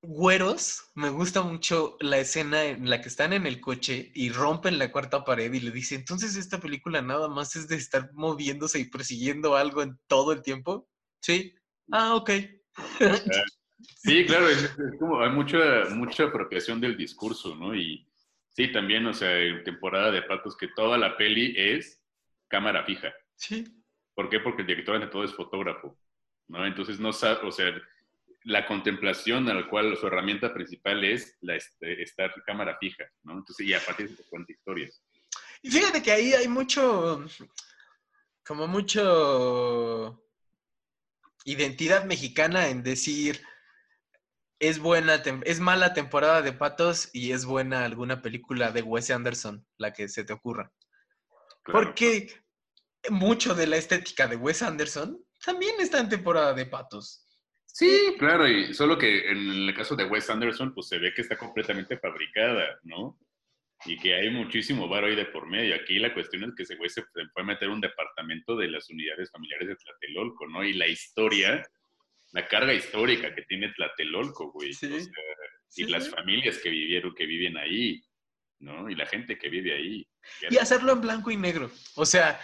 [0.03, 4.77] Güeros, me gusta mucho la escena en la que están en el coche y rompen
[4.77, 8.77] la cuarta pared y le dice, entonces esta película nada más es de estar moviéndose
[8.79, 10.87] y persiguiendo algo en todo el tiempo.
[11.19, 11.55] Sí.
[11.91, 12.29] Ah, ok.
[13.95, 15.57] Sí, claro, es, como hay mucha,
[15.89, 17.75] mucha apropiación del discurso, ¿no?
[17.75, 18.07] Y
[18.49, 21.99] sí, también, o sea, en temporada de patos que toda la peli es
[22.47, 23.11] cámara fija.
[23.35, 23.63] Sí.
[24.13, 24.39] ¿Por qué?
[24.39, 25.97] Porque el director ante todo es fotógrafo,
[26.51, 26.65] ¿no?
[26.65, 27.73] Entonces no sabe, o sea,
[28.43, 33.33] la contemplación a la cual su herramienta principal es la este, estar cámara fija, ¿no?
[33.33, 35.01] Entonces, y aparte se cuenta historias.
[35.61, 37.25] Y fíjate que ahí hay mucho,
[38.45, 40.23] como mucho
[41.45, 43.41] identidad mexicana en decir
[44.59, 49.65] es buena, es mala temporada de patos y es buena alguna película de Wes Anderson,
[49.77, 50.71] la que se te ocurra.
[51.63, 52.43] Porque
[53.09, 57.25] mucho de la estética de Wes Anderson también está en temporada de patos.
[57.73, 61.21] Sí, claro, y solo que en el caso de Wes Anderson, pues se ve que
[61.21, 63.17] está completamente fabricada, ¿no?
[63.85, 65.75] Y que hay muchísimo varo ahí de por medio.
[65.75, 68.89] Aquí la cuestión es que ese güey se fue a meter un departamento de las
[68.89, 70.63] unidades familiares de Tlatelolco, ¿no?
[70.63, 71.65] Y la historia,
[72.33, 74.71] la carga histórica que tiene Tlatelolco, güey.
[75.77, 78.03] y las familias que vivieron, que viven ahí,
[78.59, 78.89] ¿no?
[78.89, 80.07] Y la gente que vive ahí.
[80.49, 81.71] Y hacerlo en blanco y negro.
[81.95, 82.39] O sea,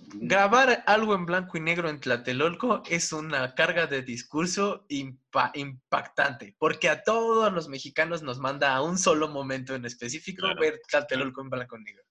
[0.00, 6.88] Grabar algo en blanco y negro en Tlatelolco es una carga de discurso impactante, porque
[6.88, 11.50] a todos los mexicanos nos manda a un solo momento en específico ver Tlatelolco en
[11.50, 12.04] blanco y negro.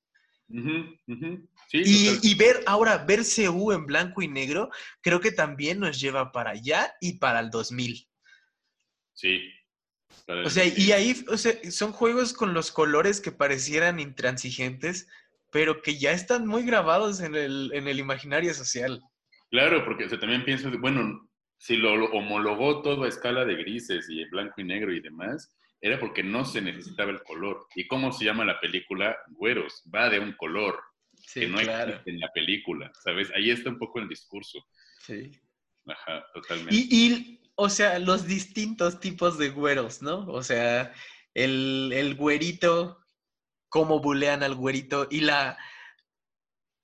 [1.72, 4.70] y, ver ahora, ver CU en blanco y negro,
[5.02, 8.06] creo que también nos lleva para allá y para el 2000.
[9.14, 9.50] Sí.
[10.44, 11.16] O sea, y ahí
[11.72, 15.08] son juegos con los colores que parecieran intransigentes,
[15.52, 19.02] pero que ya están muy grabados en el, en el imaginario social.
[19.49, 24.61] Claro, porque también pienso, bueno, si lo homologó todo a escala de grises y blanco
[24.61, 27.68] y negro y demás, era porque no se necesitaba el color.
[27.76, 29.18] ¿Y cómo se llama la película?
[29.30, 30.80] Güeros, va de un color
[31.34, 33.32] que no existe en la película, ¿sabes?
[33.36, 34.65] Ahí está un poco el discurso.
[35.06, 35.32] Sí.
[35.88, 36.76] Ajá, totalmente.
[36.76, 40.28] Y, y, o sea, los distintos tipos de güeros, ¿no?
[40.28, 40.94] O sea,
[41.34, 42.99] el, el güerito
[43.69, 45.57] cómo bulean al güerito y la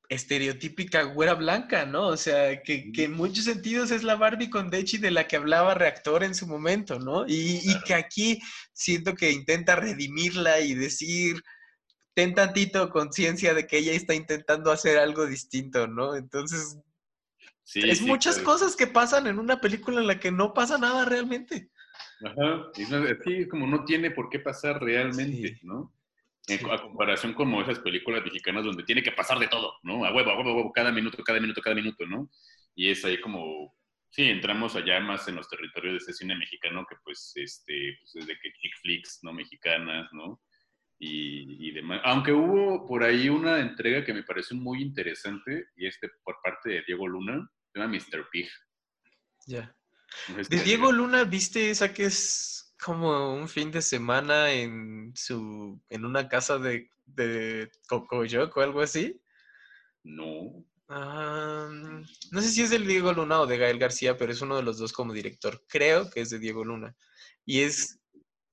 [0.09, 2.07] estereotípica güera blanca, ¿no?
[2.07, 5.73] O sea, que, en muchos sentidos es la Barbie con Dechi de la que hablaba
[5.73, 7.25] Reactor en su momento, ¿no?
[7.27, 8.39] Y, que aquí
[8.73, 11.41] siento que intenta redimirla y decir,
[12.13, 16.15] ten tantito conciencia de que ella está intentando hacer algo distinto, ¿no?
[16.15, 16.77] Entonces,
[17.73, 21.69] es muchas cosas que pasan en una película en la que no pasa nada realmente.
[22.23, 25.93] Ajá, sí, como no tiene por qué pasar realmente, ¿no?
[26.47, 30.05] A comparación como esas películas mexicanas donde tiene que pasar de todo, ¿no?
[30.05, 32.29] A huevo, a huevo, a huevo, cada minuto, cada minuto, cada minuto, ¿no?
[32.75, 33.73] Y es ahí como,
[34.09, 38.13] sí, entramos allá más en los territorios de ese cine mexicano que pues, este, pues
[38.13, 39.31] desde que chick flicks, ¿no?
[39.31, 40.41] Mexicanas, ¿no?
[40.99, 42.01] Y, y, demás.
[42.03, 46.69] Aunque hubo por ahí una entrega que me pareció muy interesante, y este por parte
[46.69, 48.29] de Diego Luna, se llama Mr.
[48.31, 48.49] Pig.
[49.47, 49.75] Ya.
[50.49, 56.05] de Diego Luna, ¿viste esa que es como un fin de semana en su en
[56.05, 59.21] una casa de, de Cocoyoc o algo así.
[60.03, 60.65] No.
[60.89, 64.63] no sé si es del Diego Luna o de Gael García, pero es uno de
[64.63, 65.63] los dos como director.
[65.67, 66.95] Creo que es de Diego Luna.
[67.45, 67.99] Y es,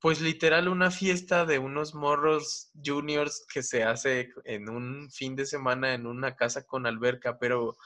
[0.01, 5.45] pues literal, una fiesta de unos morros juniors que se hace en un fin de
[5.45, 7.77] semana en una casa con alberca, pero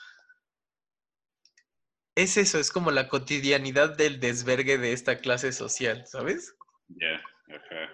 [2.16, 6.57] es eso, es como la cotidianidad del desvergue de esta clase social, ¿sabes?
[6.89, 7.93] Ya, ajá.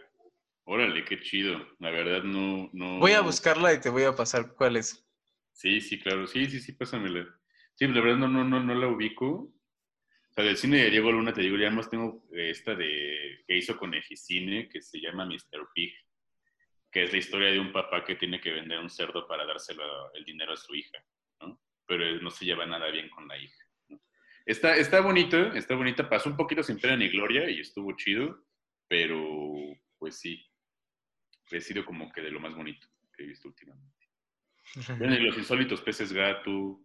[0.65, 1.67] Órale, qué chido.
[1.79, 2.99] La verdad no, no.
[2.99, 5.05] Voy a buscarla y te voy a pasar cuál es.
[5.53, 6.27] Sí, sí, claro.
[6.27, 7.27] Sí, sí, sí, pásamela.
[7.75, 9.27] Sí, la verdad no, no, no, no la ubico.
[9.27, 13.57] O sea, del cine de Diego Luna, te digo, ya más tengo esta de que
[13.57, 15.69] hizo con Eficine, que se llama Mr.
[15.75, 15.93] Pig,
[16.93, 20.13] que es la historia de un papá que tiene que vender un cerdo para dárselo
[20.15, 20.99] el dinero a su hija,
[21.41, 21.61] ¿no?
[21.87, 23.70] Pero no se lleva nada bien con la hija.
[24.51, 26.09] Está, está bonito, está bonita.
[26.09, 28.45] Pasó un poquito sin pena ni gloria y estuvo chido,
[28.89, 30.45] pero pues sí,
[31.53, 34.09] he sido como que de lo más bonito que he visto últimamente.
[34.99, 36.81] Bueno, y los insólitos peces gato.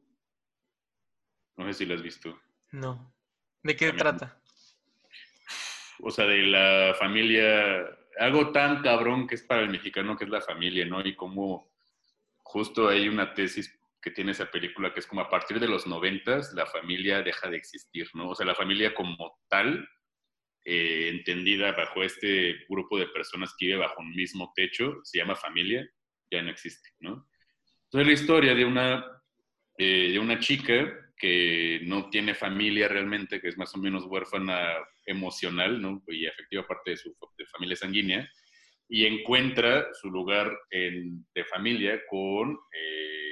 [1.58, 2.40] No sé si lo has visto.
[2.72, 3.12] No.
[3.64, 4.40] ¿De qué trata?
[6.02, 7.84] O sea, de la familia,
[8.20, 11.04] algo tan cabrón que es para el mexicano, que es la familia, ¿no?
[11.04, 11.72] Y como
[12.44, 13.76] justo hay una tesis
[14.06, 17.50] que tiene esa película, que es como a partir de los noventas la familia deja
[17.50, 18.30] de existir, ¿no?
[18.30, 19.90] O sea, la familia como tal,
[20.64, 25.36] eh, entendida bajo este grupo de personas que vive bajo un mismo techo, se llama
[25.36, 25.90] familia,
[26.30, 27.28] ya no existe, ¿no?
[27.86, 29.04] Entonces la historia de una,
[29.80, 34.72] eh, de una chica que no tiene familia realmente, que es más o menos huérfana
[35.08, 36.04] emocional, ¿no?
[36.10, 37.16] Y efectiva parte de su
[37.52, 38.32] familia sanguínea,
[38.88, 42.52] y encuentra su lugar en, de familia con...
[42.72, 43.25] Eh,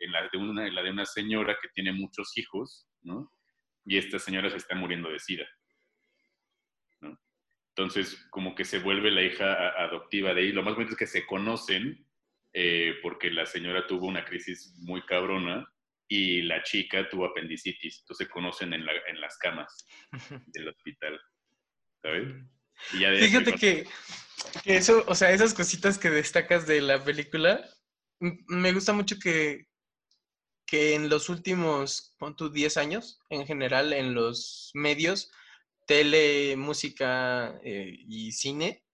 [0.00, 3.32] en la de una, la de una señora que tiene muchos hijos, ¿no?
[3.84, 5.46] Y esta señora se está muriendo de sida,
[7.70, 10.52] Entonces, como que se vuelve la hija adoptiva de ahí.
[10.52, 12.06] Lo más bonito es que se conocen
[12.52, 15.66] eh, porque la señora tuvo una crisis muy cabrona
[16.08, 18.00] y la chica tuvo apendicitis.
[18.00, 19.86] Entonces se conocen en, las camas
[20.48, 21.20] del hospital.
[22.02, 22.28] ¿Sabes?
[22.90, 23.86] Fíjate que,
[24.64, 27.62] que, eso, o sea, esas cositas que destacas de la película,
[28.18, 29.69] me gusta mucho que,
[30.70, 35.32] que en los últimos, pon 10 años, en general, en los medios,
[35.84, 38.84] tele, música eh, y cine,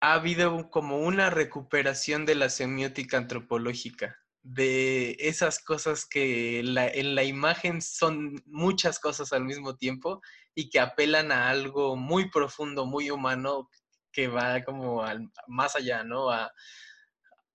[0.00, 7.24] ha habido como una recuperación de la semiótica antropológica, de esas cosas que en la
[7.24, 10.22] imagen son muchas cosas al mismo tiempo
[10.54, 13.68] y que apelan a algo muy profundo, muy humano,
[14.12, 15.02] que va como
[15.48, 16.30] más allá, ¿no?
[16.30, 16.52] A,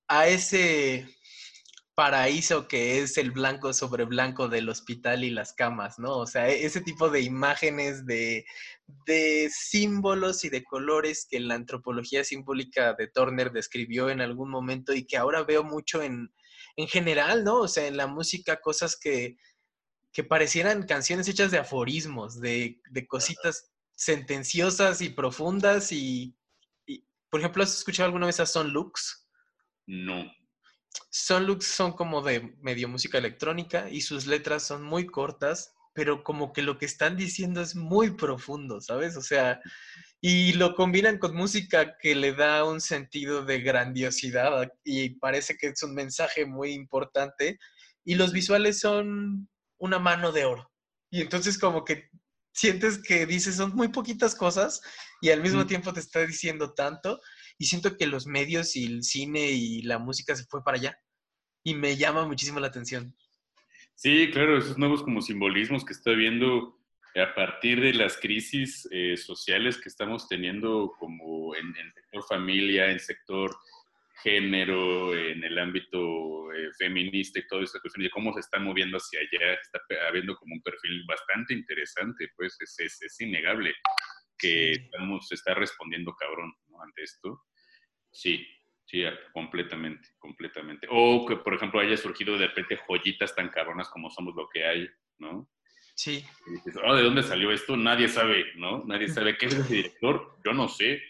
[0.10, 1.08] a ese
[2.00, 6.16] paraíso que es el blanco sobre blanco del hospital y las camas, ¿no?
[6.16, 8.46] O sea, e-, ese tipo de imágenes, de,
[9.52, 15.06] símbolos y de colores que la antropología simbólica de Turner describió en algún momento y
[15.06, 16.32] que ahora veo mucho en,
[16.88, 17.58] general, ¿no?
[17.58, 19.36] O sea, en la música, cosas que,
[20.30, 26.34] parecieran canciones hechas de aforismos, de, cositas sentenciosas y profundas y,
[26.86, 29.28] y, por ejemplo, ¿has escuchado alguna vez a Son Lux?
[29.86, 30.39] No.
[31.10, 36.54] Son son como de medio música electrónica y sus letras son muy cortas, pero como
[36.54, 39.18] que lo que están diciendo es muy profundo, ¿sabes?
[39.18, 39.60] O sea,
[40.22, 45.68] y lo combinan con música que le da un sentido de grandiosidad y parece que
[45.68, 47.58] es un mensaje muy importante
[48.04, 50.72] y los visuales son una mano de oro.
[51.10, 52.10] Y entonces como que
[52.54, 54.82] sientes que dices son muy poquitas cosas
[55.22, 57.20] y al mismo tiempo te está diciendo tanto
[57.60, 61.00] y siento que los medios y el cine y la música se fue para allá
[61.64, 63.14] y me llama muchísimo la atención.
[63.96, 66.80] Sí, claro, esos nuevos como simbolismos que estoy viendo
[67.16, 72.92] a partir de las crisis eh, sociales que estamos teniendo como en, el sector familia,
[72.92, 73.54] en sector
[74.24, 78.98] género, en el ámbito eh, feminista y toda esta cuestión, y cómo se está moviendo
[78.98, 83.74] hacia allá, está habiendo como un perfil bastante interesante, pues es, es, innegable
[84.38, 87.42] que estamos, se está respondiendo cabrón ante esto.
[88.12, 88.46] Sí,
[88.86, 89.04] sí,
[89.34, 90.88] completamente, completamente.
[90.90, 94.66] O que, por ejemplo, haya surgido de repente joyitas tan cabronas como somos lo que
[94.66, 95.50] hay, ¿no?
[96.00, 96.26] Sí.
[96.86, 97.76] oh, ¿de dónde salió esto?
[97.76, 98.86] Nadie sabe, ¿no?
[98.86, 100.38] Nadie sabe qué es ese director.
[100.46, 101.02] Yo no sé.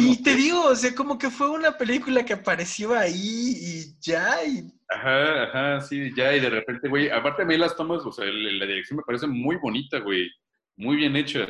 [0.00, 4.44] y te digo, o sea, como que fue una película que apareció ahí y ya.
[4.44, 4.68] Y...
[4.88, 6.34] Ajá, ajá, sí, ya.
[6.34, 9.28] Y de repente, güey, aparte a mí las tomas, o sea, la dirección me parece
[9.28, 10.28] muy bonita, güey.
[10.74, 11.46] Muy bien hecha.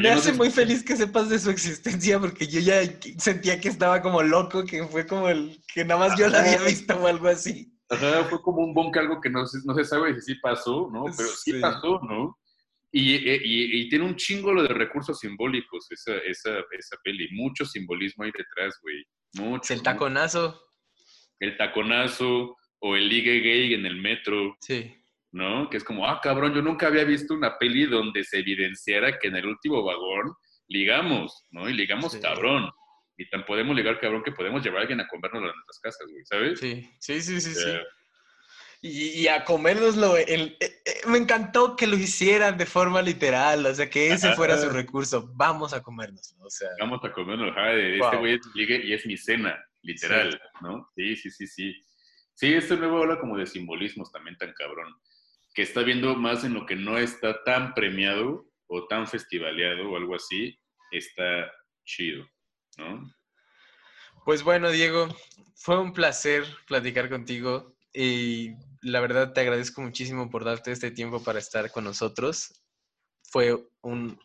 [0.00, 2.80] Me hace muy feliz que sepas de su existencia porque yo ya
[3.18, 6.62] sentía que estaba como loco, que fue como el que nada más yo la había
[6.62, 7.72] visto o algo así.
[7.90, 11.04] Ajá, fue como un bonk, algo que no, no se sabe si sí pasó, ¿no?
[11.16, 12.38] Pero sí, pasó, ¿no?
[12.96, 17.28] Y, y, tiene un chingo de recursos simbólicos esa, esa, esa peli.
[17.32, 19.04] Mucho simbolismo ahí detrás, güey.
[19.34, 19.74] Mucho.
[19.74, 20.60] El taconazo.
[21.40, 24.56] El taconazo o el ligue gay en el metro.
[24.60, 24.94] Sí.
[25.34, 25.68] ¿No?
[25.68, 29.28] Que es como, ah, cabrón, yo nunca había visto una peli donde se evidenciara que
[29.28, 30.32] en el último vagón
[30.68, 31.68] ligamos, ¿no?
[31.68, 32.70] Y ligamos cabrón.
[33.16, 36.06] Y tan podemos ligar cabrón que podemos llevar a alguien a comernos a nuestras casas,
[36.10, 36.60] güey, ¿sabes?
[36.60, 37.52] Sí, sí, sí, sí.
[37.52, 37.78] sí.
[38.86, 43.74] Y, a comérnoslo, el, eh, eh, me encantó que lo hicieran de forma literal, o
[43.74, 46.68] sea, que ese fuera su recurso, vamos a comernos, o sea.
[46.78, 50.90] Vamos a comernos, este güey ligue y es mi cena, literal, ¿no?
[50.94, 51.74] Sí, sí, sí, sí.
[52.34, 54.94] Sí, este nuevo habla como de simbolismos también tan cabrón
[55.54, 59.96] que está viendo más en lo que no está tan premiado o tan festivaleado o
[59.96, 60.58] algo así,
[60.90, 61.50] está
[61.84, 62.26] chido,
[62.76, 63.08] ¿no?
[64.24, 65.08] Pues bueno, Diego,
[65.54, 71.22] fue un placer platicar contigo y la verdad te agradezco muchísimo por darte este tiempo
[71.22, 72.62] para estar con nosotros.
[73.30, 74.18] Fue un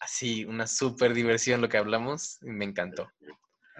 [0.00, 3.10] así una súper diversión lo que hablamos y me encantó.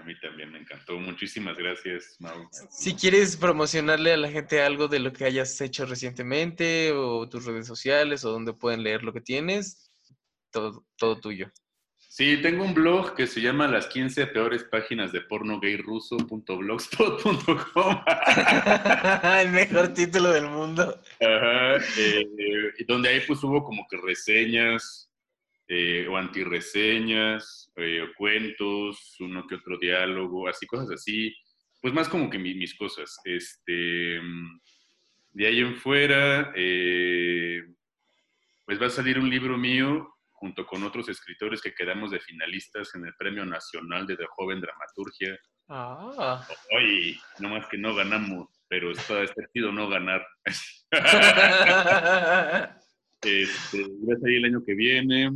[0.04, 0.98] A mí también me encantó.
[0.98, 2.46] Muchísimas gracias, Mau.
[2.70, 7.46] Si quieres promocionarle a la gente algo de lo que hayas hecho recientemente o tus
[7.46, 9.90] redes sociales o donde pueden leer lo que tienes,
[10.50, 11.50] todo, todo tuyo.
[11.96, 18.04] Sí, tengo un blog que se llama Las 15 peores páginas de porno gay ruso.blogspot.com.
[19.40, 21.00] El mejor título del mundo.
[21.18, 22.28] Ajá, eh,
[22.86, 25.10] donde ahí pues hubo como que reseñas
[25.66, 31.34] eh, o antirreseñas, eh, cuentos, uno que otro diálogo, así, cosas así,
[31.80, 33.16] pues más como que mis, cosas.
[33.24, 34.20] Este,
[35.32, 37.62] de ahí en fuera, eh,
[38.66, 42.94] pues va a salir un libro mío junto con otros escritores que quedamos de finalistas
[42.94, 45.38] en el Premio Nacional de, de Joven Dramaturgia.
[45.68, 46.46] Ah.
[46.76, 50.26] Oye, no más que no ganamos, pero está divertido no ganar.
[53.22, 55.30] este, va a salir el año que viene.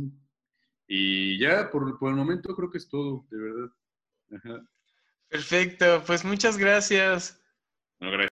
[0.91, 3.69] Y ya, por, por el momento creo que es todo, de verdad.
[4.31, 4.65] Ajá.
[5.29, 7.39] Perfecto, pues muchas gracias.
[7.99, 8.28] Gracias.